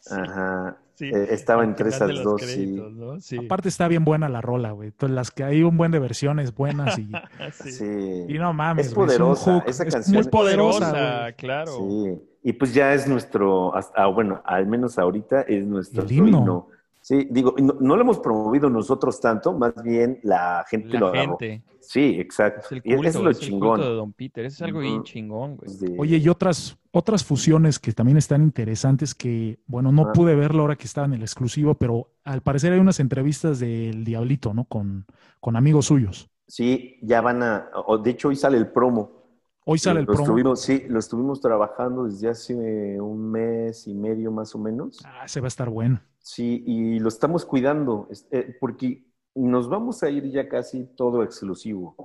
Sí, 0.00 0.14
Ajá. 0.14 0.76
sí, 0.94 1.06
Eh, 1.06 1.28
estaba 1.30 1.64
al 1.64 1.74
de 1.74 1.88
esas 1.88 2.08
los 2.10 2.22
dos, 2.24 2.40
sí. 2.42 2.46
créditos, 2.54 2.92
¿no? 2.92 3.20
Sí. 3.20 3.36
Aparte 3.38 3.68
está 3.68 3.88
bien 3.88 4.04
buena 4.04 4.28
la 4.28 4.40
rola, 4.40 4.72
güey. 4.72 4.88
Entonces, 4.88 5.14
las 5.14 5.30
que 5.30 5.42
hay 5.44 5.62
un 5.62 5.76
buen 5.76 5.90
de 5.90 5.98
versiones 6.00 6.54
buenas 6.54 6.98
y, 6.98 7.08
Sí. 7.52 8.24
Y 8.28 8.34
no 8.34 8.52
mames, 8.52 8.86
Es 8.86 8.92
un 8.92 8.96
poderosa, 9.06 9.54
hook, 9.60 9.64
esa 9.68 9.84
es 9.84 9.94
canción 9.94 10.14
muy 10.14 10.20
es 10.20 10.28
poderosa, 10.28 10.90
Poderosa, 10.90 11.20
güey. 11.22 11.34
claro. 11.34 11.72
Sí, 11.78 12.22
y 12.48 12.52
pues 12.52 12.72
ya 12.72 12.94
es 12.94 13.08
nuestro, 13.08 13.74
hasta, 13.74 14.04
ah, 14.04 14.06
bueno, 14.06 14.40
al 14.44 14.66
menos 14.68 14.98
ahorita 14.98 15.42
es 15.42 15.66
nuestro 15.66 16.04
El 16.04 16.12
himno. 16.12 16.38
himno. 16.38 16.68
Sí, 17.00 17.26
digo, 17.30 17.54
no, 17.58 17.76
no 17.80 17.94
lo 17.96 18.02
hemos 18.02 18.18
promovido 18.20 18.68
nosotros 18.70 19.20
tanto, 19.20 19.52
más 19.52 19.74
bien 19.82 20.18
la 20.22 20.64
gente 20.68 20.96
lo 20.98 21.08
agarró. 21.08 21.38
gente. 21.38 21.62
Sí, 21.80 22.16
exacto. 22.18 22.62
Es 22.66 22.72
el 22.72 22.78
Y 22.84 22.94
culto, 22.94 23.08
eso 23.08 23.18
es 23.18 23.24
lo 23.24 23.30
es 23.30 23.38
el 23.38 23.44
chingón. 23.46 23.70
culto 23.76 23.90
de 23.90 23.96
Don 23.96 24.12
Peter. 24.12 24.44
Eso 24.44 24.56
es 24.56 24.62
algo 24.62 24.80
bien 24.80 25.02
chingón, 25.04 25.56
güey. 25.56 25.96
Oye, 25.98 26.16
y 26.18 26.28
otras, 26.28 26.76
otras 26.90 27.24
fusiones 27.24 27.78
que 27.78 27.92
también 27.92 28.16
están 28.18 28.42
interesantes 28.42 29.14
que, 29.14 29.58
bueno, 29.66 29.90
no 29.92 30.02
Ah. 30.08 30.12
pude 30.12 30.34
verlo 30.34 30.62
ahora 30.62 30.74
que 30.76 30.84
estaba 30.86 31.06
en 31.06 31.14
el 31.14 31.22
exclusivo, 31.22 31.74
pero 31.74 32.08
al 32.24 32.42
parecer 32.42 32.72
hay 32.72 32.80
unas 32.80 32.98
entrevistas 33.00 33.60
del 33.60 34.04
Diablito, 34.04 34.52
¿no? 34.52 34.64
Con, 34.64 35.04
con 35.40 35.54
amigos 35.56 35.86
suyos. 35.86 36.28
Sí, 36.48 36.98
ya 37.02 37.20
van 37.20 37.42
a, 37.42 37.70
o 37.86 37.98
de 37.98 38.10
hecho 38.10 38.28
hoy 38.28 38.36
sale 38.36 38.56
el 38.58 38.68
promo. 38.68 39.25
Hoy 39.68 39.78
sale 39.78 40.00
el 40.00 40.06
lo 40.06 40.12
promo. 40.12 40.22
Estuvimos, 40.28 40.60
sí, 40.62 40.84
lo 40.88 40.98
estuvimos 41.00 41.40
trabajando 41.40 42.04
desde 42.04 42.28
hace 42.28 42.54
un 43.00 43.30
mes 43.32 43.88
y 43.88 43.94
medio 43.94 44.30
más 44.30 44.54
o 44.54 44.58
menos. 44.58 45.00
Ah, 45.04 45.26
se 45.26 45.40
va 45.40 45.46
a 45.46 45.48
estar 45.48 45.68
bueno. 45.68 46.00
Sí, 46.20 46.62
y 46.66 47.00
lo 47.00 47.08
estamos 47.08 47.44
cuidando, 47.44 48.08
eh, 48.30 48.56
porque 48.60 49.04
nos 49.34 49.68
vamos 49.68 50.02
a 50.04 50.10
ir 50.10 50.30
ya 50.30 50.48
casi 50.48 50.84
todo 50.96 51.24
exclusivo. 51.24 51.96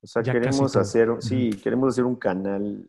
O 0.00 0.06
sea, 0.06 0.22
Ya 0.22 0.32
queremos 0.32 0.72
todo. 0.72 0.82
hacer, 0.82 1.08
sí, 1.18 1.50
queremos 1.62 1.94
hacer 1.94 2.04
un 2.04 2.16
canal. 2.16 2.88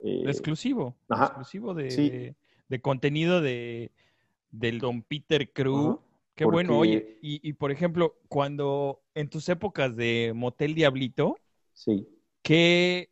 eh, 0.00 0.24
exclusivo. 0.26 0.94
ajá. 1.08 1.24
Exclusivo 1.26 1.72
de, 1.72 1.90
Sí. 1.90 2.10
de- 2.10 2.36
de 2.68 2.80
contenido 2.82 3.40
de, 3.40 3.90
del 4.50 4.78
Don 4.78 5.00
Peter 5.02 5.50
Crew. 5.50 5.92
Ajá. 5.92 5.98
Qué 6.34 6.44
bueno, 6.44 6.76
oye. 6.78 7.18
Y, 7.22 7.40
y, 7.48 7.54
por 7.54 7.70
ejemplo, 7.70 8.16
cuando 8.28 9.00
en 9.14 9.30
tus 9.30 9.48
épocas 9.48 9.96
de 9.96 10.32
Motel 10.34 10.74
Diablito, 10.74 11.38
sí, 11.72 12.06
que 12.42 13.08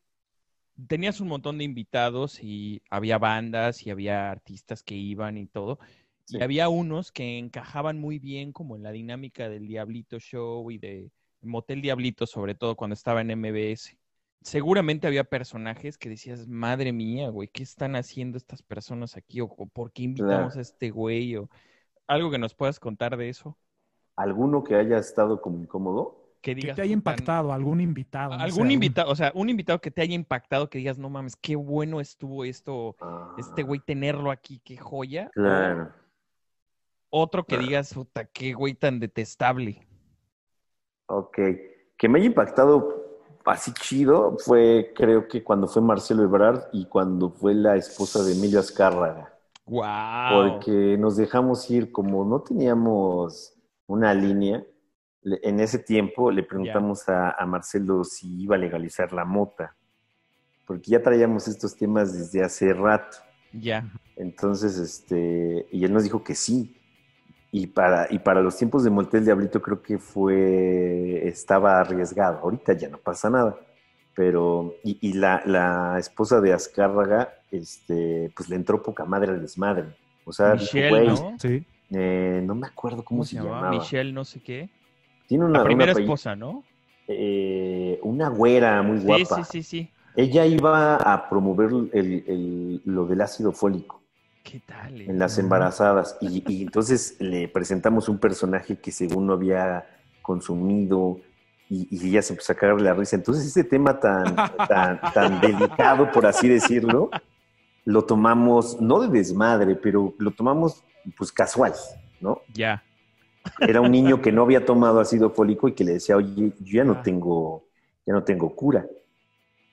tenías 0.88 1.20
un 1.20 1.28
montón 1.28 1.58
de 1.58 1.64
invitados 1.64 2.42
y 2.42 2.82
había 2.90 3.18
bandas 3.18 3.86
y 3.86 3.90
había 3.90 4.30
artistas 4.30 4.82
que 4.82 4.94
iban 4.94 5.36
y 5.38 5.46
todo. 5.46 5.78
Sí. 6.24 6.38
Y 6.38 6.42
había 6.42 6.68
unos 6.68 7.12
que 7.12 7.38
encajaban 7.38 7.98
muy 7.98 8.18
bien 8.18 8.52
como 8.52 8.76
en 8.76 8.82
la 8.84 8.92
dinámica 8.92 9.48
del 9.48 9.66
Diablito 9.66 10.18
Show 10.18 10.70
y 10.70 10.78
de 10.78 11.10
Motel 11.42 11.82
Diablito, 11.82 12.26
sobre 12.26 12.54
todo 12.54 12.76
cuando 12.76 12.94
estaba 12.94 13.20
en 13.20 13.30
MBS. 13.30 13.98
Seguramente 14.40 15.06
había 15.06 15.24
personajes 15.24 15.98
que 15.98 16.08
decías, 16.08 16.48
madre 16.48 16.92
mía, 16.92 17.28
güey, 17.30 17.48
¿qué 17.48 17.62
están 17.62 17.94
haciendo 17.96 18.38
estas 18.38 18.62
personas 18.62 19.16
aquí? 19.16 19.40
¿O 19.40 19.48
por 19.48 19.92
qué 19.92 20.02
invitamos 20.02 20.54
Claro. 20.54 20.58
a 20.58 20.62
este 20.62 20.90
güey? 20.90 21.36
O 21.36 21.48
algo 22.08 22.30
que 22.30 22.38
nos 22.38 22.54
puedas 22.54 22.80
contar 22.80 23.16
de 23.16 23.28
eso. 23.28 23.58
alguno 24.16 24.64
que 24.64 24.74
haya 24.76 24.98
estado 24.98 25.40
como 25.40 25.58
incómodo. 25.58 26.21
Que 26.42 26.54
te 26.56 26.60
haya 26.72 26.74
"Puta, 26.74 26.86
impactado, 26.86 27.52
algún 27.52 27.80
invitado. 27.80 28.32
no 28.32 28.38
sé, 28.38 28.42
Algún 28.44 28.58
algún- 28.62 28.72
invitado, 28.72 29.10
o 29.10 29.14
sea, 29.16 29.30
un 29.34 29.48
invitado 29.48 29.80
que 29.80 29.90
te 29.92 30.02
haya 30.02 30.14
impactado, 30.14 30.68
que 30.68 30.78
digas, 30.78 30.98
no 30.98 31.08
mames, 31.08 31.36
qué 31.36 31.54
bueno 31.56 32.00
estuvo 32.00 32.44
esto, 32.44 32.96
Ah, 33.00 33.34
este 33.38 33.62
güey 33.62 33.78
tenerlo 33.80 34.30
aquí, 34.30 34.60
qué 34.64 34.76
joya. 34.76 35.30
Claro. 35.34 35.90
Otro 37.10 37.44
que 37.44 37.54
Ah. 37.54 37.58
digas, 37.58 37.94
puta, 37.94 38.24
qué 38.24 38.54
güey 38.54 38.74
tan 38.74 38.98
detestable. 38.98 39.86
Ok. 41.06 41.38
Que 41.96 42.08
me 42.08 42.18
haya 42.18 42.26
impactado 42.26 43.20
así 43.44 43.72
chido 43.74 44.36
fue, 44.44 44.92
creo 44.96 45.28
que 45.28 45.44
cuando 45.44 45.68
fue 45.68 45.82
Marcelo 45.82 46.22
Ebrard 46.24 46.64
y 46.72 46.86
cuando 46.86 47.30
fue 47.30 47.54
la 47.54 47.76
esposa 47.76 48.22
de 48.24 48.32
Emilio 48.32 48.58
Azcárraga. 48.60 49.32
Wow. 49.66 49.82
Porque 50.54 50.96
nos 50.98 51.16
dejamos 51.16 51.70
ir, 51.70 51.92
como 51.92 52.24
no 52.24 52.40
teníamos 52.40 53.54
una 53.86 54.12
línea, 54.14 54.64
en 55.24 55.60
ese 55.60 55.78
tiempo 55.78 56.30
le 56.30 56.42
preguntamos 56.42 57.08
a, 57.08 57.30
a 57.30 57.46
Marcelo 57.46 58.04
si 58.04 58.42
iba 58.42 58.56
a 58.56 58.58
legalizar 58.58 59.12
la 59.12 59.24
mota, 59.24 59.74
porque 60.66 60.90
ya 60.90 61.02
traíamos 61.02 61.48
estos 61.48 61.76
temas 61.76 62.12
desde 62.16 62.42
hace 62.44 62.72
rato. 62.72 63.18
Ya. 63.52 63.84
Entonces, 64.16 64.78
este, 64.78 65.66
y 65.70 65.84
él 65.84 65.92
nos 65.92 66.04
dijo 66.04 66.22
que 66.24 66.34
sí. 66.34 66.76
Y 67.50 67.66
para, 67.66 68.06
y 68.10 68.18
para 68.18 68.40
los 68.40 68.56
tiempos 68.56 68.82
de 68.82 68.88
Motel 68.90 69.24
Diablito 69.26 69.60
creo 69.60 69.82
que 69.82 69.98
fue, 69.98 71.28
estaba 71.28 71.80
arriesgado. 71.80 72.38
Ahorita 72.38 72.72
ya 72.72 72.88
no 72.88 72.96
pasa 72.98 73.28
nada. 73.28 73.58
Pero, 74.14 74.74
y, 74.82 74.96
y 75.06 75.12
la, 75.14 75.42
la 75.44 75.96
esposa 75.98 76.40
de 76.40 76.52
Azcárraga, 76.52 77.34
este, 77.50 78.32
pues 78.34 78.48
le 78.48 78.56
entró 78.56 78.82
poca 78.82 79.04
madre 79.04 79.32
al 79.32 79.40
desmadre. 79.42 79.94
O 80.24 80.32
sea, 80.32 80.52
dijo, 80.52 80.64
Michelle, 80.64 80.88
güey, 80.90 81.06
¿no? 81.08 81.36
Sí. 81.38 81.66
eh, 81.90 82.40
no 82.42 82.54
me 82.54 82.66
acuerdo 82.66 82.98
cómo, 83.04 83.18
¿Cómo 83.18 83.24
se, 83.24 83.30
se 83.30 83.36
llamaba? 83.36 83.56
llamaba. 83.56 83.78
Michelle, 83.78 84.12
no 84.12 84.24
sé 84.24 84.40
qué. 84.42 84.70
Tiene 85.26 85.44
una, 85.44 85.58
La 85.60 85.64
primera 85.64 85.92
una 85.92 86.00
esposa, 86.00 86.36
¿no? 86.36 86.62
eh, 87.08 87.98
una 88.02 88.28
güera 88.28 88.82
muy 88.82 88.98
guapa. 89.00 89.44
sí, 89.44 89.44
sí, 89.44 89.62
sí. 89.62 89.90
Ella 90.14 90.44
iba 90.46 90.96
a 90.96 91.28
promover 91.28 91.70
el- 91.92 92.24
el- 92.26 92.82
lo 92.84 93.06
del 93.06 93.20
ácido 93.22 93.52
fólico. 93.52 94.00
¿Qué 94.42 94.60
tal? 94.60 95.00
eh? 95.00 95.04
en 95.08 95.18
las 95.18 95.38
embarazadas. 95.38 96.16
Y, 96.20 96.42
y 96.52 96.62
entonces 96.62 97.16
le 97.20 97.48
presentamos 97.48 98.08
un 98.08 98.18
personaje 98.18 98.76
que 98.76 98.90
según 98.90 99.26
no 99.26 99.32
había 99.34 99.86
consumido 100.20 101.20
y, 101.70 101.88
y 101.90 102.08
ella 102.08 102.22
se 102.22 102.32
empezó 102.34 102.52
a 102.52 102.56
cagar 102.56 102.80
la 102.80 102.92
risa. 102.92 103.16
Entonces 103.16 103.46
ese 103.46 103.64
tema 103.64 103.98
tan, 103.98 104.34
tan, 104.68 105.00
tan 105.14 105.40
delicado, 105.40 106.10
por 106.10 106.26
así 106.26 106.48
decirlo, 106.48 107.10
lo 107.84 108.04
tomamos, 108.04 108.80
no 108.80 109.00
de 109.00 109.08
desmadre, 109.08 109.76
pero 109.76 110.14
lo 110.18 110.30
tomamos 110.32 110.84
pues 111.16 111.32
casual, 111.32 111.72
¿no? 112.20 112.40
Ya. 112.52 112.82
Era 113.60 113.80
un 113.80 113.90
niño 113.90 114.20
que 114.22 114.32
no 114.32 114.42
había 114.42 114.64
tomado 114.64 115.00
ácido 115.00 115.30
fólico 115.30 115.68
y 115.68 115.72
que 115.72 115.84
le 115.84 115.94
decía, 115.94 116.16
oye, 116.16 116.52
yo 116.60 116.72
ya 116.78 116.84
no 116.84 116.92
Ah. 116.94 117.02
tengo, 117.02 117.64
ya 118.06 118.12
no 118.12 118.22
tengo 118.24 118.54
cura. 118.54 118.86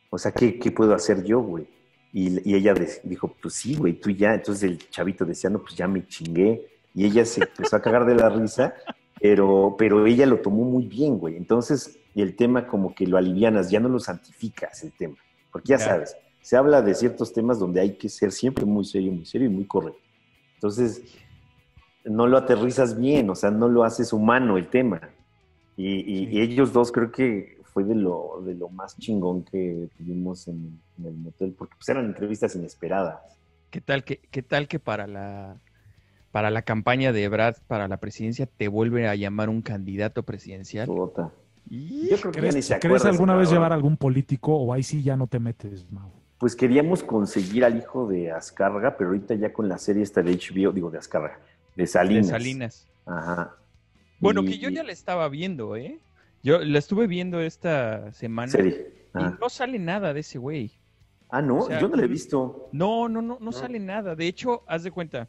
O 0.09 0.17
sea, 0.17 0.31
¿qué, 0.31 0.57
qué 0.59 0.71
puedo 0.71 0.93
hacer 0.93 1.23
yo, 1.23 1.39
güey? 1.41 1.67
Y, 2.11 2.49
y 2.49 2.55
ella 2.55 2.73
dijo, 3.03 3.33
pues 3.41 3.53
sí, 3.53 3.75
güey, 3.75 3.93
tú 3.93 4.09
ya. 4.09 4.33
Entonces 4.33 4.63
el 4.63 4.89
chavito 4.89 5.25
decía, 5.25 5.49
no, 5.49 5.59
pues 5.59 5.75
ya 5.75 5.87
me 5.87 6.05
chingué. 6.07 6.67
Y 6.95 7.05
ella 7.05 7.23
se 7.25 7.41
empezó 7.41 7.75
a 7.75 7.81
cagar 7.81 8.05
de 8.05 8.15
la 8.15 8.29
risa, 8.29 8.73
pero, 9.21 9.75
pero 9.77 10.05
ella 10.07 10.25
lo 10.25 10.39
tomó 10.39 10.63
muy 10.65 10.87
bien, 10.87 11.19
güey. 11.19 11.35
Entonces 11.37 11.99
el 12.15 12.35
tema 12.35 12.65
como 12.65 12.95
que 12.95 13.05
lo 13.05 13.17
alivianas, 13.17 13.69
ya 13.69 13.79
no 13.79 13.87
lo 13.89 13.99
santificas 13.99 14.83
el 14.83 14.91
tema. 14.93 15.15
Porque 15.51 15.67
ya 15.69 15.77
Ya. 15.77 15.85
sabes, 15.85 16.15
se 16.41 16.57
habla 16.57 16.81
de 16.81 16.95
ciertos 16.95 17.31
temas 17.31 17.59
donde 17.59 17.79
hay 17.81 17.95
que 17.95 18.09
ser 18.09 18.31
siempre 18.31 18.65
muy 18.65 18.83
serio, 18.85 19.11
muy 19.11 19.25
serio 19.25 19.47
y 19.47 19.51
muy 19.51 19.65
correcto. 19.65 19.99
Entonces, 20.55 21.03
no 22.05 22.27
lo 22.27 22.37
aterrizas 22.37 22.97
bien, 22.99 23.29
o 23.29 23.35
sea, 23.35 23.51
no 23.51 23.67
lo 23.67 23.83
haces 23.83 24.13
humano 24.13 24.57
el 24.57 24.69
tema. 24.69 25.01
Y, 25.77 26.25
y 26.27 26.41
ellos 26.41 26.73
dos 26.73 26.91
creo 26.91 27.11
que 27.11 27.57
fue 27.63 27.83
de 27.83 27.95
lo, 27.95 28.41
de 28.43 28.55
lo 28.55 28.69
más 28.69 28.97
chingón 28.97 29.43
que 29.43 29.87
tuvimos 29.97 30.47
en, 30.47 30.79
en 30.97 31.05
el 31.05 31.13
motel, 31.13 31.53
porque 31.57 31.75
pues 31.77 31.87
eran 31.89 32.05
entrevistas 32.05 32.55
inesperadas. 32.55 33.19
¿Qué 33.69 33.79
tal 33.81 34.03
que, 34.03 34.19
qué 34.31 34.41
tal 34.41 34.67
que 34.67 34.79
para 34.79 35.07
la 35.07 35.57
para 36.31 36.51
la 36.51 36.61
campaña 36.61 37.11
de 37.11 37.27
Brad 37.27 37.55
para 37.67 37.87
la 37.87 37.97
presidencia 37.97 38.45
te 38.45 38.67
vuelve 38.67 39.07
a 39.07 39.15
llamar 39.15 39.49
un 39.49 39.61
candidato 39.61 40.23
presidencial? 40.23 40.87
Puta. 40.87 41.31
Y- 41.69 42.09
Yo 42.09 42.17
creo 42.17 42.31
que 42.31 42.39
ya 42.41 42.45
ni 42.47 42.51
¿Crees, 42.51 42.65
se 42.65 42.79
crees 42.79 43.05
alguna 43.05 43.35
vez 43.35 43.49
llevar 43.51 43.71
a 43.71 43.75
algún 43.75 43.95
político 43.97 44.55
o 44.55 44.73
ahí 44.73 44.83
sí 44.83 45.01
ya 45.03 45.15
no 45.15 45.27
te 45.27 45.39
metes, 45.39 45.89
Mau? 45.91 46.11
Pues 46.39 46.55
queríamos 46.55 47.03
conseguir 47.03 47.63
al 47.65 47.77
hijo 47.77 48.07
de 48.07 48.31
Azcárraga, 48.31 48.95
pero 48.97 49.09
ahorita 49.09 49.35
ya 49.35 49.51
con 49.53 49.67
la 49.69 49.77
serie 49.77 50.03
esta 50.03 50.21
de 50.23 50.31
HBO, 50.33 50.71
digo 50.71 50.89
de 50.89 50.97
Azcárraga, 50.97 51.39
de 51.75 51.83
de 51.83 51.87
Salinas. 51.87 52.27
Salinas. 52.27 52.87
Ajá. 53.05 53.55
Bueno, 54.19 54.43
Y- 54.43 54.45
que 54.47 54.57
yo 54.59 54.69
ya 54.69 54.83
la 54.83 54.91
estaba 54.91 55.27
viendo, 55.29 55.75
¿eh? 55.75 55.99
Yo 56.43 56.59
la 56.59 56.79
estuve 56.79 57.07
viendo 57.07 57.39
esta 57.41 58.11
semana 58.13 58.51
Serie. 58.51 58.93
y 59.15 59.23
Ah, 59.23 59.37
no 59.39 59.49
sale 59.49 59.79
nada 59.79 60.13
de 60.13 60.19
ese 60.21 60.37
güey. 60.37 60.71
Ah, 61.29 61.41
no, 61.41 61.57
o 61.59 61.67
sea, 61.67 61.79
yo 61.79 61.87
no 61.87 61.95
la 61.95 62.03
he 62.03 62.07
visto. 62.07 62.69
No, 62.71 63.07
no, 63.09 63.21
no, 63.21 63.35
no 63.39 63.45
No. 63.45 63.51
sale 63.51 63.79
nada. 63.79 64.15
De 64.15 64.25
hecho, 64.27 64.63
haz 64.67 64.83
de 64.83 64.91
cuenta. 64.91 65.27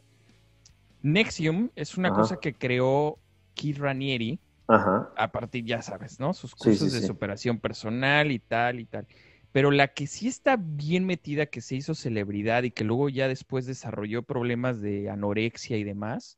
Nexium 1.03 1.69
es 1.75 1.97
una 1.97 2.09
Ajá. 2.09 2.17
cosa 2.17 2.35
que 2.39 2.53
creó 2.53 3.17
Keith 3.55 3.77
Ranieri 3.77 4.39
Ajá. 4.67 5.09
a 5.17 5.31
partir, 5.31 5.65
ya 5.65 5.81
sabes, 5.81 6.19
¿no? 6.19 6.33
Sus 6.33 6.51
Sí, 6.51 6.57
cursos 6.57 6.89
sí, 6.89 6.95
de 6.95 7.01
sí. 7.01 7.07
superación 7.07 7.59
personal 7.59 8.31
y 8.31 8.39
tal 8.39 8.79
y 8.79 8.85
tal. 8.85 9.07
Pero 9.51 9.71
la 9.71 9.89
que 9.93 10.07
sí 10.07 10.27
está 10.27 10.57
bien 10.57 11.05
metida, 11.05 11.45
que 11.47 11.61
se 11.61 11.75
hizo 11.75 11.95
celebridad 11.95 12.63
y 12.63 12.71
que 12.71 12.83
luego 12.83 13.09
ya 13.09 13.27
después 13.27 13.65
desarrolló 13.65 14.23
problemas 14.23 14.81
de 14.81 15.09
anorexia 15.09 15.77
y 15.77 15.83
demás, 15.83 16.37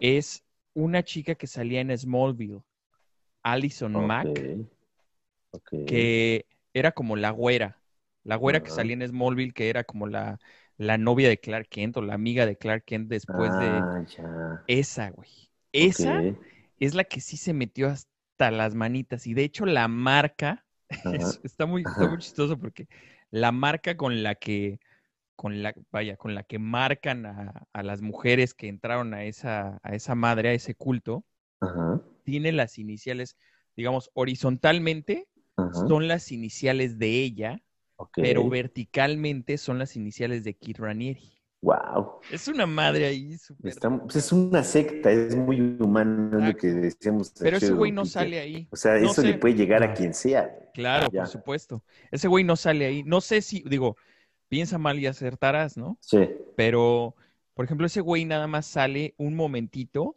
es 0.00 0.44
una 0.74 1.02
chica 1.04 1.34
que 1.36 1.46
salía 1.48 1.80
en 1.82 1.96
Smallville, 1.96 2.62
Allison 3.42 3.98
Mack, 4.00 4.48
que 5.84 6.46
era 6.74 6.92
como 6.92 7.16
la 7.16 7.30
güera, 7.30 7.80
la 8.24 8.36
güera 8.36 8.60
que 8.60 8.70
salía 8.70 8.94
en 8.94 9.06
Smallville, 9.08 9.52
que 9.52 9.70
era 9.70 9.84
como 9.84 10.06
la, 10.06 10.38
la 10.76 10.98
novia 10.98 11.28
de 11.28 11.38
Clark 11.40 11.68
Kent 11.68 11.96
o 11.96 12.02
la 12.02 12.14
amiga 12.14 12.46
de 12.46 12.56
Clark 12.56 12.84
Kent 12.84 13.08
después 13.08 13.56
de 13.58 13.88
Ah, 13.88 14.00
ya. 14.16 14.64
esa, 14.68 15.10
güey. 15.10 15.30
Esa 15.72 16.24
es 16.80 16.94
la 16.94 17.04
que 17.04 17.20
sí 17.22 17.38
se 17.38 17.54
metió 17.54 17.88
hasta 17.88 18.52
las 18.52 18.74
manitas 18.76 19.26
y 19.28 19.34
de 19.34 19.44
hecho 19.44 19.66
la 19.66 19.88
marca. 19.88 20.66
es- 21.10 21.40
está 21.42 21.66
muy, 21.66 21.84
está 21.84 22.06
muy 22.06 22.18
chistoso 22.18 22.58
porque 22.58 22.88
la 23.30 23.52
marca 23.52 23.96
con 23.96 24.22
la 24.22 24.34
que, 24.34 24.80
con 25.36 25.62
la, 25.62 25.74
vaya, 25.92 26.16
con 26.16 26.34
la 26.34 26.44
que 26.44 26.58
marcan 26.58 27.26
a, 27.26 27.66
a 27.72 27.82
las 27.82 28.02
mujeres 28.02 28.54
que 28.54 28.68
entraron 28.68 29.14
a 29.14 29.24
esa, 29.24 29.80
a 29.82 29.94
esa 29.94 30.14
madre, 30.16 30.50
a 30.50 30.52
ese 30.54 30.74
culto, 30.74 31.24
Ajá. 31.60 32.00
tiene 32.22 32.52
las 32.52 32.78
iniciales, 32.78 33.36
digamos, 33.76 34.10
horizontalmente 34.14 35.26
Ajá. 35.56 35.86
son 35.86 36.08
las 36.08 36.30
iniciales 36.32 36.98
de 36.98 37.22
ella, 37.22 37.60
pero 38.18 38.48
verticalmente 38.48 39.58
son 39.58 39.78
las 39.78 39.96
iniciales 39.96 40.44
de 40.44 40.54
Kid 40.54 40.78
Ranieri. 40.78 41.37
Wow. 41.60 42.20
Es 42.30 42.46
una 42.46 42.66
madre 42.66 43.06
ahí 43.06 43.36
súper. 43.36 43.70
Está- 43.72 43.90
pues 43.98 44.14
es 44.16 44.32
una 44.32 44.62
secta, 44.62 45.10
es 45.10 45.34
muy 45.34 45.76
humano, 45.80 46.38
es 46.38 46.44
lo 46.54 46.56
que 46.56 46.68
decíamos. 46.68 47.32
Pero 47.40 47.56
ese 47.56 47.72
güey 47.72 47.90
no 47.90 48.04
sale 48.04 48.38
ahí. 48.38 48.68
O 48.70 48.76
sea, 48.76 48.96
No 48.98 49.10
eso 49.10 49.22
le 49.22 49.34
puede 49.34 49.54
llegar 49.54 49.82
a 49.82 49.86
Claro. 49.86 49.98
quien 49.98 50.14
sea. 50.14 50.56
Claro, 50.74 51.08
Ya. 51.12 51.22
por 51.22 51.28
supuesto. 51.30 51.82
Ese 52.12 52.28
güey 52.28 52.44
no 52.44 52.54
sale 52.54 52.86
ahí. 52.86 53.02
No 53.02 53.20
sé 53.20 53.42
si, 53.42 53.64
digo, 53.68 53.96
piensa 54.48 54.78
mal 54.78 54.98
y 55.00 55.06
acertarás, 55.06 55.76
¿no? 55.76 55.98
Sí. 56.00 56.28
Pero, 56.56 57.16
por 57.54 57.64
ejemplo, 57.64 57.86
ese 57.86 58.00
güey 58.02 58.24
nada 58.24 58.46
más 58.46 58.66
sale 58.66 59.14
un 59.16 59.34
momentito, 59.34 60.14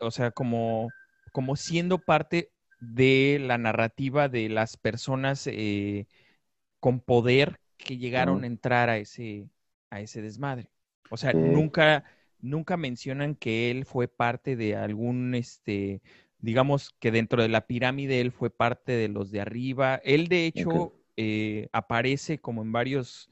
o 0.00 0.10
sea, 0.10 0.30
como, 0.32 0.88
como 1.32 1.54
siendo 1.56 1.98
parte 1.98 2.50
de 2.80 3.38
la 3.40 3.56
narrativa 3.56 4.28
de 4.28 4.48
las 4.48 4.76
personas 4.76 5.46
eh, 5.46 6.06
con 6.80 7.00
poder 7.00 7.60
que 7.76 7.96
llegaron 7.98 8.44
a 8.44 8.46
entrar 8.46 8.88
a 8.90 8.98
ese, 8.98 9.46
a 9.94 10.00
ese 10.00 10.20
desmadre. 10.22 10.68
O 11.10 11.16
sea, 11.16 11.30
Sí. 11.32 11.38
nunca, 11.38 12.04
nunca 12.40 12.76
mencionan 12.76 13.34
que 13.34 13.70
él 13.70 13.84
fue 13.84 14.08
parte 14.08 14.56
de 14.56 14.76
algún, 14.76 15.34
este, 15.34 16.02
digamos 16.38 16.94
que 16.98 17.10
dentro 17.10 17.40
de 17.42 17.48
la 17.48 17.66
pirámide 17.66 18.20
él 18.20 18.32
fue 18.32 18.50
parte 18.50 18.92
de 18.92 19.08
los 19.08 19.30
de 19.30 19.40
arriba. 19.40 20.00
Él, 20.04 20.28
de 20.28 20.46
hecho, 20.46 20.92
eh, 21.16 21.68
aparece 21.72 22.38
como 22.38 22.62
en 22.62 22.72
varios, 22.72 23.30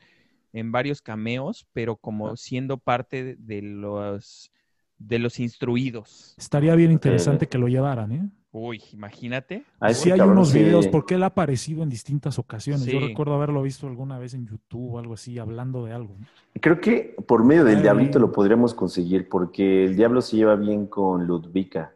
en 0.52 0.70
varios 0.70 1.02
cameos, 1.02 1.66
pero 1.72 1.96
como 1.96 2.28
Ah. 2.28 2.36
siendo 2.36 2.78
parte 2.78 3.36
de- 3.36 3.62
los, 3.62 4.52
de 4.98 5.18
los 5.18 5.40
instruidos. 5.40 6.34
Estaría 6.38 6.74
bien 6.76 6.92
interesante 6.92 7.48
que 7.48 7.58
lo 7.58 7.66
llevaran, 7.68 8.12
¿eh? 8.12 8.28
Uy, 8.54 8.82
imagínate. 8.92 9.64
A 9.80 9.90
ese 9.90 10.02
Sí 10.02 10.10
hay 10.10 10.18
cabrón 10.18 10.36
unos 10.36 10.50
sí- 10.50 10.58
videos, 10.58 10.86
porque 10.88 11.14
él 11.14 11.22
ha 11.22 11.26
aparecido 11.26 11.82
en 11.82 11.88
distintas 11.88 12.38
ocasiones. 12.38 12.84
Yo 12.84 13.00
recuerdo 13.00 13.34
haberlo 13.34 13.62
visto 13.62 13.86
alguna 13.86 14.18
vez 14.18 14.34
en 14.34 14.46
YouTube 14.46 14.92
o 14.94 14.98
algo 14.98 15.14
así, 15.14 15.38
hablando 15.38 15.86
de 15.86 15.92
algo. 15.92 16.14
¿no? 16.18 16.26
Creo 16.60 16.78
que 16.78 17.16
por 17.26 17.44
medio 17.44 17.64
del 17.64 17.76
Ay. 17.76 17.82
diablito 17.82 18.18
lo 18.18 18.30
podríamos 18.30 18.74
conseguir, 18.74 19.28
porque 19.30 19.84
el 19.86 19.96
diablo 19.96 20.20
se 20.20 20.36
lleva 20.36 20.54
bien 20.56 20.86
con 20.86 21.26
Ludvika. 21.26 21.94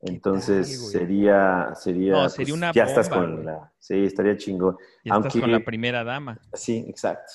¿Qué 0.00 0.08
Entonces 0.14 0.68
tal, 0.68 1.00
sería, 1.00 1.74
sería, 1.76 2.12
No, 2.12 2.28
sería 2.28 2.54
una 2.54 2.72
ya 2.72 2.82
estás 2.82 3.08
con 3.08 3.34
güey. 3.34 3.44
la, 3.44 3.72
sí, 3.78 4.04
estaría 4.04 4.36
chingón. 4.36 4.76
Y 5.04 5.12
estás 5.14 5.32
con 5.36 5.52
la 5.52 5.60
primera 5.60 6.02
dama. 6.02 6.40
Sí, 6.54 6.84
exacto. 6.88 7.32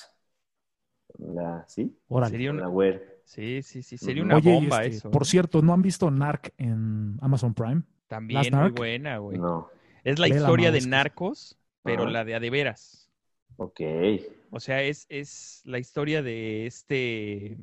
La, 1.18 1.64
sí, 1.66 1.98
Órale. 2.08 2.30
Sería 2.32 2.50
una, 2.50 2.68
la 2.68 3.00
sí, 3.24 3.62
sí, 3.62 3.82
sí, 3.82 3.96
sería 3.96 4.22
una 4.22 4.36
Oye, 4.36 4.52
bomba 4.52 4.84
este, 4.84 4.96
eso. 4.98 5.10
por 5.10 5.22
¿eh? 5.22 5.24
cierto, 5.24 5.62
¿no 5.62 5.72
han 5.72 5.80
visto 5.80 6.10
Narc 6.10 6.52
en 6.58 7.16
Amazon 7.22 7.54
Prime? 7.54 7.82
También 8.08 8.56
muy 8.56 8.70
Narc? 8.70 8.72
buena, 8.72 9.18
güey. 9.18 9.44
No, 9.44 9.70
Es 10.04 10.18
la 10.18 10.28
Vela, 10.28 10.52
historia 10.52 10.72
de 10.72 10.82
narcos, 10.82 11.58
pero 11.84 12.06
la 12.06 12.24
de 12.24 12.34
a 12.36 12.40
de 12.40 12.50
veras. 12.50 13.10
ok. 13.56 13.80
O 14.50 14.60
sea, 14.60 14.82
es, 14.82 15.06
es 15.08 15.62
la 15.64 15.78
historia 15.78 16.22
de 16.22 16.66
este. 16.66 17.58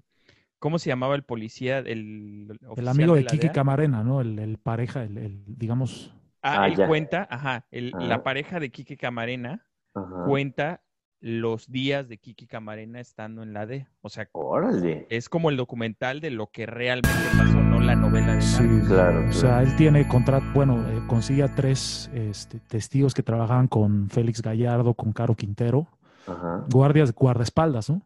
¿Cómo 0.59 0.79
se 0.79 0.89
llamaba 0.89 1.15
el 1.15 1.23
policía? 1.25 1.79
El, 1.79 2.59
El 2.75 2.87
amigo 2.87 3.15
de 3.15 3.25
Kiki? 3.25 3.49
Camarena, 3.49 4.03
¿no? 4.03 4.21
El, 4.21 4.39
el 4.39 4.57
pareja, 4.57 5.03
el, 5.03 5.17
el, 5.17 5.43
digamos, 5.47 6.13
Ah, 6.41 6.59
Ah, 6.59 6.67
él 6.67 6.77
ya. 6.77 6.87
cuenta, 6.87 7.27
ajá, 7.29 7.67
el- 7.71 7.95
Ajá. 7.95 7.97
la 7.97 8.23
pareja 8.23 8.59
de 8.59 8.69
Kiki 8.71 8.97
Camarena 8.97 9.67
Ajá. 9.93 10.23
cuenta 10.23 10.83
los 11.25 11.71
días 11.71 12.07
de 12.07 12.19
Kiki 12.19 12.45
Camarena 12.45 12.99
estando 12.99 13.41
en 13.41 13.51
la 13.51 13.65
D. 13.65 13.87
O 14.01 14.09
sea, 14.09 14.29
Órale. 14.33 15.07
es 15.09 15.27
como 15.27 15.49
el 15.49 15.57
documental 15.57 16.19
de 16.21 16.29
lo 16.29 16.51
que 16.51 16.67
realmente 16.67 17.17
pasó, 17.35 17.63
no 17.63 17.79
la 17.79 17.95
novela 17.95 18.35
de 18.35 18.41
Sí. 18.43 18.63
Claro, 18.85 19.27
O 19.27 19.33
sea, 19.33 19.63
él 19.63 19.75
tiene 19.75 20.07
contrato, 20.07 20.45
bueno, 20.53 20.87
eh, 20.87 21.01
consigue 21.07 21.41
a 21.41 21.55
tres 21.55 22.11
este, 22.13 22.59
testigos 22.59 23.15
que 23.15 23.23
trabajaban 23.23 23.67
con 23.67 24.07
Félix 24.11 24.43
Gallardo, 24.43 24.93
con 24.93 25.13
Caro 25.13 25.33
Quintero, 25.33 25.87
Ajá. 26.27 26.63
guardias, 26.69 27.11
guardaespaldas, 27.11 27.89
¿no? 27.89 28.03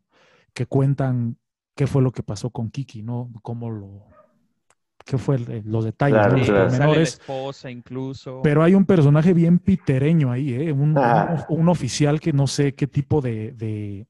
Que 0.53 0.65
cuentan 0.65 1.35
qué 1.75 1.87
fue 1.87 2.01
lo 2.01 2.13
que 2.13 2.23
pasó 2.23 2.51
con 2.51 2.69
Kiki, 2.69 3.01
¿no? 3.03 3.29
Cómo 3.41 3.69
lo, 3.69 4.05
qué 5.05 5.17
fue 5.17 5.35
el- 5.37 5.63
los 5.65 5.85
detalles, 5.85 6.17
Claro, 6.17 6.37
¿no? 6.37 6.43
Sí, 6.43 6.49
los 6.49 6.49
claro. 6.49 6.69
pormenores. 6.69 7.09
esposa 7.13 7.71
incluso. 7.71 8.41
Pero 8.43 8.63
hay 8.63 8.75
un 8.75 8.85
personaje 8.85 9.33
bien 9.33 9.59
pitereño 9.59 10.31
ahí, 10.31 10.53
¿eh? 10.53 10.71
Un, 10.71 10.95
Ah. 10.97 11.45
un- 11.49 11.61
un 11.61 11.69
oficial 11.69 12.19
que 12.19 12.33
no 12.33 12.47
sé 12.47 12.73
qué 12.75 12.87
tipo 12.87 13.21
de, 13.21 13.51
de- 13.53 14.05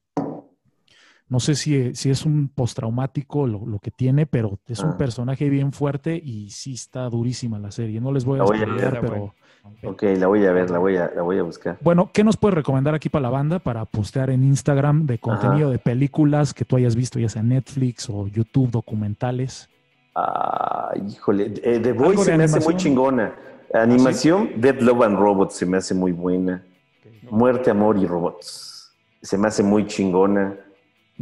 no 1.28 1.38
sé 1.38 1.54
si, 1.54 1.94
si 1.94 2.10
es 2.10 2.26
un 2.26 2.48
postraumático 2.48 3.46
lo, 3.46 3.64
lo 3.64 3.78
que 3.78 3.92
tiene, 3.92 4.26
pero 4.26 4.58
es 4.66 4.80
un 4.80 4.90
Ah. 4.90 4.96
personaje 4.98 5.48
bien 5.48 5.72
fuerte 5.72 6.20
y 6.22 6.50
sí 6.50 6.74
está 6.74 7.08
durísima 7.08 7.58
la 7.60 7.70
serie. 7.70 8.00
No 8.00 8.10
les 8.10 8.24
voy 8.24 8.36
a 8.40 8.42
La 8.42 8.44
voy 8.46 8.58
a 8.58 8.62
spoilear, 8.62 8.92
ver. 8.92 9.00
pero 9.00 9.34
Ok, 9.84 10.02
la 10.18 10.26
voy 10.26 10.44
a 10.46 10.52
ver, 10.52 10.70
la 10.70 10.78
voy 10.78 10.96
a, 10.96 11.10
la 11.14 11.22
voy 11.22 11.38
a 11.38 11.42
buscar. 11.44 11.78
bueno, 11.82 12.10
¿qué 12.12 12.24
nos 12.24 12.36
puedes 12.36 12.54
recomendar 12.56 12.94
aquí 12.94 13.08
para 13.10 13.22
la 13.24 13.30
banda 13.30 13.58
para 13.60 13.84
postear 13.84 14.30
en 14.30 14.42
Instagram 14.42 15.06
de 15.06 15.18
contenido 15.18 15.70
de 15.70 15.78
películas 15.78 16.52
que 16.52 16.64
tú 16.64 16.76
hayas 16.76 16.96
visto, 16.96 17.20
ya 17.20 17.28
sea 17.28 17.42
Netflix 17.42 18.08
o 18.10 18.26
YouTube, 18.26 18.70
documentales? 18.72 19.68
Ah, 20.24 20.92
híjole. 21.08 21.54
Eh, 21.62 21.80
The 21.80 21.90
¿Algo 21.90 22.04
Voice 22.04 22.18
de 22.20 22.24
se 22.32 22.36
me 22.36 22.44
hace 22.44 22.56
muy 22.56 22.64
animación? 22.66 22.76
chingona. 22.76 23.34
Animación, 23.72 24.60
Dead 24.60 24.80
Love 24.80 25.02
and 25.02 25.18
Robots 25.18 25.54
se 25.54 25.64
me 25.66 25.76
hace 25.78 25.94
muy 25.94 26.12
buena. 26.12 26.64
Muerte, 27.30 27.70
Amor 27.70 27.96
y 27.98 28.06
Robots. 28.06 28.92
Se 29.22 29.38
me 29.38 29.48
hace 29.48 29.62
muy 29.62 29.86
chingona. 29.86 30.58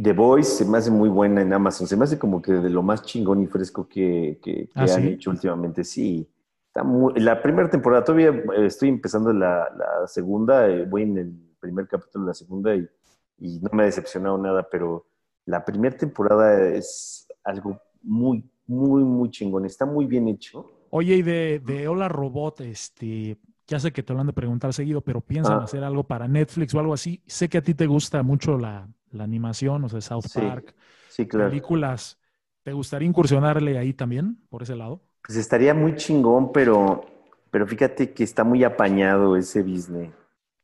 The 0.01 0.13
Voice 0.13 0.49
se 0.51 0.65
me 0.65 0.77
hace 0.77 0.89
muy 0.91 1.09
buena 1.09 1.41
en 1.41 1.53
Amazon. 1.53 1.85
Se 1.87 1.95
me 1.95 2.05
hace 2.05 2.17
como 2.17 2.41
que 2.41 2.53
de 2.53 2.69
lo 2.69 2.81
más 2.81 3.03
chingón 3.03 3.41
y 3.43 3.47
fresco 3.47 3.87
que, 3.87 4.39
que- 4.41 4.67
que 4.67 4.69
¿Ah, 4.75 4.83
han 4.83 4.87
sí? 4.89 5.07
hecho 5.09 5.29
últimamente. 5.29 5.83
Sí. 5.83 6.27
Está 6.67 6.83
muy- 6.83 7.13
la 7.19 7.41
primera 7.41 7.69
temporada, 7.69 8.03
todavía 8.03 8.29
eh, 8.29 8.65
estoy 8.65 8.89
empezando 8.89 9.33
la, 9.33 9.69
la 9.77 10.07
segunda, 10.07 10.67
eh, 10.67 10.85
voy 10.85 11.03
en 11.03 11.17
el 11.17 11.33
primer 11.59 11.87
capítulo 11.87 12.25
de 12.25 12.29
la 12.29 12.33
segunda 12.33 12.75
y, 12.75 12.87
y 13.39 13.59
no 13.59 13.69
me 13.73 13.83
ha 13.83 13.85
decepcionado 13.87 14.37
nada, 14.37 14.67
pero 14.71 15.05
la 15.45 15.65
primera 15.65 15.97
temporada 15.97 16.69
es 16.69 17.27
algo 17.43 17.77
muy, 18.03 18.47
muy, 18.69 19.03
muy 19.03 19.29
chingón. 19.31 19.65
Está 19.65 19.85
muy 19.85 20.05
bien 20.05 20.27
hecho. 20.27 20.65
Oye, 20.89 21.15
y 21.17 21.21
de, 21.21 21.59
de 21.59 21.87
Hola 21.87 22.07
Robot, 22.09 22.61
este, 22.61 23.37
ya 23.67 23.79
sé 23.79 23.91
que 23.91 24.01
te 24.03 24.13
lo 24.13 24.21
han 24.21 24.27
de 24.27 24.33
preguntar 24.33 24.73
seguido, 24.73 25.01
pero 25.01 25.21
piensan 25.21 25.61
Ah. 25.61 25.61
hacer 25.61 25.83
algo 25.83 26.03
para 26.07 26.27
Netflix 26.27 26.73
o 26.73 26.79
algo 26.79 26.93
así. 26.93 27.21
Sé 27.27 27.47
que 27.49 27.59
a 27.59 27.61
ti 27.63 27.75
te 27.75 27.85
gusta 27.87 28.23
mucho 28.23 28.57
la, 28.57 28.89
la 29.11 29.23
animación, 29.23 29.83
o 29.83 29.89
sea, 29.89 30.01
South 30.01 30.27
Sí, 30.27 30.31
Park, 30.33 30.75
Sí, 31.07 31.27
claro. 31.27 31.57
películas. 31.57 32.19
¿Te 32.63 32.73
gustaría 32.73 33.07
incursionarle 33.07 33.77
ahí 33.77 33.93
también, 33.93 34.39
por 34.49 34.63
ese 34.63 34.75
lado? 34.75 35.03
Pues 35.25 35.37
estaría 35.37 35.73
muy 35.73 35.95
chingón, 35.95 36.51
pero, 36.51 37.05
pero 37.51 37.67
fíjate 37.67 38.13
que 38.13 38.23
está 38.23 38.43
muy 38.43 38.63
apañado 38.63 39.35
ese 39.35 39.61
business. 39.63 40.11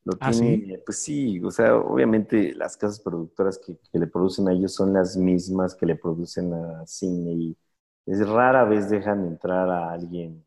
Lo 0.03 0.17
¿Ah, 0.19 0.31
tiene, 0.31 0.79
pues 0.85 0.99
sí, 0.99 1.41
o 1.43 1.51
sea, 1.51 1.75
obviamente 1.77 2.53
las 2.55 2.77
casas 2.77 2.99
productoras 2.99 3.57
que, 3.59 3.77
que 3.91 3.99
le 3.99 4.07
producen 4.07 4.47
a 4.47 4.53
ellos 4.53 4.73
son 4.73 4.93
las 4.93 5.17
mismas 5.17 5.75
que 5.75 5.85
le 5.87 5.95
producen 5.95 6.53
a 6.53 6.85
cine 6.85 7.31
y 7.33 7.57
es 8.05 8.27
rara 8.27 8.63
vez 8.65 8.89
dejan 8.89 9.25
entrar 9.25 9.69
a 9.69 9.91
alguien, 9.91 10.43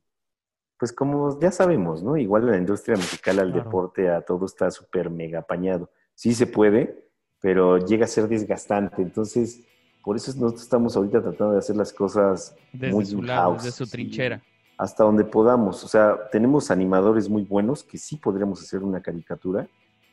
pues 0.79 0.93
como 0.93 1.39
ya 1.41 1.51
sabemos, 1.51 2.03
¿no? 2.03 2.17
Igual 2.17 2.45
en 2.45 2.51
la 2.53 2.57
industria 2.59 2.97
musical, 2.97 3.39
al 3.41 3.53
Claro. 3.53 3.65
deporte, 3.65 4.09
a 4.11 4.21
todo 4.21 4.47
está 4.47 4.71
súper 4.71 5.11
mega 5.11 5.41
apañado. 5.41 5.91
Sí 6.15 6.35
se 6.35 6.47
puede, 6.47 7.05
pero 7.41 7.79
llega 7.79 8.05
a 8.05 8.09
ser 8.09 8.29
desgastante. 8.29 9.03
Entonces, 9.03 9.63
por 10.05 10.17
eso 10.17 10.31
nosotros 10.41 10.63
estamos 10.63 10.97
ahorita 10.97 11.21
tratando 11.21 11.53
de 11.55 11.59
hacer 11.59 11.77
las 11.77 11.93
cosas 11.93 12.55
Desde 12.73 12.93
muy 12.95 13.05
su 13.05 13.23
lado, 13.23 13.51
in-house, 13.51 13.65
desde 13.65 13.85
su 13.85 13.91
trinchera. 13.91 14.41
hasta 14.77 15.03
donde 15.05 15.25
podamos. 15.25 15.83
O 15.85 15.89
sea, 15.89 16.17
tenemos 16.31 16.71
animadores 16.71 17.29
muy 17.29 17.43
buenos 17.43 17.83
que 17.83 17.99
sí 17.99 18.17
podríamos 18.17 18.63
hacer 18.63 18.83
una 18.85 19.01
caricatura. 19.03 19.67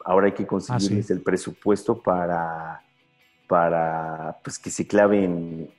Ahora 0.04 0.26
hay 0.28 0.34
que 0.34 0.46
conseguirles 0.48 1.08
sí. 1.08 1.14
el 1.14 1.22
presupuesto 1.22 2.02
para, 2.02 2.82
para 3.48 4.38
pues, 4.44 4.58
que 4.60 4.70
se 4.72 4.86
claven, 4.88 5.70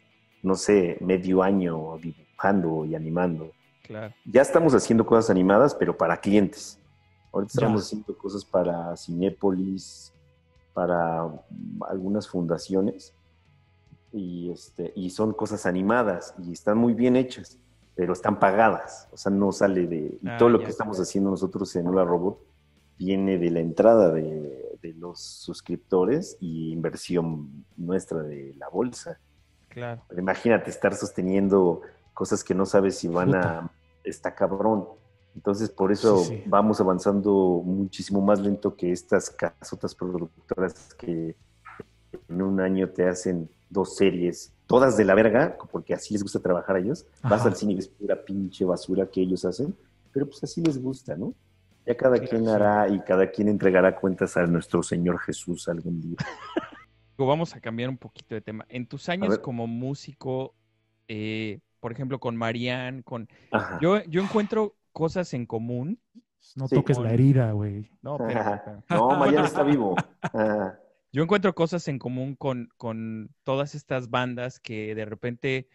no 0.47 0.55
sé, 0.55 0.97
medio 1.01 1.43
año 1.43 1.99
dibujando 1.99 2.85
y 2.85 2.95
animando. 2.95 3.51
Claro. 3.83 4.15
Ya 4.25 4.43
estamos 4.43 4.75
haciendo 4.75 5.05
cosas 5.05 5.29
animadas, 5.29 5.75
pero 5.75 5.97
para 5.97 6.17
clientes. 6.21 6.79
Ahorita 7.33 7.53
Ya. 7.55 7.59
estamos 7.67 7.83
haciendo 7.85 8.17
cosas 8.17 8.45
para 8.45 8.97
Cinépolis, 8.97 10.13
para 10.73 11.29
algunas 11.89 12.29
fundaciones. 12.29 13.13
Y, 14.13 14.51
este, 14.53 14.93
y 14.95 15.11
son 15.11 15.33
cosas 15.33 15.67
animadas 15.67 16.33
y 16.39 16.53
están 16.53 16.79
muy 16.79 16.95
bien 16.95 17.17
hechas, 17.17 17.59
pero 17.97 18.13
están 18.13 18.39
pagadas. 18.39 19.09
O 19.13 19.17
sea, 19.17 19.33
no 19.33 19.51
sale 19.53 19.87
de... 19.89 20.19
Y 20.23 20.29
Ah, 20.29 20.37
todo 20.39 20.49
lo 20.49 20.59
ya. 20.61 20.65
que 20.67 20.71
estamos 20.71 20.99
haciendo 21.01 21.31
nosotros 21.31 21.75
en 21.77 21.89
Hola 21.89 22.05
Robot 22.05 22.39
viene 22.99 23.37
de 23.37 23.51
la 23.51 23.61
entrada 23.61 24.13
de, 24.13 24.79
de 24.81 24.93
los 24.95 25.21
suscriptores 25.21 26.37
y 26.41 26.71
inversión 26.73 27.65
nuestra 27.77 28.23
de 28.23 28.55
la 28.59 28.69
bolsa. 28.69 29.19
Claro. 29.77 30.01
Pero 30.09 30.23
imagínate 30.23 30.71
estar 30.71 30.95
sosteniendo 30.95 31.83
cosas 32.15 32.43
que 32.43 32.55
no 32.55 32.65
sabes 32.65 32.97
si 32.97 33.09
van 33.09 33.35
a... 33.35 33.71
Está 34.03 34.35
cabrón. 34.35 34.87
Entonces, 35.35 35.69
por 35.69 35.93
eso 35.93 36.17
Sí, 36.25 36.37
sí. 36.39 36.43
vamos 36.47 36.81
avanzando 36.81 37.61
muchísimo 37.63 38.23
más 38.23 38.41
lento 38.41 38.75
que 38.75 38.91
estas 38.91 39.29
casotas 39.29 39.95
productoras 39.95 40.95
que 40.95 41.37
en 42.31 42.41
un 42.43 42.59
año 42.59 42.89
te 42.89 43.07
hacen 43.07 43.51
dos 43.69 43.97
series, 43.97 44.55
todas 44.67 44.97
de 44.97 45.05
la 45.05 45.15
verga, 45.15 45.59
porque 45.71 45.93
así 45.93 46.15
les 46.15 46.23
gusta 46.23 46.41
trabajar 46.41 46.77
a 46.77 46.79
ellos. 46.79 47.05
Vas 47.23 47.41
Ajá. 47.41 47.49
al 47.51 47.57
cine 47.57 47.73
y 47.75 47.77
ves 47.77 47.89
pura 47.89 48.17
pinche 48.25 48.65
basura 48.65 49.05
que 49.11 49.21
ellos 49.21 49.45
hacen, 49.45 49.77
pero 50.11 50.25
pues 50.25 50.43
así 50.43 50.63
les 50.63 50.81
gusta, 50.83 51.17
¿no? 51.17 51.35
Ya 51.85 51.95
cada 51.99 52.17
Claro, 52.17 52.31
quien 52.31 52.45
sí. 52.47 52.51
hará 52.51 52.89
y 52.89 53.01
cada 53.01 53.31
quien 53.31 53.49
entregará 53.49 53.95
cuentas 53.95 54.39
a 54.39 54.47
nuestro 54.47 54.83
Señor 54.83 55.19
Jesús 55.19 55.69
algún 55.69 56.01
día. 56.01 56.17
Digo, 57.17 57.27
Vamos 57.29 57.55
a 57.55 57.61
cambiar 57.61 57.89
un 57.89 57.99
poquito 57.99 58.35
de 58.35 58.41
tema. 58.41 58.65
En 58.69 58.87
tus 58.87 59.09
años 59.09 59.39
como 59.39 59.67
músico, 59.67 60.55
eh, 61.09 61.61
por 61.81 61.93
ejemplo, 61.93 62.19
con 62.19 62.37
Marianne, 62.37 63.03
con... 63.03 63.29
Ajá. 63.53 63.79
Yo, 63.81 64.03
yo 64.05 64.23
encuentro 64.23 64.77
cosas 64.93 65.33
en 65.35 65.47
común. 65.47 65.99
No 66.55 66.69
Sí. 66.69 66.77
toques 66.77 66.99
la 66.99 67.13
herida, 67.13 67.53
güey. 67.53 67.91
No, 68.03 68.19
pero, 68.19 68.29
pero- 68.65 68.83
No, 69.11 69.17
Mariana 69.19 69.47
está 69.47 69.63
vivo. 69.63 69.97
Yo 71.13 71.23
encuentro 71.23 71.55
cosas 71.55 71.89
en 71.89 71.99
común 71.99 72.35
con, 72.37 72.69
con 72.77 73.31
todas 73.43 73.75
estas 73.75 74.11
bandas 74.11 74.61
que 74.61 74.95
de 74.95 75.05
repente, 75.07 75.69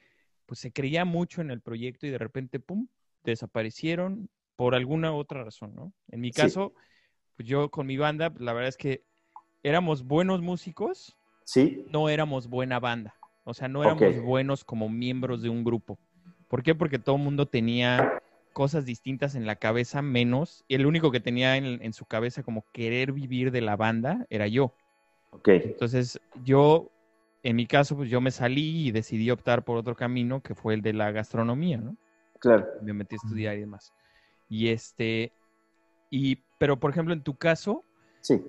pues 0.46 0.60
se 0.60 0.72
creía 0.72 1.04
mucho 1.06 1.42
en 1.42 1.50
el 1.52 1.62
proyecto 1.62 2.06
y 2.06 2.12
de 2.12 2.18
repente, 2.20 2.60
pum, 2.60 2.88
desaparecieron 3.24 4.30
por 4.56 4.76
alguna 4.76 5.12
otra 5.14 5.44
razón, 5.44 5.74
¿no? 5.76 5.94
En 6.10 6.22
mi 6.22 6.32
Sí. 6.32 6.42
caso, 6.42 6.74
pues 7.36 7.48
yo 7.50 7.70
con 7.72 7.88
mi 7.88 7.98
banda, 7.98 8.30
pues, 8.30 8.42
la 8.42 8.54
verdad 8.54 8.70
es 8.70 8.78
que 8.78 9.04
éramos 9.64 10.04
buenos 10.04 10.42
músicos, 10.42 11.18
Sí, 11.52 11.86
no 11.90 12.08
éramos 12.08 12.48
buena 12.48 12.80
banda. 12.80 13.14
O 13.44 13.54
sea, 13.54 13.68
no 13.68 13.84
éramos 13.84 14.22
buenos 14.22 14.64
como 14.64 14.88
miembros 14.88 15.42
de 15.42 15.50
un 15.50 15.66
grupo. 15.66 16.00
¿Por 16.48 16.64
qué? 16.64 16.76
Porque 16.76 16.98
todo 16.98 17.18
el 17.18 17.24
mundo 17.24 17.46
tenía 17.46 18.22
cosas 18.54 18.86
distintas 18.86 19.36
en 19.36 19.46
la 19.46 19.58
cabeza, 19.58 20.02
menos. 20.02 20.64
Y 20.70 20.76
el 20.76 20.86
único 20.86 21.12
que 21.12 21.20
tenía 21.20 21.58
en, 21.58 21.82
en 21.84 21.92
su 21.92 22.06
cabeza 22.06 22.42
como 22.42 22.64
querer 22.72 23.12
vivir 23.12 23.52
de 23.52 23.60
la 23.60 23.76
banda 23.76 24.26
era 24.30 24.48
yo. 24.48 24.74
ok. 25.32 25.50
Entonces, 25.50 26.22
yo, 26.46 26.90
en 27.44 27.58
mi 27.58 27.66
caso, 27.68 27.98
pues 27.98 28.10
yo 28.10 28.22
me 28.22 28.32
salí 28.32 28.88
y 28.88 28.92
decidí 28.92 29.30
optar 29.30 29.66
por 29.66 29.76
otro 29.76 29.94
camino, 29.94 30.40
que 30.40 30.56
fue 30.56 30.74
el 30.74 30.82
de 30.82 30.94
la 30.94 31.12
gastronomía, 31.12 31.80
¿no? 31.80 31.98
Claro. 32.40 32.66
Me 32.82 32.94
metí 32.94 33.16
a 33.16 33.20
estudiar 33.22 33.58
y 33.58 33.60
demás. 33.60 33.92
Y 34.48 34.70
este, 34.70 35.34
y, 36.10 36.38
pero 36.58 36.80
por 36.80 36.92
ejemplo, 36.92 37.14
en 37.14 37.24
tu 37.24 37.36
caso, 37.36 37.84
Sí, 38.22 38.42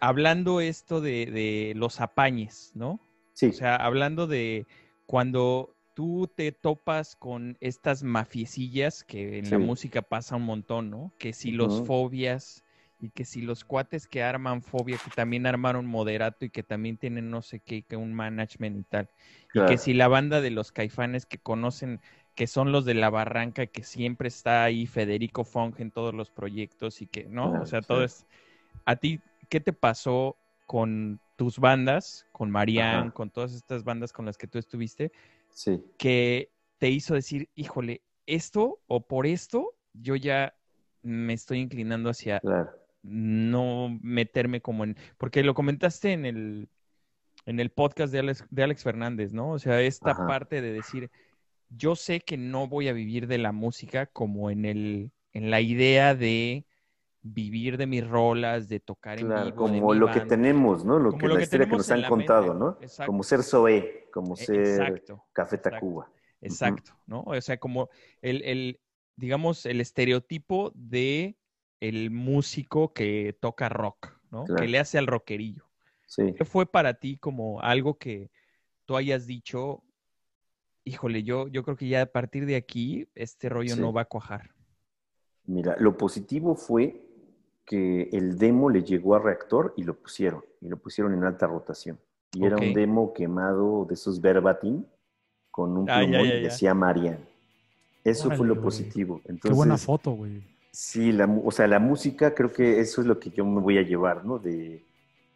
hablando 0.00 0.60
esto 0.60 1.00
de, 1.00 1.26
de 1.26 1.72
los 1.76 2.00
apañes, 2.00 2.72
¿no? 2.74 3.00
sí. 3.32 3.46
O 3.46 3.52
sea, 3.52 3.76
hablando 3.76 4.26
de 4.26 4.66
cuando 5.06 5.74
tú 5.94 6.30
te 6.34 6.52
topas 6.52 7.16
con 7.16 7.56
estas 7.60 8.02
mafiecillas 8.02 9.04
que 9.04 9.38
en 9.38 9.50
la 9.50 9.58
música 9.58 10.02
pasa 10.02 10.36
un 10.36 10.44
montón, 10.44 10.90
¿no? 10.90 11.12
Que 11.18 11.32
si 11.32 11.50
los 11.50 11.86
fobias 11.86 12.64
y 13.00 13.10
que 13.10 13.24
si 13.24 13.40
los 13.40 13.64
cuates 13.64 14.06
que 14.06 14.22
arman 14.22 14.62
fobia, 14.62 14.98
que 15.02 15.10
también 15.10 15.46
armaron 15.46 15.86
moderato 15.86 16.44
y 16.44 16.50
que 16.50 16.62
también 16.62 16.96
tienen 16.96 17.30
no 17.30 17.42
sé 17.42 17.60
qué, 17.60 17.82
que 17.82 17.96
un 17.96 18.12
management 18.12 18.78
y 18.78 18.82
tal. 18.84 19.10
Y 19.54 19.64
que 19.66 19.78
si 19.78 19.94
la 19.94 20.08
banda 20.08 20.40
de 20.40 20.50
los 20.50 20.70
caifanes 20.70 21.26
que 21.26 21.38
conocen, 21.38 22.00
que 22.34 22.46
son 22.46 22.72
los 22.72 22.84
de 22.84 22.94
la 22.94 23.10
barranca, 23.10 23.66
que 23.66 23.82
siempre 23.82 24.28
está 24.28 24.64
ahí 24.64 24.86
Federico 24.86 25.44
Fong 25.44 25.74
en 25.78 25.90
todos 25.90 26.14
los 26.14 26.30
proyectos 26.30 27.02
y 27.02 27.06
que, 27.06 27.24
¿no? 27.24 27.50
Claro, 27.50 27.62
o 27.64 27.66
sea, 27.66 27.82
todo 27.82 28.04
es... 28.04 28.26
¿A 28.84 28.96
ti 28.96 29.20
qué 29.50 29.60
te 29.60 29.74
pasó 29.74 30.36
con 30.66 31.20
tus 31.36 31.58
bandas, 31.58 32.26
con 32.32 32.50
Marianne, 32.50 33.12
con 33.12 33.30
todas 33.30 33.52
estas 33.52 33.84
bandas 33.84 34.12
con 34.12 34.24
las 34.24 34.38
que 34.38 34.46
tú 34.46 34.58
estuviste, 34.58 35.12
Sí, 35.50 35.84
que 35.98 36.50
te 36.78 36.88
hizo 36.88 37.14
decir, 37.14 37.50
híjole, 37.54 38.02
esto 38.26 38.80
o 38.86 39.06
por 39.06 39.26
esto 39.26 39.74
yo 39.92 40.16
ya 40.16 40.54
me 41.02 41.32
estoy 41.34 41.58
inclinando 41.58 42.10
hacia 42.10 42.40
claro. 42.40 42.70
no 43.02 43.98
meterme 44.02 44.60
como 44.60 44.84
en, 44.84 44.96
porque 45.18 45.42
lo 45.42 45.54
comentaste 45.54 46.12
en 46.12 46.24
el, 46.24 46.68
en 47.46 47.58
el 47.60 47.70
podcast 47.70 48.12
de 48.12 48.20
Alex, 48.20 48.44
de 48.50 48.62
Alex 48.62 48.82
Fernández, 48.84 49.32
¿no? 49.32 49.50
O 49.50 49.58
sea, 49.58 49.80
esta 49.82 50.12
Ajá. 50.12 50.26
parte 50.26 50.62
de 50.62 50.72
decir, 50.72 51.10
yo 51.70 51.96
sé 51.96 52.20
que 52.20 52.36
no 52.36 52.68
voy 52.68 52.88
a 52.88 52.92
vivir 52.92 53.26
de 53.26 53.38
la 53.38 53.52
música 53.52 54.06
como 54.06 54.50
en 54.50 54.64
el, 54.64 55.10
en 55.32 55.50
la 55.50 55.60
idea 55.60 56.14
de 56.14 56.64
vivir 57.22 57.76
de 57.76 57.86
mis 57.86 58.06
rolas, 58.06 58.68
de 58.68 58.80
tocar 58.80 59.18
en 59.18 59.26
Claro, 59.26 59.44
vivo, 59.46 59.64
de 59.66 59.72
como 59.80 59.92
mi 59.92 59.98
lo 59.98 60.10
que 60.10 60.20
tenemos, 60.20 60.84
¿no? 60.84 60.98
Lo 60.98 61.10
Como 61.10 61.20
que 61.20 61.28
lo 61.28 61.34
la 61.34 61.38
que 61.40 61.44
historia 61.44 61.68
que 61.68 61.76
nos 61.76 61.90
en 61.90 62.04
han 62.04 62.08
contado, 62.08 62.54
mente. 62.54 62.58
¿no? 62.58 62.78
Exacto. 62.80 63.10
Como 63.10 63.22
ser 63.22 63.42
Zoé, 63.42 64.08
como 64.12 64.34
E- 64.34 64.36
ser 64.38 64.58
Exacto. 64.60 65.24
Café 65.32 65.56
exacto. 65.56 65.76
Tacuba. 65.76 66.10
Exacto, 66.42 66.92
¿no? 67.06 67.22
O 67.26 67.38
sea, 67.42 67.58
como 67.58 67.90
el, 68.22 68.42
el, 68.44 68.80
digamos, 69.16 69.66
el 69.66 69.80
estereotipo 69.82 70.72
de 70.74 71.36
el 71.80 72.10
músico 72.10 72.92
que 72.94 73.36
toca 73.40 73.68
rock, 73.68 74.16
¿no? 74.30 74.44
Claro. 74.44 74.62
Que 74.62 74.68
le 74.68 74.78
hace 74.78 74.96
al 74.96 75.06
rockerillo. 75.06 75.64
Sí. 76.06 76.34
¿Qué 76.34 76.44
fue 76.46 76.64
para 76.64 76.94
ti 76.94 77.18
como 77.18 77.60
algo 77.60 77.98
que 77.98 78.30
tú 78.86 78.96
hayas 78.96 79.26
dicho, 79.26 79.82
híjole, 80.84 81.22
yo, 81.22 81.48
yo 81.48 81.62
creo 81.62 81.76
que 81.76 81.88
ya 81.88 82.02
a 82.02 82.06
partir 82.06 82.46
de 82.46 82.56
aquí 82.56 83.06
este 83.14 83.48
rollo 83.50 83.74
Sí. 83.74 83.80
no 83.80 83.92
va 83.92 84.02
a 84.02 84.04
cuajar? 84.06 84.50
Mira, 85.44 85.76
lo 85.78 85.96
positivo 85.96 86.54
fue 86.54 87.00
que 87.70 88.08
el 88.10 88.36
demo 88.36 88.68
le 88.68 88.82
llegó 88.82 89.14
a 89.14 89.20
Reactor 89.20 89.74
y 89.76 89.84
lo 89.84 89.94
pusieron, 89.94 90.42
y 90.60 90.68
lo 90.68 90.76
pusieron 90.76 91.14
en 91.14 91.22
alta 91.22 91.46
rotación. 91.46 92.00
Y 92.32 92.44
era 92.44 92.56
un 92.56 92.72
demo 92.74 93.12
quemado 93.12 93.84
de 93.84 93.94
esos 93.94 94.20
verbatim 94.20 94.82
con 95.52 95.76
un 95.78 95.88
Ah, 95.88 96.00
ya, 96.02 96.08
plumón 96.08 96.26
ya, 96.28 96.34
y 96.34 96.42
ya. 96.42 96.48
decía 96.48 96.74
Marian. 96.74 97.18
Eso 98.02 98.28
fue 98.32 98.44
lo 98.44 98.60
positivo. 98.60 99.20
Qué 99.24 99.50
buena 99.52 99.74
Entonces, 99.74 99.86
foto, 99.86 100.10
güey. 100.12 100.42
Sí, 100.72 101.12
la, 101.12 101.28
mu- 101.28 101.46
o 101.46 101.52
sea, 101.52 101.68
la 101.68 101.78
música 101.78 102.34
creo 102.34 102.52
que 102.52 102.80
eso 102.80 103.00
es 103.02 103.06
lo 103.06 103.20
que 103.20 103.30
yo 103.30 103.44
me 103.44 103.60
voy 103.60 103.78
a 103.78 103.82
llevar, 103.82 104.24
¿no? 104.24 104.40
De, 104.40 104.82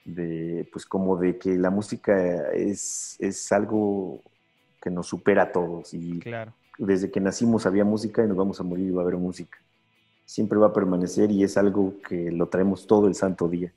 de 0.05 0.68
pues 0.72 0.87
como 0.87 1.16
de 1.16 1.39
que 1.39 1.55
la 1.57 1.70
música 1.70 2.51
es, 2.53 3.16
es 3.20 3.53
algo 3.53 4.20
que 4.82 4.91
nos 4.91 5.07
supera 5.07 5.45
a 5.45 5.53
todos 5.53 5.95
y 5.95 6.18
Claro. 6.18 6.53
desde 6.78 7.11
que 7.12 7.20
nacimos 7.20 7.64
había 7.64 7.85
música 7.85 8.24
y 8.24 8.28
nos 8.28 8.37
vamos 8.37 8.59
a 8.59 8.64
morir 8.64 8.89
y 8.89 8.91
va 8.91 9.03
a 9.03 9.05
haber 9.05 9.18
música. 9.18 9.57
Siempre 10.25 10.59
va 10.59 10.68
a 10.68 10.72
permanecer 10.72 11.31
y 11.31 11.45
es 11.45 11.57
algo 11.57 11.95
que 12.07 12.31
lo 12.31 12.49
traemos 12.49 12.87
todo 12.87 13.07
el 13.07 13.14
santo 13.14 13.49
día. 13.49 13.72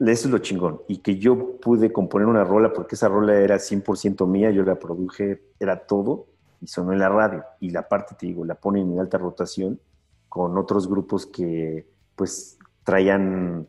Eso 0.00 0.28
es 0.28 0.32
lo 0.32 0.38
chingón. 0.38 0.80
Y 0.88 0.98
que 0.98 1.18
yo 1.18 1.58
pude 1.60 1.92
componer 1.92 2.26
una 2.26 2.42
rola 2.42 2.72
porque 2.72 2.94
esa 2.94 3.08
rola 3.08 3.38
era 3.38 3.56
100% 3.56 4.26
mía, 4.26 4.50
yo 4.50 4.62
la 4.62 4.78
produje, 4.78 5.42
era 5.58 5.86
todo 5.86 6.26
y 6.60 6.66
sonó 6.66 6.92
en 6.92 6.98
la 6.98 7.08
radio. 7.08 7.44
Y 7.60 7.70
la 7.70 7.86
parte, 7.86 8.14
te 8.14 8.26
digo, 8.26 8.44
la 8.44 8.54
ponen 8.54 8.92
en 8.92 9.00
alta 9.00 9.18
rotación 9.18 9.78
con 10.28 10.56
otros 10.56 10.88
grupos 10.88 11.26
que 11.26 11.86
pues 12.14 12.58
traían, 12.84 13.66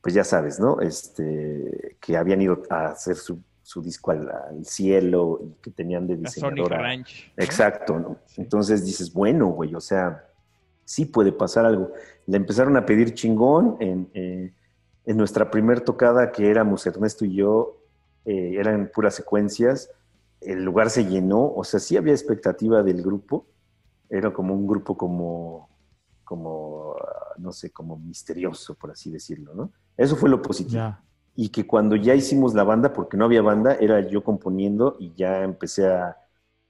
pues 0.00 0.14
ya 0.14 0.24
sabes, 0.24 0.58
¿no? 0.58 0.80
Este, 0.80 1.96
que 2.00 2.16
habían 2.16 2.42
ido 2.42 2.62
a 2.70 2.86
hacer 2.86 3.16
su, 3.16 3.40
su 3.62 3.82
disco 3.82 4.10
al, 4.10 4.28
al, 4.30 4.64
cielo 4.64 5.40
y 5.42 5.62
que 5.62 5.70
tenían 5.70 6.06
de 6.06 6.16
diseñadora. 6.16 6.78
Ranch, 6.78 7.32
¿no? 7.36 7.44
Exacto, 7.44 7.98
¿no? 7.98 8.16
Sí. 8.26 8.40
Entonces 8.40 8.84
dices, 8.84 9.12
bueno, 9.12 9.48
güey, 9.48 9.74
o 9.74 9.80
sea, 9.80 10.27
sí 10.88 11.04
puede 11.04 11.32
pasar 11.32 11.66
algo. 11.66 11.92
Le 12.26 12.38
empezaron 12.38 12.74
a 12.78 12.86
pedir 12.86 13.12
chingón 13.12 13.76
en, 13.78 14.08
eh, 14.14 14.54
en 15.04 15.16
nuestra 15.18 15.50
primer 15.50 15.82
tocada 15.82 16.32
que 16.32 16.50
éramos 16.50 16.86
Ernesto 16.86 17.26
y 17.26 17.34
yo, 17.34 17.76
eh, 18.24 18.54
eran 18.58 18.90
puras 18.92 19.14
secuencias, 19.14 19.90
el 20.40 20.64
lugar 20.64 20.88
se 20.88 21.04
llenó, 21.04 21.52
o 21.54 21.62
sea, 21.62 21.78
sí 21.78 21.98
había 21.98 22.14
expectativa 22.14 22.82
del 22.82 23.02
grupo, 23.02 23.44
era 24.08 24.32
como 24.32 24.54
un 24.54 24.66
grupo 24.66 24.96
como, 24.96 25.68
como 26.24 26.96
no 27.36 27.52
sé, 27.52 27.70
como 27.70 27.98
misterioso, 27.98 28.74
por 28.74 28.90
así 28.90 29.10
decirlo, 29.10 29.54
¿no? 29.54 29.70
Eso 29.94 30.16
fue 30.16 30.30
lo 30.30 30.40
positivo. 30.40 30.96
Y 31.36 31.50
que 31.50 31.66
cuando 31.66 31.96
ya 31.96 32.14
hicimos 32.14 32.54
la 32.54 32.64
banda, 32.64 32.94
porque 32.94 33.18
no 33.18 33.26
había 33.26 33.42
banda, 33.42 33.74
era 33.74 34.00
yo 34.08 34.24
componiendo 34.24 34.96
y 34.98 35.12
ya 35.14 35.44
empecé 35.44 35.86
a, 35.86 36.16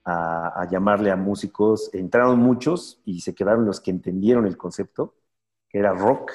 a, 0.09 0.61
a 0.63 0.69
llamarle 0.71 1.11
a 1.11 1.17
músicos. 1.17 1.91
Entraron 1.95 2.39
muchos 2.39 3.01
y 3.05 3.21
se 3.21 3.35
quedaron 3.35 3.65
los 3.67 3.81
que 3.81 3.91
entendieron 3.91 4.47
el 4.47 4.57
concepto, 4.57 5.15
que 5.69 5.79
era 5.79 5.93
rock, 5.93 6.33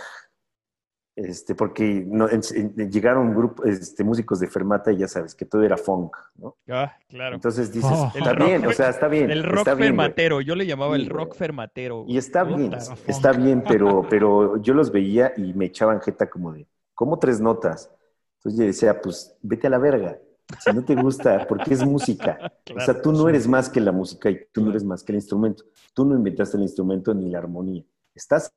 este, 1.16 1.54
porque 1.54 2.04
no, 2.08 2.28
en, 2.28 2.42
en, 2.56 2.92
llegaron 2.92 3.36
grupos, 3.36 3.66
este, 3.68 4.04
músicos 4.04 4.40
de 4.40 4.48
Fermata 4.48 4.92
y 4.92 4.98
ya 4.98 5.08
sabes 5.08 5.36
que 5.36 5.46
todo 5.46 5.62
era 5.62 5.78
funk, 5.78 6.16
¿no? 6.38 6.58
Ah, 6.68 6.98
claro. 7.08 7.36
Entonces 7.36 7.72
dices, 7.72 7.92
Oh. 7.94 8.12
está 8.16 8.34
bien, 8.34 8.64
rock- 8.64 8.72
o 8.72 8.74
sea, 8.74 8.90
está 8.90 9.08
bien. 9.08 9.30
El 9.30 9.44
rock 9.44 9.60
está 9.60 9.76
bien, 9.76 9.90
fermatero, 9.90 10.42
yo 10.42 10.56
le 10.56 10.66
llamaba 10.66 10.96
el 10.96 11.08
rock 11.10 11.36
fermatero. 11.36 12.06
Y 12.08 12.18
está 12.18 12.44
Puta. 12.44 12.58
bien, 12.58 12.72
funk. 12.82 12.98
está 13.08 13.32
bien, 13.32 13.64
pero, 13.68 14.06
pero 14.10 14.58
yo 14.58 14.74
los 14.74 14.92
veía 14.92 15.34
y 15.38 15.54
me 15.54 15.66
echaban 15.66 16.02
jeta 16.02 16.28
como 16.30 16.52
de, 16.52 16.68
¿cómo 16.96 17.20
tres 17.20 17.40
notas? 17.40 17.92
Entonces 18.40 18.60
yo 18.60 18.66
decía, 18.66 19.00
pues 19.00 19.38
vete 19.44 19.68
a 19.68 19.70
la 19.70 19.78
verga. 19.78 20.18
Si 20.60 20.72
no 20.74 20.84
te 20.84 20.96
gusta, 20.96 21.46
porque 21.48 21.74
es 21.74 21.86
música. 21.86 22.38
o 22.76 22.80
sea, 22.80 23.02
tú 23.02 23.12
no 23.12 23.28
eres 23.30 23.48
más 23.48 23.70
que 23.70 23.80
la 23.80 23.92
música 23.92 24.30
y 24.30 24.40
tú 24.52 24.62
no 24.64 24.70
eres 24.72 24.84
más 24.84 25.04
que 25.04 25.12
el 25.12 25.18
instrumento. 25.18 25.64
Tú 25.94 26.06
no 26.06 26.16
inventaste 26.16 26.58
el 26.58 26.64
instrumento 26.64 27.14
ni 27.14 27.30
la 27.30 27.40
armonía. 27.40 27.84
Estás 28.14 28.54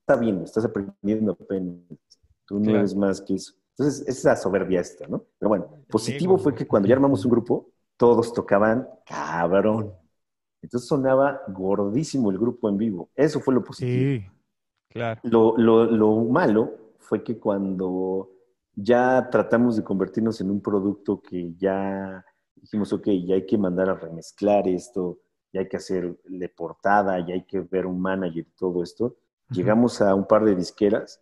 está 0.00 0.16
bien, 0.20 0.42
estás 0.42 0.64
aprendiendo 0.66 1.32
apenas. 1.32 1.76
Tú 2.46 2.58
no 2.58 2.64
Claro. 2.64 2.78
eres 2.80 2.94
más 2.94 3.20
que 3.22 3.34
eso. 3.34 3.54
Entonces, 3.76 4.06
esa 4.06 4.36
soberbia 4.36 4.80
esta, 4.80 5.06
¿no? 5.08 5.24
Pero 5.38 5.48
bueno, 5.48 5.68
positivo 5.88 6.38
fue 6.38 6.54
que 6.54 6.66
cuando 6.66 6.88
ya 6.88 6.94
armamos 6.94 7.24
un 7.24 7.30
grupo, 7.32 7.70
todos 7.96 8.32
tocaban 8.32 8.86
cabrón. 9.06 9.92
Entonces 10.62 10.88
sonaba 10.88 11.40
gordísimo 11.48 12.30
el 12.30 12.38
grupo 12.38 12.68
en 12.68 12.78
vivo. 12.78 13.10
Eso 13.14 13.40
fue 13.40 13.54
lo 13.54 13.64
positivo. 13.64 14.22
Sí. 14.22 14.26
Claro. 14.90 15.20
Lo, 15.24 15.56
lo- 15.58 15.86
lo 15.86 16.16
malo 16.24 16.72
fue 16.98 17.22
que 17.24 17.38
cuando 17.38 18.30
ya 18.76 19.28
tratamos 19.30 19.76
de 19.76 19.84
convertirnos 19.84 20.40
en 20.40 20.50
un 20.50 20.60
producto 20.60 21.20
que 21.20 21.54
ya 21.56 22.24
dijimos, 22.54 22.92
ok, 22.92 23.08
ya 23.26 23.34
hay 23.36 23.46
que 23.46 23.58
mandar 23.58 23.88
a 23.90 23.94
remezclar 23.94 24.66
esto, 24.68 25.20
ya 25.52 25.60
hay 25.60 25.68
que 25.68 25.76
hacerle 25.76 26.48
portada, 26.48 27.18
ya 27.26 27.34
hay 27.34 27.44
que 27.44 27.60
ver 27.60 27.86
un 27.86 28.00
manager 28.00 28.46
y 28.46 28.56
todo 28.56 28.82
esto, 28.82 29.16
llegamos 29.50 30.00
a 30.00 30.14
un 30.14 30.26
par 30.26 30.44
de 30.44 30.54
disqueras 30.54 31.20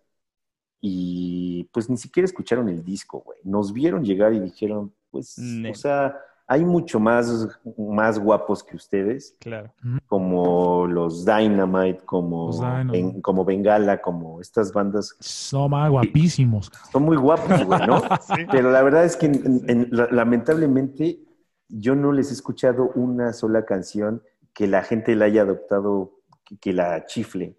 y 0.81 1.65
pues 1.73 1.89
ni 1.89 1.97
siquiera 1.97 2.25
escucharon 2.25 2.69
el 2.69 2.83
disco, 2.83 3.21
güey. 3.21 3.39
Nos 3.45 3.73
vieron 3.73 4.05
llegar 4.05 4.33
y 4.33 4.41
dijeron, 4.41 4.93
pues, 5.11 5.39
o 5.39 5.75
sea, 5.75 6.17
hay 6.47 6.65
mucho 6.65 7.01
más, 7.01 7.49
más 7.79 8.19
guapos 8.19 8.63
que 8.63 8.77
ustedes 8.77 9.37
Claro. 9.41 9.73
como 10.07 10.87
los 10.87 11.25
Dynamite, 11.25 12.01
como, 12.05 12.47
Los 12.49 12.61
Dynamite. 12.61 12.99
Ben- 12.99 13.21
como 13.23 13.45
Bengala, 13.45 14.03
como 14.03 14.41
estas 14.41 14.73
bandas. 14.73 15.17
Son 15.21 15.71
más 15.71 15.91
guapísimos. 15.91 16.71
Son 16.91 17.05
muy 17.05 17.17
guapos, 17.17 17.65
güey, 17.65 17.87
¿no? 17.87 18.03
Sí. 18.23 18.45
Pero 18.51 18.71
la 18.71 18.83
verdad 18.83 19.05
es 19.05 19.17
que 19.17 19.27
en- 19.27 19.63
en- 19.69 19.89
la- 19.93 20.09
lamentablemente 20.11 21.21
yo 21.69 21.95
no 21.95 22.13
les 22.13 22.31
he 22.31 22.35
escuchado 22.35 22.91
una 22.95 23.33
sola 23.33 23.65
canción 23.65 24.23
que 24.53 24.67
la 24.67 24.83
gente 24.83 25.17
la 25.17 25.25
haya 25.27 25.43
adoptado, 25.43 26.19
que, 26.45 26.59
que 26.59 26.73
la 26.75 27.07
chifle. 27.07 27.57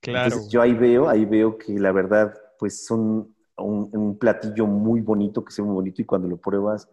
Claro. 0.00 0.26
Entonces 0.26 0.48
yo 0.50 0.60
ahí 0.62 0.74
veo, 0.74 1.08
ahí 1.08 1.24
veo 1.24 1.58
que 1.58 1.72
la 1.78 1.90
verdad, 1.92 2.34
pues 2.58 2.84
son 2.86 3.34
un, 3.56 3.88
un 3.92 4.18
platillo 4.18 4.66
muy 4.66 5.00
bonito, 5.00 5.44
que 5.44 5.50
se 5.52 5.62
ve 5.62 5.66
muy 5.66 5.74
bonito 5.76 6.02
y 6.02 6.04
cuando 6.04 6.28
lo 6.28 6.36
pruebas, 6.36 6.88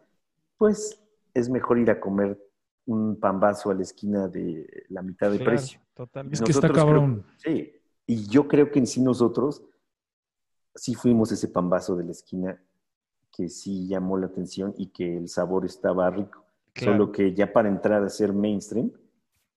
pues 0.57 0.99
es 1.39 1.49
mejor 1.49 1.79
ir 1.79 1.89
a 1.91 1.99
comer 1.99 2.37
un 2.85 3.19
pambazo 3.19 3.71
a 3.71 3.73
la 3.73 3.81
esquina 3.83 4.27
de 4.27 4.85
la 4.89 5.01
mitad 5.01 5.31
de 5.31 5.37
Claro, 5.37 5.51
precio. 5.51 5.79
totalmente. 5.93 6.35
Es 6.35 6.41
que 6.41 6.51
está 6.51 6.71
cabrón. 6.71 7.23
creo- 7.41 7.55
sí, 7.55 7.71
y 8.07 8.27
yo 8.27 8.47
creo 8.47 8.71
que 8.71 8.79
en 8.79 8.87
sí 8.87 9.01
nosotros 9.01 9.63
sí 10.75 10.95
fuimos 10.95 11.31
ese 11.31 11.47
pambazo 11.47 11.95
de 11.95 12.03
la 12.05 12.11
esquina 12.11 12.59
que 13.31 13.49
sí 13.49 13.87
llamó 13.87 14.17
la 14.17 14.27
atención 14.27 14.73
y 14.77 14.87
que 14.87 15.17
el 15.17 15.29
sabor 15.29 15.65
estaba 15.65 16.09
rico. 16.09 16.43
Claro. 16.73 16.93
Solo 16.93 17.11
que 17.11 17.33
ya 17.33 17.51
para 17.51 17.69
entrar 17.69 18.03
a 18.03 18.09
ser 18.09 18.33
mainstream, 18.33 18.91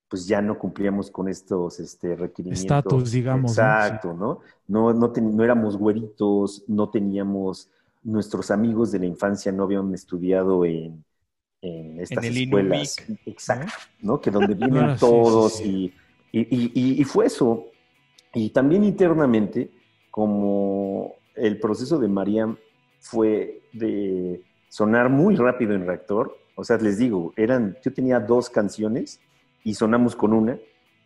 pues 0.09 0.27
ya 0.27 0.43
no 0.43 0.59
cumplíamos 0.59 1.11
con 1.11 1.29
estos 1.29 1.81
este, 1.81 2.15
requerimientos. 2.17 2.63
Estatus, 2.65 3.13
digamos, 3.13 3.57
¿no? 3.57 3.63
Exacto, 3.63 4.13
¿no? 4.13 4.41
No, 4.69 4.93
no, 4.93 5.11
ten- 5.11 5.35
no 5.35 5.43
éramos 5.43 5.77
güeritos, 5.79 6.65
no 6.69 6.91
teníamos, 6.91 7.71
nuestros 8.03 8.51
amigos 8.51 8.91
de 8.93 8.99
la 8.99 9.07
infancia 9.07 9.53
no 9.53 9.63
habían 9.63 9.95
estudiado 9.95 10.65
en, 10.67 11.03
en 11.63 12.01
estas 12.01 12.25
el 12.27 12.37
escuelas. 12.37 12.97
Inumic, 12.99 13.21
Exacto, 13.27 13.73
¿no? 14.03 14.21
Que 14.21 14.31
donde 14.31 14.55
vienen 14.55 14.83
Ah, 14.83 14.97
sí, 14.97 15.01
todos 15.01 15.53
sí, 15.59 15.95
Y, 16.33 16.41
y, 16.41 17.01
y- 17.01 17.05
fue 17.05 17.27
eso. 17.27 17.67
Y 18.35 18.51
también 18.51 18.85
internamente, 18.85 19.71
como 20.11 21.15
el 21.35 21.59
proceso 21.61 21.99
de 21.99 22.09
Mariam 22.09 22.57
fue 23.01 23.61
de 23.73 24.43
sonar 24.69 25.09
muy 25.11 25.37
rápido 25.37 25.75
en 25.75 25.87
reactor, 25.87 26.37
o 26.55 26.65
sea, 26.65 26.79
les 26.79 26.99
digo, 26.99 27.33
eran, 27.37 27.77
yo 27.85 27.93
tenía 27.93 28.19
dos 28.21 28.49
canciones 28.51 29.21
y 29.65 29.75
sonamos 29.75 30.17
con 30.17 30.33
una, 30.33 30.59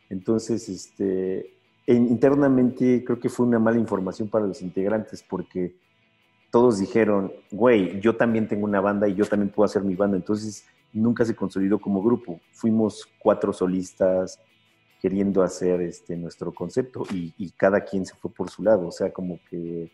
entonces, 0.08 0.68
este, 0.68 1.50
en- 1.86 2.06
internamente 2.08 3.02
creo 3.04 3.18
que 3.18 3.28
fue 3.28 3.46
una 3.46 3.58
mala 3.58 3.78
información 3.78 4.28
para 4.28 4.46
los 4.46 4.62
integrantes 4.62 5.22
porque 5.28 5.74
todos 6.56 6.78
dijeron, 6.78 7.34
güey, 7.50 8.00
yo 8.00 8.16
también 8.16 8.48
tengo 8.48 8.64
una 8.64 8.80
banda 8.80 9.06
y 9.06 9.14
yo 9.14 9.26
también 9.26 9.50
puedo 9.50 9.66
hacer 9.66 9.82
mi 9.82 9.94
banda, 9.94 10.16
entonces 10.16 10.64
nunca 10.90 11.22
se 11.22 11.36
consolidó 11.36 11.78
como 11.78 12.02
grupo, 12.02 12.40
fuimos 12.50 13.06
cuatro 13.18 13.52
solistas 13.52 14.40
queriendo 14.98 15.42
hacer 15.42 15.82
este, 15.82 16.16
nuestro 16.16 16.54
concepto 16.54 17.04
y, 17.12 17.34
y 17.36 17.50
cada 17.50 17.82
quien 17.82 18.06
se 18.06 18.14
fue 18.14 18.32
por 18.32 18.48
su 18.48 18.62
lado, 18.62 18.88
o 18.88 18.90
sea, 18.90 19.12
como 19.12 19.38
que 19.50 19.92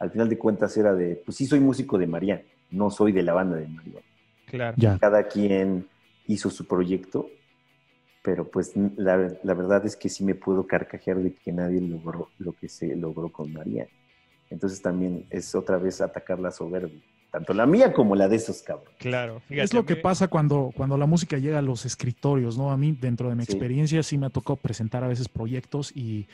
al 0.00 0.10
final 0.10 0.28
de 0.28 0.36
cuentas 0.36 0.76
era 0.76 0.94
de, 0.94 1.14
pues 1.14 1.36
sí 1.36 1.46
soy 1.46 1.60
músico 1.60 1.96
de 1.96 2.08
Mariana, 2.08 2.42
no 2.72 2.90
soy 2.90 3.12
de 3.12 3.22
la 3.22 3.32
banda 3.32 3.54
de 3.54 3.68
Mariana 3.68 4.04
Claro. 4.46 4.76
Ya. 4.80 4.98
cada 4.98 5.28
quien 5.28 5.86
hizo 6.26 6.50
su 6.50 6.66
proyecto, 6.66 7.28
pero 8.24 8.50
pues 8.50 8.72
la, 8.96 9.32
la 9.44 9.54
verdad 9.54 9.86
es 9.86 9.94
que 9.94 10.08
sí 10.08 10.24
me 10.24 10.34
puedo 10.34 10.66
carcajear 10.66 11.18
de 11.18 11.34
que 11.34 11.52
nadie 11.52 11.80
logró 11.80 12.30
lo 12.38 12.52
que 12.54 12.68
se 12.68 12.96
logró 12.96 13.28
con 13.30 13.52
María. 13.52 13.86
Entonces 14.50 14.82
también 14.82 15.24
es 15.30 15.54
otra 15.54 15.78
vez 15.78 16.00
atacar 16.00 16.38
la 16.40 16.50
soberbia, 16.50 16.98
tanto 17.30 17.54
la 17.54 17.66
mía 17.66 17.92
como 17.92 18.16
la 18.16 18.28
de 18.28 18.36
esos 18.36 18.62
cabros. 18.62 18.88
Claro. 18.98 19.40
Fíjate, 19.46 19.64
Es 19.64 19.72
lo 19.74 19.86
que 19.86 19.96
pasa 19.96 20.28
cuando, 20.28 20.72
cuando 20.76 20.98
la 20.98 21.06
música 21.06 21.38
llega 21.38 21.60
a 21.60 21.62
los 21.62 21.86
escritorios, 21.86 22.58
¿no? 22.58 22.72
A 22.72 22.76
mí, 22.76 22.96
dentro 23.00 23.28
de 23.28 23.36
mi 23.36 23.44
Sí. 23.44 23.52
experiencia, 23.52 24.02
sí 24.02 24.18
me 24.18 24.26
ha 24.26 24.30
tocado 24.30 24.56
presentar 24.56 25.04
a 25.04 25.08
veces 25.08 25.28
proyectos 25.28 25.92
y 25.96 26.26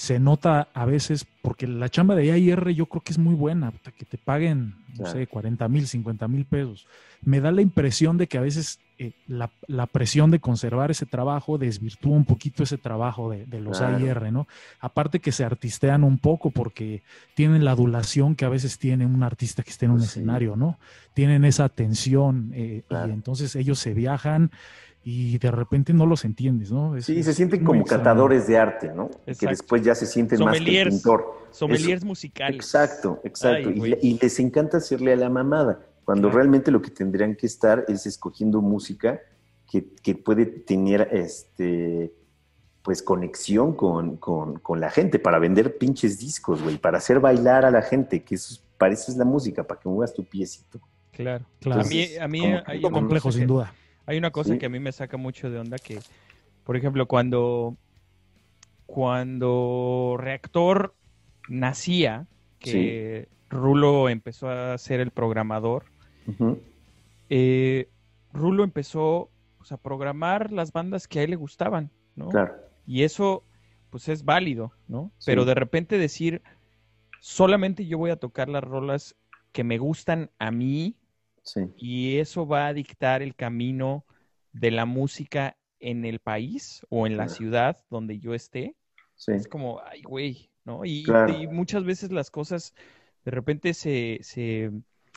se 0.00 0.18
nota 0.18 0.68
a 0.72 0.86
veces, 0.86 1.26
porque 1.42 1.66
la 1.66 1.90
chamba 1.90 2.14
de 2.14 2.32
AIR 2.32 2.70
yo 2.70 2.86
creo 2.86 3.02
que 3.02 3.12
es 3.12 3.18
muy 3.18 3.34
buena, 3.34 3.70
que 3.98 4.06
te 4.06 4.16
paguen, 4.16 4.74
no 4.88 4.94
Claro. 4.96 5.12
sé, 5.12 5.26
40 5.26 5.68
mil, 5.68 5.86
50 5.86 6.26
mil 6.26 6.46
pesos. 6.46 6.86
Me 7.22 7.42
da 7.42 7.52
la 7.52 7.60
impresión 7.60 8.16
de 8.16 8.26
que 8.26 8.38
a 8.38 8.40
veces 8.40 8.80
eh, 8.96 9.12
la, 9.26 9.50
la 9.66 9.86
presión 9.86 10.30
de 10.30 10.40
conservar 10.40 10.90
ese 10.90 11.04
trabajo 11.04 11.58
desvirtúa 11.58 12.16
un 12.16 12.24
poquito 12.24 12.62
ese 12.62 12.78
trabajo 12.78 13.30
de, 13.30 13.44
de 13.44 13.60
los 13.60 13.76
Claro. 13.76 13.96
AIR, 13.98 14.32
¿no? 14.32 14.48
Aparte 14.78 15.20
que 15.20 15.32
se 15.32 15.44
artistean 15.44 16.02
un 16.02 16.16
poco 16.18 16.50
porque 16.50 17.02
tienen 17.34 17.62
la 17.66 17.72
adulación 17.72 18.36
que 18.36 18.46
a 18.46 18.48
veces 18.48 18.78
tiene 18.78 19.04
un 19.04 19.22
artista 19.22 19.62
que 19.62 19.70
esté 19.70 19.84
en 19.84 19.90
un 19.92 19.98
Pues 19.98 20.12
sí. 20.12 20.20
escenario, 20.20 20.56
¿no? 20.56 20.78
Tienen 21.12 21.44
esa 21.44 21.68
tensión 21.68 22.52
eh, 22.54 22.84
Claro. 22.88 23.08
y 23.08 23.12
entonces 23.12 23.54
ellos 23.54 23.78
se 23.78 23.92
viajan 23.92 24.50
y 25.02 25.38
de 25.38 25.50
repente 25.50 25.92
no 25.94 26.04
los 26.06 26.24
entiendes, 26.24 26.70
¿no? 26.70 26.96
Es- 26.96 27.06
Sí, 27.06 27.22
se 27.22 27.32
sienten 27.32 27.64
como 27.64 27.80
extraño. 27.80 28.02
catadores 28.02 28.46
de 28.46 28.58
arte, 28.58 28.92
¿no? 28.94 29.10
Que 29.38 29.46
después 29.46 29.82
ya 29.82 29.94
se 29.94 30.06
sienten 30.06 30.40
más 30.40 30.52
que 30.52 30.58
Sommeliers. 30.58 30.90
pintor. 30.94 31.38
Sommeliers 31.52 32.04
musicales. 32.04 32.56
Exacto, 32.56 33.20
exacto. 33.24 33.70
Ay, 33.70 33.94
y, 34.02 34.18
les 34.20 34.38
encanta 34.40 34.76
hacerle 34.76 35.12
a 35.12 35.16
la 35.16 35.30
mamada, 35.30 35.80
cuando 36.04 36.28
Claro. 36.28 36.38
realmente 36.38 36.70
lo 36.70 36.82
que 36.82 36.90
tendrían 36.90 37.34
que 37.34 37.46
estar 37.46 37.84
es 37.88 38.04
escogiendo 38.06 38.60
música 38.60 39.20
que, 39.70 39.86
que 40.02 40.14
puede 40.14 40.46
tener 40.46 41.08
este 41.12 42.12
pues 42.82 43.02
conexión 43.02 43.74
con, 43.74 44.16
con- 44.16 44.58
con 44.58 44.80
la 44.80 44.90
gente 44.90 45.18
para 45.18 45.38
vender 45.38 45.76
pinches 45.76 46.18
discos, 46.18 46.62
güey, 46.62 46.78
para 46.78 46.96
hacer 46.98 47.20
bailar 47.20 47.66
a 47.66 47.70
la 47.70 47.82
gente, 47.82 48.22
que 48.24 48.34
eso 48.36 48.54
es- 48.54 48.62
para 48.78 48.94
eso 48.94 49.12
es 49.12 49.18
la 49.18 49.26
música, 49.26 49.62
para 49.64 49.78
que 49.78 49.88
muevas 49.88 50.14
tu 50.14 50.24
piecito. 50.24 50.80
Claro. 51.12 51.44
Claro. 51.60 51.82
A 51.82 51.84
mí, 51.84 52.06
a 52.18 52.26
mí 52.26 52.40
hay 52.46 52.62
Algo 52.76 52.88
una 52.88 52.98
complejo, 52.98 53.30
sin 53.30 53.46
duda. 53.46 53.74
Hay 54.06 54.18
una 54.18 54.30
cosa 54.30 54.52
Sí. 54.54 54.58
que 54.58 54.66
a 54.66 54.70
mí 54.70 54.80
me 54.80 54.92
saca 54.92 55.16
mucho 55.16 55.50
de 55.50 55.58
onda 55.58 55.78
que, 55.78 55.98
por 56.64 56.76
ejemplo, 56.76 57.06
cuando 57.06 57.76
cuando 58.86 60.16
Reactor 60.18 60.94
nacía, 61.48 62.26
que 62.58 63.28
Rulo 63.48 64.08
empezó 64.08 64.48
a 64.50 64.76
ser 64.78 64.98
el 65.00 65.12
programador, 65.12 65.84
eh, 67.28 67.88
Rulo 68.32 68.64
empezó 68.64 69.30
pues, 69.58 69.70
a 69.72 69.76
programar 69.76 70.50
las 70.52 70.72
bandas 70.72 71.06
que 71.06 71.20
a 71.20 71.22
él 71.22 71.30
le 71.30 71.36
gustaban, 71.36 71.90
¿no? 72.16 72.28
Claro. 72.30 72.54
Y 72.86 73.04
eso, 73.04 73.44
pues 73.90 74.08
es 74.08 74.24
válido, 74.24 74.72
¿no? 74.88 75.12
Sí. 75.18 75.26
Pero 75.26 75.44
de 75.44 75.54
repente 75.54 75.96
decir, 75.96 76.42
solamente 77.20 77.86
yo 77.86 77.96
voy 77.96 78.10
a 78.10 78.16
tocar 78.16 78.48
las 78.48 78.64
rolas 78.64 79.14
que 79.52 79.62
me 79.62 79.78
gustan 79.78 80.30
a 80.38 80.50
mí 80.50 80.96
Sí. 81.42 81.60
y 81.76 82.18
eso 82.18 82.46
va 82.46 82.66
a 82.68 82.74
dictar 82.74 83.22
el 83.22 83.34
camino 83.34 84.04
de 84.52 84.70
la 84.70 84.84
música 84.84 85.56
en 85.78 86.04
el 86.04 86.18
país 86.20 86.84
o 86.90 87.06
en 87.06 87.16
la 87.16 87.24
Claro. 87.24 87.34
ciudad 87.34 87.84
donde 87.90 88.18
yo 88.18 88.34
esté, 88.34 88.76
Sí. 89.14 89.32
es 89.32 89.48
como, 89.48 89.80
ay, 89.82 90.02
güey, 90.02 90.50
¿no? 90.64 90.84
Y, 90.84 91.02
Claro. 91.04 91.32
y 91.32 91.46
muchas 91.46 91.84
veces 91.84 92.12
las 92.12 92.30
cosas 92.30 92.74
de 93.24 93.30
repente 93.30 93.74
se, 93.74 94.18
se, 94.22 94.70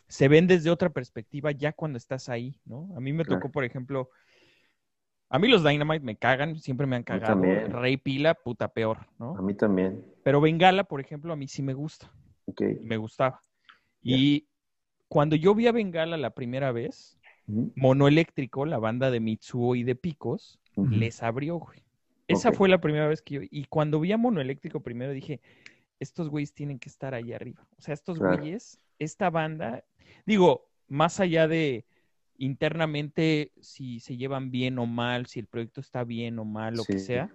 se 0.07 0.27
ven 0.27 0.47
desde 0.47 0.69
otra 0.69 0.89
perspectiva 0.89 1.51
ya 1.51 1.73
cuando 1.73 1.97
estás 1.97 2.29
ahí, 2.29 2.59
¿no? 2.65 2.89
A 2.95 2.99
mí 2.99 3.11
me 3.13 3.23
Claro. 3.23 3.39
tocó, 3.39 3.51
por 3.51 3.63
ejemplo, 3.63 4.09
a 5.29 5.39
mí 5.39 5.47
los 5.47 5.63
Dynamite 5.63 6.05
me 6.05 6.15
cagan, 6.15 6.59
siempre 6.59 6.85
me 6.85 6.95
han 6.95 7.03
cagado. 7.03 7.33
también. 7.33 7.71
Rey 7.71 7.97
Pila, 7.97 8.35
puta 8.35 8.67
peor, 8.67 8.99
A 8.99 9.15
¿no? 9.19 9.33
mí 9.41 9.53
también. 9.55 10.05
Pero 10.23 10.39
Bengala, 10.41 10.83
por 10.83 11.01
ejemplo, 11.01 11.33
a 11.33 11.35
mí 11.35 11.47
sí 11.47 11.61
me 11.61 11.73
gusta, 11.73 12.11
me 12.83 12.97
gustaba. 12.97 13.41
Y 14.01 14.47
cuando 15.13 15.35
yo 15.35 15.53
vi 15.53 15.67
a 15.67 15.71
Bengala 15.71 16.17
la 16.17 16.31
primera 16.31 16.71
vez. 16.71 17.19
Monoeléctrico, 17.75 18.65
la 18.65 18.79
banda 18.79 19.11
de 19.11 19.19
Mitsuo 19.19 19.75
y 19.75 19.83
de 19.83 19.95
Picos, 19.95 20.59
les 20.75 21.21
abrió, 21.21 21.57
güey. 21.57 21.83
Esa 22.27 22.51
fue 22.51 22.67
la 22.67 22.79
primera 22.79 23.07
vez 23.07 23.21
que 23.21 23.35
yo. 23.35 23.41
Y 23.43 23.65
cuando 23.65 23.99
vi 23.99 24.11
a 24.11 24.17
Monoeléctrico 24.17 24.79
primero 24.79 25.11
dije, 25.11 25.39
estos 25.99 26.29
güeyes 26.29 26.53
tienen 26.53 26.79
que 26.79 26.89
estar 26.89 27.13
ahí 27.13 27.31
arriba. 27.31 27.67
O 27.77 27.81
sea, 27.81 27.93
estos 27.93 28.17
Claro. 28.17 28.37
güeyes, 28.37 28.79
esta 28.97 29.29
banda, 29.29 29.83
digo, 30.25 30.69
más 30.87 31.19
allá 31.19 31.47
de 31.47 31.85
internamente 32.37 33.51
si 33.61 33.99
se 33.99 34.17
llevan 34.17 34.49
bien 34.49 34.79
o 34.79 34.87
mal, 34.87 35.27
si 35.27 35.39
el 35.39 35.45
proyecto 35.45 35.81
está 35.81 36.03
bien 36.03 36.39
o 36.39 36.45
mal, 36.45 36.75
lo 36.75 36.85
que 36.85 36.97
sea, 36.97 37.29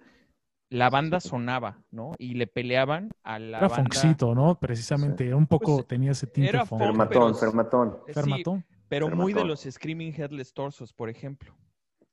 la 0.71 0.91
banda 0.91 1.21
sonaba, 1.21 1.83
¿no? 1.91 2.13
Y 2.19 2.35
le 2.35 2.47
peleaban 2.47 3.11
a 3.23 3.39
la 3.39 3.59
Era 3.59 3.69
banda. 3.69 3.85
Foxito, 3.85 4.35
¿no? 4.35 4.59
Precisamente, 4.59 5.27
era 5.27 5.37
un 5.37 5.47
poco, 5.47 5.77
Pues, 5.77 5.87
tenía 5.87 6.11
ese 6.13 6.27
tinte 6.27 6.51
era 6.51 6.67
funk. 6.67 6.81
Fermatón, 6.83 7.09
pero- 7.09 7.35
fermatón. 7.35 7.99
Sí, 8.07 8.13
Fermatón. 8.13 8.65
pero 8.89 9.09
muy 9.09 9.33
de 9.33 9.45
los 9.45 9.61
Screaming 9.63 10.13
Headless 10.15 10.53
Torsos, 10.53 10.93
por 10.93 11.09
ejemplo. 11.09 11.55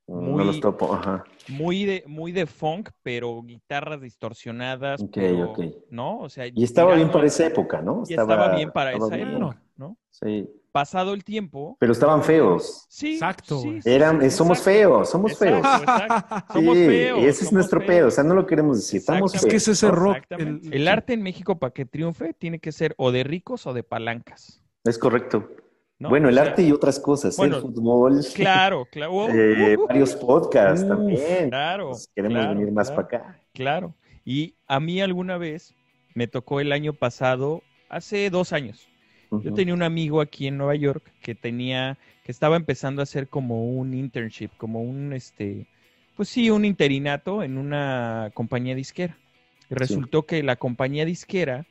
No 0.08 0.22
Muy- 0.22 0.46
los 0.46 0.60
topo. 0.60 0.94
Ajá. 0.94 1.24
muy 1.50 1.84
de, 1.84 2.04
muy 2.06 2.32
de 2.32 2.46
funk, 2.46 2.90
pero 3.02 3.42
guitarras 3.42 4.02
distorsionadas, 4.02 5.02
Ok, 5.02 5.10
pero, 5.16 5.50
ok. 5.52 5.60
¿no? 5.90 6.20
O 6.20 6.30
sea, 6.30 6.46
Y 6.46 6.64
estaba 6.64 6.94
bien 6.96 7.10
para 7.12 7.26
esa 7.26 7.48
época, 7.48 7.82
¿no? 7.82 8.04
y 8.08 8.14
estaba, 8.14 8.56
bien 8.56 8.72
para 8.72 8.92
estaba 8.94 9.08
esa 9.08 9.16
bien. 9.16 9.30
época, 9.38 9.62
¿no? 9.78 9.98
Sí. 10.12 10.48
Pasado 10.76 11.14
el 11.14 11.24
tiempo, 11.24 11.78
Pero 11.80 11.94
estaban 11.94 12.22
feos. 12.22 12.86
sí, 12.90 13.14
Exacto, 13.14 13.62
sí, 13.62 13.80
Eran, 13.86 14.22
eh, 14.22 14.30
somos 14.30 14.58
exacto, 14.58 14.78
feos, 14.78 15.10
somos 15.10 15.32
exacto, 15.32 15.62
feos. 15.70 15.82
exacto. 15.82 16.54
Somos 16.54 16.78
sí, 16.78 16.86
feos. 16.86 17.20
ese 17.24 17.46
es 17.46 17.54
nuestro 17.54 17.80
feos. 17.80 17.88
pedo. 17.88 18.08
O 18.10 18.12
sea, 18.12 18.24
no 18.26 18.34
lo 18.34 18.46
queremos 18.46 18.76
decir. 18.80 19.00
Estamos 19.00 19.34
Exactamente. 19.34 19.56
Es 19.56 19.64
que 19.66 19.72
es 19.72 19.78
ese 19.78 19.90
rock. 19.90 20.16
Exactamente. 20.18 20.68
el- 20.68 20.74
El 20.74 20.88
arte 20.90 21.14
en 21.14 21.22
México, 21.24 21.58
para 21.60 21.72
que 21.74 21.86
triunfe, 21.86 22.34
tiene 22.34 22.60
que 22.60 22.74
ser 22.74 22.94
o 22.98 23.14
de 23.14 23.24
ricos 23.24 23.66
o 23.68 23.74
de 23.74 23.84
palancas. 23.84 24.62
Es 24.84 24.98
correcto. 25.00 25.50
¿no? 25.98 26.10
Bueno, 26.10 26.26
O 26.28 26.30
el 26.30 26.36
sea, 26.36 26.44
arte 26.44 26.62
y 26.64 26.74
otras 26.74 27.00
cosas. 27.00 27.38
bueno, 27.38 27.56
el 27.56 27.62
fútbol. 27.62 28.20
Claro, 28.34 28.86
claro. 28.92 29.30
eh, 29.34 29.78
uh, 29.78 29.88
varios 29.88 30.14
podcasts 30.14 30.86
también. 30.86 31.52
claro, 31.52 31.92
Pues 31.92 32.10
queremos 32.14 32.38
claro, 32.38 32.54
venir 32.60 32.74
más 32.74 32.92
claro. 32.92 33.08
para 33.08 33.18
acá. 33.24 33.40
Claro. 33.54 33.96
Y 34.26 34.56
a 34.68 34.82
mí 34.82 35.00
alguna 35.00 35.38
vez 35.38 35.74
me 36.16 36.28
tocó 36.28 36.60
el 36.60 36.74
año 36.74 36.92
pasado, 36.92 37.62
hace 37.88 38.30
dos 38.30 38.52
años. 38.52 38.90
Yo 39.44 39.54
tenía 39.54 39.74
un 39.74 39.84
amigo 39.84 40.22
aquí 40.22 40.48
en 40.48 40.58
Nueva 40.58 40.76
York 40.76 41.12
que 41.22 41.36
tenía, 41.36 41.98
que 42.24 42.32
estaba 42.32 42.56
empezando 42.56 43.02
a 43.02 43.04
hacer 43.04 43.28
como 43.28 43.66
un 43.70 43.94
internship, 43.94 44.50
como 44.58 44.82
un, 44.82 45.14
este, 45.14 45.68
pues 46.16 46.30
sí, 46.30 46.50
un 46.50 46.66
interinato 46.66 47.44
en 47.44 47.58
una 47.58 48.32
compañía 48.34 48.76
disquera. 48.76 49.18
Y 49.70 49.76
resultó 49.76 50.26
que 50.26 50.44
la 50.44 50.56
compañía 50.56 51.06
disquera, 51.06 51.66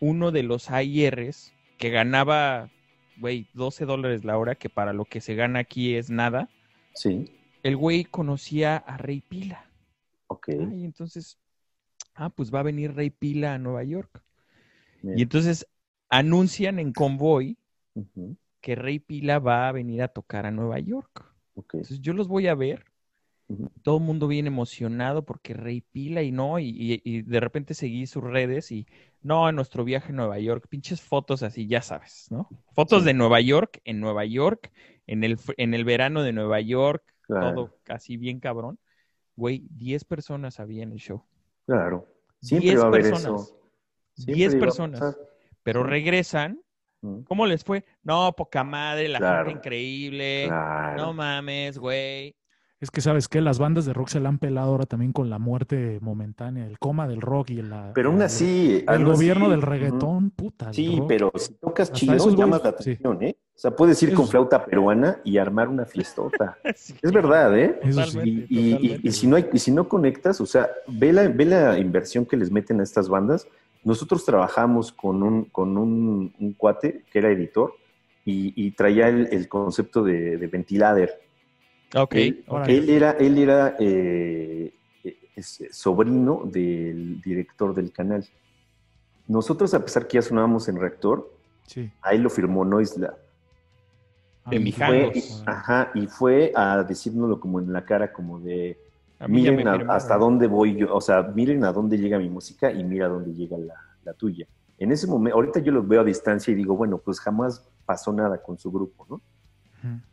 uno 0.00 0.30
de 0.30 0.42
los 0.42 0.70
AIRs 0.70 1.52
que 1.78 1.90
ganaba, 1.90 2.70
güey, 3.16 3.46
12 3.54 3.84
dólares 3.84 4.24
la 4.24 4.38
hora, 4.38 4.54
que 4.54 4.68
para 4.70 4.92
lo 4.92 5.04
que 5.04 5.20
se 5.20 5.34
gana 5.34 5.60
aquí 5.60 5.94
es 5.94 6.10
nada, 6.10 6.48
Sí, 6.94 7.30
el 7.62 7.76
güey 7.76 8.04
conocía 8.04 8.76
a 8.76 8.96
Rey 8.96 9.20
Pila. 9.20 9.70
ok. 10.28 10.48
Ay, 10.48 10.84
entonces, 10.84 11.38
ah, 12.14 12.30
pues 12.30 12.52
va 12.52 12.60
a 12.60 12.64
venir 12.64 12.94
Rey 12.94 13.10
Pila 13.10 13.54
a 13.54 13.58
Nueva 13.58 13.84
York. 13.84 14.22
bien. 15.02 15.18
Y 15.18 15.22
entonces 15.22 15.66
anuncian 16.12 16.78
en 16.78 16.92
Convoy 16.92 17.56
que 18.60 18.74
Rey 18.76 18.98
Pila 18.98 19.38
va 19.38 19.68
a 19.68 19.72
venir 19.72 20.02
a 20.02 20.08
tocar 20.08 20.44
a 20.46 20.50
Nueva 20.50 20.78
York. 20.78 21.24
Entonces 21.56 22.00
yo 22.00 22.12
los 22.12 22.28
voy 22.28 22.46
a 22.46 22.54
ver. 22.54 22.84
Todo 23.82 23.98
el 23.98 24.04
mundo 24.04 24.28
viene 24.28 24.48
emocionado 24.48 25.24
porque 25.24 25.52
Rey 25.52 25.80
Pila 25.82 26.22
y 26.22 26.30
no, 26.32 26.58
y, 26.58 26.68
y- 26.68 27.02
y 27.04 27.22
de 27.22 27.40
repente 27.40 27.74
seguí 27.74 28.06
sus 28.06 28.22
redes 28.22 28.70
y 28.72 28.86
no, 29.22 29.46
a 29.46 29.52
nuestro 29.52 29.84
viaje 29.84 30.12
a 30.12 30.16
Nueva 30.16 30.38
York, 30.38 30.66
pinches 30.68 31.00
fotos 31.02 31.42
así, 31.42 31.66
ya 31.66 31.82
sabes, 31.82 32.28
¿no? 32.30 32.48
Fotos 32.72 33.00
Sí. 33.00 33.06
de 33.06 33.14
Nueva 33.14 33.40
York, 33.40 33.80
en 33.84 34.00
Nueva 34.00 34.24
York, 34.24 34.70
en 35.06 35.22
el, 35.24 35.38
en 35.58 35.74
el 35.74 35.84
verano 35.84 36.22
de 36.22 36.32
Nueva 36.32 36.60
York, 36.60 37.02
Claro. 37.22 37.54
todo 37.54 37.78
casi 37.84 38.16
bien 38.16 38.38
cabrón. 38.40 38.78
Güey, 39.36 39.66
10 39.70 40.04
personas 40.04 40.58
había 40.60 40.82
en 40.82 40.92
el 40.92 40.98
show. 40.98 41.22
Claro. 41.66 42.06
Siempre 42.40 42.70
10 42.70 42.80
va 42.80 42.84
a 42.84 42.88
haber 42.88 43.02
personas. 43.02 43.42
eso. 43.42 43.60
Siempre 44.14 44.34
10 44.34 44.52
iba 44.54 44.62
a 44.62 44.64
personas. 44.66 45.18
Pero 45.62 45.82
regresan. 45.84 46.60
¿Cómo 47.26 47.46
les 47.46 47.64
fue? 47.64 47.84
No, 48.04 48.32
poca 48.36 48.62
madre, 48.62 49.08
la 49.08 49.18
Claro. 49.18 49.46
gente 49.48 49.58
increíble. 49.58 50.44
Claro. 50.46 50.96
No 51.02 51.12
mames, 51.12 51.76
güey. 51.78 52.36
Es 52.78 52.90
que 52.92 53.00
sabes 53.00 53.26
que 53.28 53.40
las 53.40 53.58
bandas 53.60 53.84
de 53.86 53.92
rock 53.92 54.08
se 54.08 54.18
la 54.20 54.28
han 54.28 54.38
pelado 54.38 54.70
ahora 54.70 54.86
también 54.86 55.12
con 55.12 55.28
la 55.30 55.38
muerte 55.40 55.98
momentánea, 56.00 56.66
el 56.66 56.78
coma 56.80 57.06
del 57.08 57.20
rock 57.20 57.50
y 57.50 57.62
la, 57.62 57.92
Pero 57.94 58.10
aún 58.10 58.22
así. 58.22 58.78
el 58.82 58.88
así, 58.88 59.02
gobierno 59.04 59.48
del 59.50 59.62
reggaetón, 59.62 60.30
puta. 60.30 60.68
el 60.68 60.74
Sí, 60.74 60.96
rock. 60.98 61.08
pero 61.08 61.32
si 61.36 61.54
tocas 61.54 61.88
Hasta 61.88 61.94
chido, 61.96 62.14
esos 62.14 62.36
llamas 62.36 62.62
la 62.64 62.70
sí. 62.78 62.90
atención, 62.92 63.22
¿eh? 63.22 63.36
O 63.54 63.58
sea, 63.58 63.70
puedes 63.72 64.00
ir 64.02 64.14
con 64.14 64.26
flauta 64.28 64.64
peruana 64.64 65.18
y 65.24 65.38
armar 65.38 65.68
una 65.68 65.84
fiestota. 65.84 66.56
Sí, 66.76 66.94
Es 67.02 67.12
verdad, 67.12 67.56
¿eh? 67.56 67.78
Eso 67.82 68.00
sí. 68.02 68.10
Totalmente, 68.12 68.46
Y, 68.48 68.58
y- 68.58 68.86
y- 68.94 69.00
y 69.08 69.12
si 69.12 69.26
no 69.28 69.36
hay, 69.36 69.46
y 69.52 69.58
si 69.60 69.70
no 69.72 69.88
conectas, 69.88 70.40
o 70.40 70.46
sea, 70.46 70.68
ve 70.88 71.12
la, 71.12 71.26
ve 71.28 71.44
la 71.44 71.78
inversión 71.78 72.26
que 72.26 72.36
les 72.36 72.50
meten 72.50 72.78
a 72.80 72.84
estas 72.84 73.08
bandas. 73.08 73.46
Nosotros 73.84 74.24
trabajamos 74.24 74.92
con 74.92 75.22
un, 75.22 75.44
con 75.46 75.76
un, 75.76 76.32
un 76.38 76.52
cuate 76.54 77.04
que 77.10 77.18
era 77.18 77.30
editor 77.30 77.74
y, 78.24 78.52
y 78.66 78.70
traía 78.72 79.08
el, 79.08 79.28
el 79.32 79.48
concepto 79.48 80.02
de, 80.04 80.36
de 80.36 80.46
ventilader. 80.46 81.20
Ok, 81.94 82.14
Él, 82.14 82.44
era, 82.88 83.10
él 83.12 83.38
era 83.38 83.76
eh, 83.78 84.72
es- 85.36 85.64
sobrino 85.72 86.42
del 86.44 87.20
director 87.20 87.74
del 87.74 87.92
canal. 87.92 88.24
Nosotros, 89.26 89.74
a 89.74 89.84
pesar 89.84 90.06
que 90.06 90.16
ya 90.16 90.22
sonábamos 90.22 90.68
en 90.68 90.76
reactor, 90.80 91.30
Sí. 91.66 91.90
ahí 92.02 92.18
lo 92.18 92.28
firmó 92.30 92.64
Noisla. 92.64 93.16
De 94.50 94.56
Ah, 94.56 94.60
Mijangos. 94.60 95.12
fue, 95.44 95.52
ajá, 95.52 95.90
y 95.94 96.06
fue 96.08 96.52
a 96.56 96.82
decírnoslo 96.82 97.38
como 97.38 97.60
en 97.60 97.72
la 97.72 97.84
cara, 97.84 98.12
como 98.12 98.40
de, 98.40 98.76
A 99.22 99.28
miren 99.28 99.66
a- 99.68 99.94
hasta 99.94 100.16
dónde 100.18 100.46
voy 100.48 100.76
yo, 100.76 100.94
o 100.94 101.00
sea, 101.00 101.22
miren 101.22 101.64
a 101.64 101.72
dónde 101.72 101.96
llega 101.96 102.18
mi 102.18 102.28
música 102.28 102.72
y 102.72 102.82
mira 102.82 103.06
a 103.06 103.08
dónde 103.08 103.32
llega 103.32 103.56
la, 103.56 103.74
la 104.04 104.14
tuya. 104.14 104.46
En 104.78 104.90
ese 104.90 105.06
momento, 105.06 105.36
ahorita 105.36 105.60
yo 105.60 105.70
los 105.72 105.86
veo 105.86 106.00
a 106.00 106.04
distancia 106.04 106.50
y 106.50 106.54
digo, 106.56 106.76
bueno, 106.76 106.98
pues 106.98 107.20
jamás 107.20 107.64
pasó 107.86 108.12
nada 108.12 108.42
con 108.42 108.58
su 108.58 108.70
grupo, 108.72 109.06
¿no? 109.08 109.20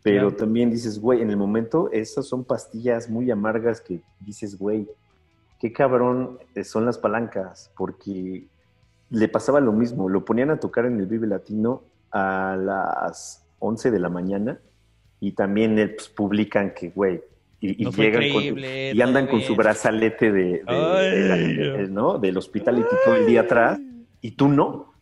Pero 0.03 0.29
Claro. 0.29 0.35
también 0.35 0.69
dices, 0.71 0.99
güey, 0.99 1.21
en 1.21 1.29
el 1.29 1.37
momento 1.37 1.89
esas 1.91 2.27
son 2.27 2.43
pastillas 2.43 3.09
muy 3.09 3.29
amargas 3.31 3.81
que 3.81 4.01
dices, 4.19 4.57
güey, 4.57 4.87
qué 5.59 5.71
cabrón 5.73 6.37
eh, 6.55 6.63
son 6.63 6.85
las 6.85 6.97
palancas, 6.97 7.71
porque 7.77 8.47
le 9.09 9.27
pasaba 9.27 9.59
lo 9.59 9.71
mismo, 9.71 10.07
lo 10.09 10.23
ponían 10.25 10.49
a 10.51 10.59
tocar 10.59 10.85
en 10.85 10.99
el 10.99 11.05
Vive 11.07 11.27
Latino 11.27 11.81
a 12.11 12.55
las 12.59 13.43
11 13.59 13.91
de 13.91 13.99
la 13.99 14.09
mañana 14.09 14.59
y 15.19 15.31
también 15.33 15.77
eh, 15.79 15.89
pues, 15.89 16.09
publican 16.09 16.73
que, 16.73 16.89
güey, 16.91 17.21
y, 17.61 17.87
y 17.87 17.91
fue 17.91 18.05
llegan 18.11 18.31
con, 18.31 18.59
y 18.59 19.01
andan 19.01 19.27
con 19.27 19.41
su 19.41 19.55
brazalete 19.55 20.31
de, 20.31 20.41
de- 20.43 20.63
Ay, 20.67 21.55
de 21.55 21.71
de- 21.71 21.87
¿no? 21.89 22.17
del 22.17 22.37
hospitality 22.37 22.87
todo 23.03 23.15
el 23.15 23.25
día 23.25 23.41
atrás 23.41 23.79
y 24.21 24.31
tú 24.31 24.47
no. 24.47 24.93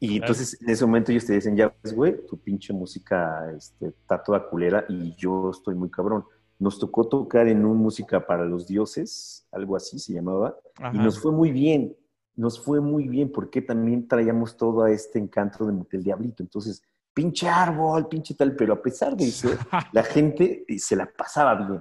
Y 0.00 0.16
entonces 0.18 0.60
en 0.62 0.70
ese 0.70 0.86
momento 0.86 1.10
ellos 1.10 1.26
te 1.26 1.32
dicen, 1.34 1.56
ya 1.56 1.74
ves, 1.82 1.92
güey, 1.94 2.14
tu 2.26 2.38
pinche 2.38 2.72
música 2.72 3.50
este, 3.56 3.88
está 3.88 4.22
toda 4.22 4.48
culera 4.48 4.84
y 4.88 5.14
yo 5.16 5.50
estoy 5.50 5.74
muy 5.74 5.90
cabrón. 5.90 6.24
Nos 6.60 6.78
tocó 6.78 7.04
tocar 7.08 7.48
en 7.48 7.64
un 7.64 7.76
música 7.76 8.24
para 8.26 8.44
los 8.44 8.66
dioses, 8.66 9.46
algo 9.52 9.76
así 9.76 9.98
se 9.98 10.12
llamaba, 10.12 10.56
Ajá. 10.76 10.92
y 10.94 10.98
nos 10.98 11.18
fue 11.20 11.32
muy 11.32 11.50
bien. 11.52 11.96
Nos 12.36 12.60
fue 12.62 12.80
muy 12.80 13.08
bien 13.08 13.32
porque 13.32 13.60
también 13.60 14.06
traíamos 14.06 14.56
todo 14.56 14.82
a 14.84 14.90
este 14.92 15.18
encanto 15.18 15.66
de 15.66 15.72
Motel 15.72 16.04
Diablito. 16.04 16.44
Entonces, 16.44 16.80
pinche 17.12 17.48
árbol, 17.48 18.06
pinche 18.08 18.34
tal, 18.34 18.54
pero 18.54 18.74
a 18.74 18.80
pesar 18.82 19.16
de 19.16 19.24
eso, 19.24 19.48
la 19.92 20.04
gente 20.04 20.64
eh, 20.68 20.78
se 20.78 20.94
la 20.94 21.06
pasaba 21.10 21.56
bien. 21.56 21.80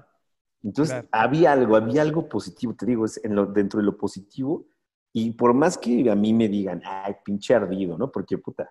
Entonces, 0.63 0.93
Claro. 0.93 1.07
había 1.11 1.51
algo, 1.53 1.75
había 1.75 2.01
algo 2.01 2.27
positivo, 2.27 2.73
te 2.73 2.85
digo, 2.85 3.05
es 3.05 3.19
en 3.23 3.35
lo, 3.35 3.45
dentro 3.45 3.79
de 3.79 3.85
lo 3.85 3.97
positivo. 3.97 4.65
Y 5.13 5.31
por 5.31 5.53
más 5.53 5.77
que 5.77 6.09
a 6.11 6.15
mí 6.15 6.33
me 6.33 6.47
digan, 6.49 6.81
ay, 6.85 7.15
pinche 7.23 7.53
ardido, 7.55 7.97
¿no? 7.97 8.11
Porque, 8.11 8.37
puta, 8.37 8.69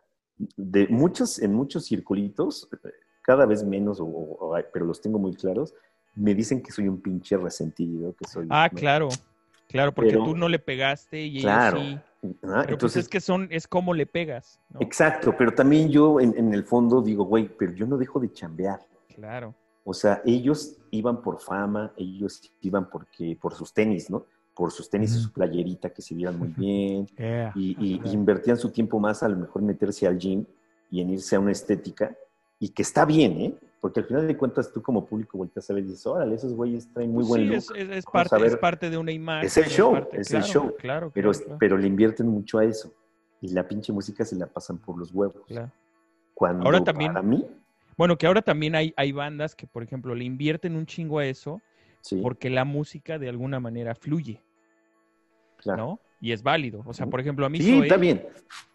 de 0.57 0.87
muchos, 0.89 1.39
en 1.41 1.55
muchos 1.55 1.87
circulitos, 1.87 2.69
eh, 2.85 2.89
cada 3.23 3.47
vez 3.47 3.65
menos, 3.65 4.01
o- 4.01 4.05
o- 4.05 4.55
o- 4.55 4.59
pero 4.73 4.85
los 4.85 5.01
tengo 5.01 5.19
muy 5.19 5.35
claros, 5.35 5.75
me 6.15 6.35
dicen 6.35 6.63
que 6.63 6.71
soy 6.73 6.89
un 6.89 7.01
pinche 7.01 7.37
resentido, 7.37 8.15
que 8.15 8.27
soy... 8.29 8.47
Ah, 8.51 8.69
¿no? 8.71 8.79
claro. 8.79 9.09
Claro, 9.69 9.93
porque 9.93 10.13
Pero- 10.13 10.25
tú 10.25 10.37
no 10.37 10.49
le 10.49 10.59
pegaste 10.61 11.25
y 11.25 11.41
Claro. 11.41 11.79
ellos 11.79 12.01
sí. 12.23 12.27
Ah, 12.27 12.31
Pero 12.41 12.41
pues 12.63 12.69
Entonces, 12.71 13.03
es 13.05 13.09
que 13.09 13.21
son, 13.21 13.49
es 13.51 13.67
como 13.69 13.95
le 13.95 14.07
pegas, 14.07 14.61
¿no? 14.71 14.81
exacto, 14.81 15.35
pero 15.37 15.53
también 15.55 15.89
yo 15.91 16.21
en, 16.21 16.37
en 16.37 16.53
el 16.55 16.65
fondo 16.65 17.03
digo, 17.03 17.25
güey, 17.25 17.49
pero 17.49 17.73
yo 17.73 17.87
no 17.87 17.97
dejo 17.97 18.19
de 18.21 18.33
chambear. 18.33 18.81
Claro. 19.15 19.55
O 19.89 19.95
sea, 19.95 20.21
ellos 20.25 20.77
iban 20.91 21.23
por 21.23 21.39
fama, 21.41 21.93
ellos 21.97 22.43
iban 22.61 22.91
porque, 22.91 23.39
por 23.41 23.55
sus 23.55 23.73
tenis, 23.73 24.11
¿no? 24.11 24.27
Por 24.53 24.73
sus 24.73 24.91
tenis 24.91 25.13
y 25.13 25.19
Ujú. 25.19 25.23
su 25.29 25.33
playerita 25.33 25.91
que 25.91 26.03
se 26.03 26.13
vieran 26.15 26.37
muy 26.39 26.49
bien. 26.57 27.07
Yeah. 27.17 27.53
Y, 27.55 27.77
y- 27.79 28.01
y 28.05 28.11
invertían 28.13 28.57
su 28.57 28.71
tiempo 28.71 28.99
más 28.99 29.23
a 29.23 29.29
lo 29.29 29.37
mejor 29.37 29.63
meterse 29.63 30.07
al 30.09 30.19
gym 30.19 30.45
y 30.91 31.01
en 31.01 31.11
irse 31.11 31.37
a 31.37 31.41
una 31.41 31.53
estética. 31.53 32.17
Y 32.59 32.71
que 32.71 32.83
está 32.83 33.05
bien, 33.05 33.41
¿eh? 33.41 33.55
Porque 33.81 34.01
al 34.01 34.07
final 34.07 34.27
de 34.27 34.37
cuentas 34.37 34.73
tú 34.73 34.83
como 34.83 35.05
público 35.07 35.39
volteas 35.39 35.71
a 35.71 35.75
ver 35.75 35.85
y 35.85 35.87
dices, 35.89 36.05
órale, 36.07 36.35
esos 36.35 36.53
güeyes 36.55 36.93
traen 36.93 37.11
muy 37.13 37.19
Pues 37.25 37.29
buen 37.29 37.41
sí, 37.43 37.47
look. 37.47 37.57
es, 37.59 37.71
es- 37.91 37.97
es 37.99 38.05
parte, 38.07 38.47
es 38.47 38.57
parte 38.57 38.91
de 38.91 38.99
una 38.99 39.13
imagen. 39.13 39.47
Es 39.47 39.57
el 39.57 39.67
show, 39.67 39.93
parte- 39.93 40.21
es 40.21 40.31
el 40.33 40.39
claro, 40.41 40.53
show. 40.53 40.75
Claro, 40.79 41.11
pero, 41.15 41.31
claro, 41.31 41.45
claro, 41.45 41.59
pero 41.61 41.77
le 41.79 41.87
invierten 41.87 42.27
mucho 42.27 42.59
a 42.59 42.65
eso. 42.65 42.93
Y 43.41 43.51
la 43.51 43.69
pinche 43.69 43.93
música 43.93 44.25
se 44.25 44.35
la 44.35 44.47
pasan 44.47 44.79
por 44.79 44.99
los 44.99 45.13
huevos. 45.15 45.45
claro. 45.47 45.71
Cuando 46.35 46.65
Ahora 46.65 46.83
también- 46.83 47.13
para 47.13 47.23
mí, 47.23 47.47
Bueno, 47.97 48.19
que 48.19 48.27
ahora 48.27 48.43
también 48.43 48.75
hay, 48.75 48.93
hay 48.97 49.13
bandas 49.13 49.55
que, 49.55 49.67
por 49.67 49.83
ejemplo, 49.83 50.15
le 50.15 50.25
invierten 50.25 50.77
un 50.77 50.87
chingo 50.87 51.19
a 51.19 51.27
eso 51.27 51.63
sí, 52.03 52.19
porque 52.23 52.51
la 52.51 52.65
música 52.65 53.19
de 53.19 53.29
alguna 53.29 53.59
manera 53.61 53.95
fluye, 53.95 54.43
claro. 55.57 55.77
¿no? 55.87 56.01
Y 56.21 56.33
es 56.33 56.43
válido. 56.43 56.83
O 56.87 56.93
sea, 56.95 57.07
por 57.07 57.21
ejemplo, 57.21 57.45
a 57.47 57.49
mí 57.49 57.61
Sí, 57.61 57.73
Zoé- 57.73 57.83
está 57.85 57.97
bien. 57.97 58.27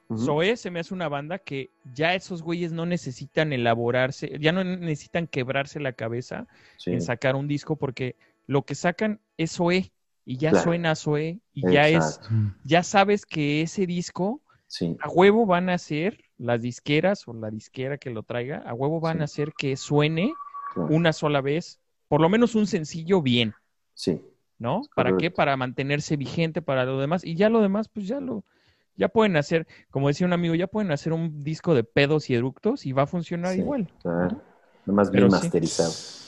Ujú. 0.09 0.25
Zoé 0.25 0.57
se 0.57 0.69
me 0.71 0.79
hace 0.81 0.93
una 0.93 1.07
banda 1.07 1.39
que 1.39 1.69
ya 1.93 2.13
esos 2.15 2.41
güeyes 2.43 2.71
no 2.73 2.85
necesitan 2.85 3.53
elaborarse, 3.53 4.37
ya 4.39 4.51
no 4.51 4.63
necesitan 4.63 5.25
quebrarse 5.27 5.79
la 5.79 5.93
cabeza 5.93 6.47
Sí, 6.77 6.91
en 6.91 7.01
sacar 7.01 7.35
un 7.35 7.47
disco 7.47 7.77
porque 7.77 8.15
lo 8.45 8.63
que 8.63 8.75
sacan 8.75 9.21
es 9.37 9.53
Zoé 9.55 9.91
y 10.25 10.37
ya 10.37 10.49
Claro. 10.51 10.63
suena 10.65 10.95
Zoé 10.95 11.39
y 11.53 11.61
ya 11.71 11.87
es, 11.87 12.19
ya 12.63 12.83
sabes 12.83 13.25
que 13.25 13.61
ese 13.61 13.85
disco 13.87 14.41
Sí, 14.67 14.97
a 15.01 15.09
huevo 15.09 15.45
van 15.45 15.69
a 15.69 15.73
hacer 15.75 16.23
las 16.41 16.61
disqueras 16.61 17.27
o 17.27 17.33
la 17.33 17.49
disquera 17.51 17.97
que 17.97 18.09
lo 18.09 18.23
traiga, 18.23 18.57
a 18.65 18.73
huevo 18.73 18.99
van 18.99 19.17
Sí. 19.17 19.21
a 19.21 19.25
hacer 19.25 19.53
que 19.57 19.77
suene 19.77 20.33
claro. 20.73 20.89
una 20.93 21.13
sola 21.13 21.41
vez, 21.41 21.79
por 22.07 22.19
lo 22.21 22.29
menos 22.29 22.55
un 22.55 22.65
sencillo 22.67 23.21
bien, 23.21 23.53
sí, 23.93 24.21
¿no? 24.57 24.81
¿Para 24.95 25.17
qué? 25.17 25.29
Para 25.31 25.55
mantenerse 25.57 26.17
vigente 26.17 26.61
para 26.61 26.85
lo 26.85 26.99
demás 26.99 27.23
y 27.23 27.35
ya 27.35 27.49
lo 27.49 27.61
demás 27.61 27.87
pues 27.89 28.07
ya 28.07 28.19
lo 28.19 28.43
ya 28.97 29.07
pueden 29.07 29.37
hacer, 29.37 29.67
como 29.89 30.09
decía 30.09 30.27
un 30.27 30.33
amigo, 30.33 30.53
ya 30.53 30.67
pueden 30.67 30.91
hacer 30.91 31.13
un 31.13 31.43
disco 31.43 31.73
de 31.73 31.83
pedos 31.83 32.29
y 32.29 32.35
eructos 32.35 32.85
y 32.85 32.91
va 32.91 33.03
a 33.03 33.07
funcionar 33.07 33.53
Sí. 33.53 33.59
igual. 33.61 33.87
claro. 34.01 34.41
Nomás 34.85 35.11
bien 35.11 35.27
masterizado. 35.27 35.91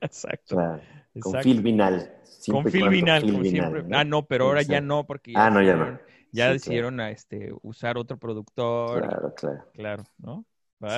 Exacto. 0.00 0.56
Claro, 0.56 0.80
Con 1.20 1.36
exacto. 1.36 1.42
Phil 1.42 1.62
Vinal. 1.62 2.12
Con 2.50 2.64
Phil 2.64 2.88
Vinal, 2.88 3.22
como 3.22 3.44
siempre. 3.44 3.82
¿no? 3.84 3.96
Ah, 3.98 4.04
no, 4.04 4.26
pero 4.26 4.46
ahora 4.46 4.62
ya 4.62 4.80
no, 4.80 5.04
porque 5.06 5.32
Ah, 5.36 5.50
no, 5.50 5.62
ya 5.62 5.76
no. 5.76 5.98
Ya 6.32 6.48
Sí, 6.48 6.52
decidieron 6.54 7.00
a, 7.00 7.10
este, 7.10 7.52
usar 7.62 7.98
otro 7.98 8.18
productor. 8.18 9.02
Claro, 9.02 9.34
claro. 9.34 9.64
Claro, 9.74 10.04
¿no? 10.18 10.44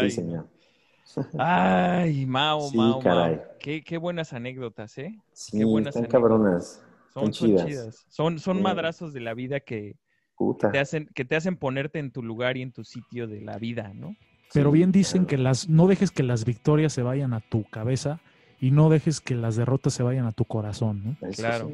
Sí, 0.01 0.11
señor. 0.11 0.49
Ay, 1.39 2.27
Mao, 2.27 2.71
Sí, 2.71 2.77
Mao, 2.77 3.01
caray. 3.01 3.37
Mao. 3.37 3.45
Qué, 3.61 3.83
qué 3.85 3.99
buenas 3.99 4.33
anécdotas, 4.33 4.97
¿eh? 4.99 5.21
Sí, 5.33 5.59
Qué 5.59 5.65
buenas 5.65 5.97
están 5.97 6.05
anécdotas. 6.05 6.23
cabronas. 6.31 6.85
Son, 7.13 7.31
Están 7.31 7.33
son 7.35 7.49
chidas. 7.49 7.67
chidas. 7.67 8.07
Son, 8.09 8.39
son 8.39 8.63
madrazos 8.63 9.13
de 9.13 9.21
la 9.21 9.35
vida 9.35 9.61
que 9.61 9.97
Puta. 10.37 10.71
te, 10.73 10.79
hacen, 10.79 11.09
que 11.15 11.25
te 11.25 11.37
hacen 11.37 11.57
ponerte 11.57 11.99
en 11.99 12.11
tu 12.11 12.23
lugar 12.23 12.57
y 12.57 12.63
en 12.63 12.73
tu 12.73 12.85
sitio 12.85 13.29
de 13.29 13.41
la 13.41 13.59
vida, 13.59 13.93
¿no? 13.95 14.17
Pero 14.53 14.71
bien 14.71 14.93
dicen 14.93 15.25
claro. 15.25 15.29
que 15.29 15.39
las, 15.39 15.69
no 15.69 15.87
dejes 15.87 16.11
que 16.11 16.23
las 16.23 16.45
victorias 16.45 16.93
se 16.93 17.03
vayan 17.03 17.33
a 17.35 17.41
tu 17.41 17.65
cabeza 17.65 18.21
y 18.61 18.71
no 18.71 18.89
dejes 18.89 19.21
que 19.21 19.35
las 19.35 19.57
derrotas 19.57 19.93
se 19.95 20.03
vayan 20.03 20.27
a 20.27 20.33
tu 20.33 20.45
corazón, 20.45 21.05
¿no? 21.21 21.29
Eso, 21.29 21.43
Claro. 21.43 21.71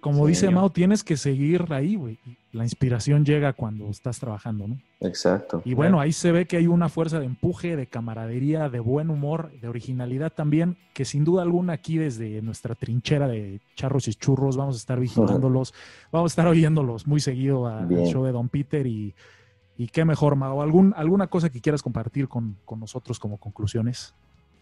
Como 0.00 0.24
Sí. 0.24 0.30
dice 0.30 0.50
Mao, 0.50 0.70
tienes 0.70 1.02
que 1.02 1.16
seguir 1.16 1.66
ahí, 1.70 1.96
güey. 1.96 2.18
La 2.52 2.64
inspiración 2.64 3.24
llega 3.24 3.52
cuando 3.52 3.88
estás 3.88 4.18
trabajando, 4.18 4.68
¿no? 4.68 4.78
Exacto. 5.00 5.62
Y 5.64 5.74
bueno, 5.74 6.00
ahí 6.00 6.12
se 6.12 6.32
ve 6.32 6.46
que 6.46 6.56
hay 6.56 6.66
una 6.66 6.88
fuerza 6.88 7.20
de 7.20 7.26
empuje, 7.26 7.76
de 7.76 7.86
camaradería, 7.86 8.68
de 8.68 8.80
buen 8.80 9.10
humor, 9.10 9.50
de 9.60 9.68
originalidad 9.68 10.32
también, 10.32 10.76
que 10.94 11.04
sin 11.04 11.24
duda 11.24 11.42
alguna 11.42 11.74
aquí 11.74 11.98
desde 11.98 12.42
nuestra 12.42 12.74
trinchera 12.74 13.28
de 13.28 13.60
charros 13.76 14.08
y 14.08 14.14
churros 14.14 14.56
vamos 14.56 14.76
a 14.76 14.78
estar 14.78 14.98
vigilándolos, 14.98 15.72
vamos 16.12 16.32
a 16.32 16.32
estar 16.32 16.46
oyéndolos 16.48 17.06
muy 17.06 17.20
seguido 17.20 17.66
al 17.66 17.88
show 18.06 18.24
de 18.24 18.32
Don 18.32 18.48
Peter 18.48 18.86
y, 18.86 19.14
y 19.76 19.86
qué 19.88 20.04
mejor, 20.04 20.36
Mao. 20.36 20.62
¿Algún, 20.62 20.94
¿Alguna 20.96 21.28
cosa 21.28 21.50
que 21.50 21.60
quieras 21.60 21.82
compartir 21.82 22.28
con, 22.28 22.56
con 22.64 22.80
nosotros 22.80 23.18
como 23.18 23.36
conclusiones? 23.38 24.14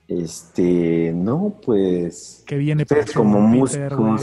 Este, 0.08 1.12
no, 1.14 1.56
pues 1.64 2.44
¿Qué 2.46 2.56
viene 2.56 2.82
Ustedes 2.82 3.12
como 3.12 3.40
músicos? 3.40 4.22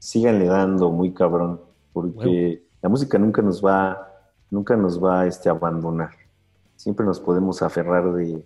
Síganle 0.00 0.46
dando 0.46 0.90
muy 0.90 1.12
cabrón, 1.12 1.60
porque 1.92 2.62
la 2.82 2.88
música 2.88 3.18
nunca 3.18 3.40
nos 3.42 3.64
va, 3.64 4.10
nunca 4.50 4.74
nos 4.76 5.02
va 5.02 5.26
este, 5.26 5.48
a 5.48 5.52
abandonar. 5.52 6.10
Siempre 6.74 7.06
nos 7.06 7.20
podemos 7.20 7.62
aferrar 7.62 8.10
de, 8.14 8.44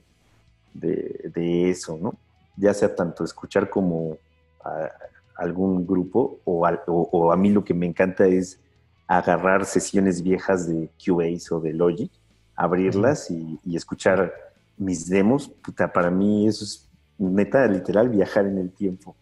de, 0.75 1.31
de 1.35 1.71
eso, 1.71 1.97
¿no? 2.01 2.15
Ya 2.57 2.75
sea 2.75 2.95
tanto 2.95 3.25
escuchar 3.25 3.71
como 3.71 4.19
a 4.63 4.91
algún 5.37 5.87
grupo 5.87 6.39
o, 6.45 6.67
o- 6.67 7.09
o 7.13 7.33
a 7.33 7.37
mí 7.37 7.51
lo 7.51 7.65
que 7.65 7.75
me 7.75 7.87
encanta 7.87 8.27
es 8.27 8.59
agarrar 9.07 9.65
sesiones 9.65 10.23
viejas 10.23 10.67
de 10.69 10.89
Cubase 11.05 11.53
o 11.55 11.61
de 11.61 11.73
Logic, 11.73 12.11
abrirlas 12.57 13.31
y, 13.31 13.59
y 13.65 13.77
escuchar 13.77 14.33
mis 14.77 15.09
demos. 15.09 15.49
Puta, 15.49 15.93
para 15.93 16.11
mí 16.11 16.47
eso 16.49 16.65
es 16.65 16.89
neta, 17.19 17.67
literal, 17.67 18.09
viajar 18.09 18.47
en 18.47 18.59
el 18.59 18.71
tiempo. 18.73 19.15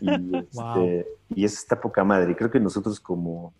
Y, 0.00 0.08
este, 0.36 0.60
Wow. 0.60 1.04
y 1.30 1.44
eso 1.44 1.56
está 1.56 1.80
poca 1.80 2.04
madre. 2.04 2.36
Creo 2.36 2.50
que 2.50 2.60
nosotros 2.60 3.00
como, 3.00 3.54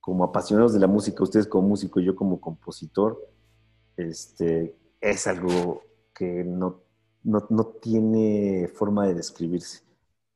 como 0.00 0.24
apasionados 0.24 0.72
de 0.72 0.80
la 0.80 0.86
música, 0.86 1.22
ustedes 1.22 1.46
como 1.46 1.68
músico, 1.68 2.00
yo 2.00 2.14
como 2.14 2.40
compositor, 2.40 3.18
este, 3.96 4.76
es 5.00 5.26
algo 5.26 5.82
que 6.14 6.44
no, 6.44 6.82
no, 7.22 7.46
no 7.50 7.66
tiene 7.66 8.68
forma 8.74 9.06
de 9.06 9.14
describirse. 9.14 9.80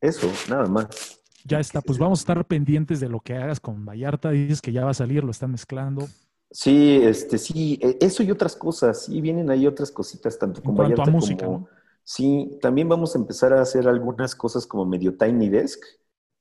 Eso, 0.00 0.28
nada 0.48 0.66
más. 0.66 1.20
Ya 1.44 1.60
está, 1.60 1.80
pues 1.80 1.98
vamos 1.98 2.20
a 2.20 2.22
estar 2.22 2.44
pendientes 2.46 3.00
de 3.00 3.08
lo 3.08 3.20
que 3.20 3.34
hagas 3.34 3.60
con 3.60 3.84
Vallarta. 3.84 4.30
Dices 4.30 4.60
que 4.60 4.72
ya 4.72 4.84
va 4.84 4.90
a 4.90 4.94
salir, 4.94 5.24
lo 5.24 5.30
están 5.30 5.52
mezclando. 5.52 6.06
Sí, 6.50 7.00
este, 7.02 7.38
sí, 7.38 7.78
eh, 7.80 7.96
eso 8.00 8.22
y 8.22 8.30
otras 8.30 8.56
cosas. 8.56 9.04
Sí, 9.04 9.20
vienen 9.20 9.50
ahí 9.50 9.66
otras 9.66 9.90
cositas, 9.90 10.38
tanto 10.38 10.60
En 10.60 10.66
con 10.66 10.80
a 10.80 10.82
Vallarta 10.82 11.10
música, 11.10 11.46
como... 11.46 11.58
¿no? 11.60 11.79
Sí, 12.12 12.58
también 12.60 12.88
vamos 12.88 13.14
a 13.14 13.20
empezar 13.20 13.52
a 13.52 13.60
hacer 13.62 13.86
algunas 13.86 14.34
cosas 14.34 14.66
como 14.66 14.84
medio 14.84 15.16
Tiny 15.16 15.48
Desk. 15.48 15.80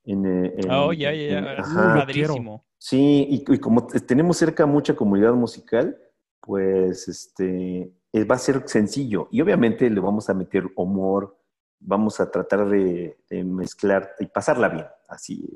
En, 0.04 0.26
eh, 0.26 0.52
en- 0.56 0.68
Oh, 0.68 0.92
ya, 0.92 1.12
ya, 1.14 1.38
en- 1.38 1.44
ya. 1.44 1.94
Padrísimo. 1.94 2.64
Sí, 2.76 3.24
y, 3.30 3.54
y 3.54 3.58
como 3.58 3.86
tenemos 3.86 4.36
cerca 4.36 4.66
mucha 4.66 4.96
comunidad 4.96 5.32
musical, 5.34 5.96
pues 6.40 7.06
este 7.06 7.92
eh, 8.12 8.24
va 8.24 8.34
a 8.34 8.38
ser 8.38 8.64
sencillo. 8.66 9.28
Y 9.30 9.40
obviamente 9.42 9.88
le 9.88 10.00
vamos 10.00 10.28
a 10.28 10.34
meter 10.34 10.64
humor, 10.74 11.38
vamos 11.78 12.18
a 12.18 12.28
tratar 12.28 12.68
de, 12.68 13.16
de 13.30 13.44
mezclar 13.44 14.10
y 14.18 14.26
pasarla 14.26 14.70
bien, 14.70 14.86
así 15.08 15.48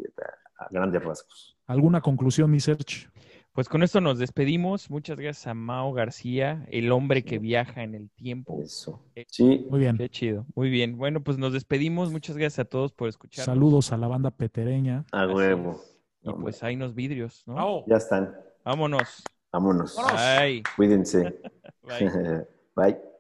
a, 0.59 0.65
a 0.67 0.69
grandes 0.71 1.03
rasgos. 1.03 1.59
¿Alguna 1.67 2.01
conclusión, 2.01 2.53
mi 2.53 2.61
Serge? 2.61 3.09
Pues 3.55 3.69
con 3.69 3.85
esto 3.85 4.01
nos 4.01 4.19
despedimos. 4.19 4.91
Muchas 4.91 5.17
gracias 5.17 5.47
a 5.47 5.55
Mao 5.55 5.93
García, 5.93 6.67
el 6.73 6.91
hombre 6.91 7.23
que 7.23 7.39
viaja 7.39 7.85
en 7.85 7.95
el 7.95 8.11
tiempo. 8.11 8.61
Eso. 8.61 9.01
Sí, 9.29 9.65
Muy 9.71 9.79
bien. 9.79 9.97
Qué 9.97 10.09
chido. 10.09 10.45
Muy 10.57 10.71
bien. 10.71 10.99
Bueno, 10.99 11.23
pues 11.23 11.39
nos 11.39 11.53
despedimos. 11.53 12.11
Muchas 12.11 12.37
gracias 12.37 12.59
a 12.59 12.65
todos 12.65 12.93
por 12.93 13.09
escuchar. 13.09 13.45
Saludos 13.45 13.93
a 13.93 13.97
la 13.97 14.09
banda 14.09 14.33
petereña. 14.33 15.05
a 15.13 15.29
huevo. 15.29 15.81
Y 16.23 16.33
pues 16.33 16.65
hay 16.65 16.75
unos 16.75 16.97
vidrios, 16.97 17.45
¿no? 17.47 17.85
Ya 17.87 17.99
están. 17.99 18.35
Vámonos. 18.65 19.23
Vámonos. 19.53 19.97
Bye. 20.41 20.65
Cuídense. 20.75 21.41
Bye. 21.83 22.47
Bye. 22.75 23.14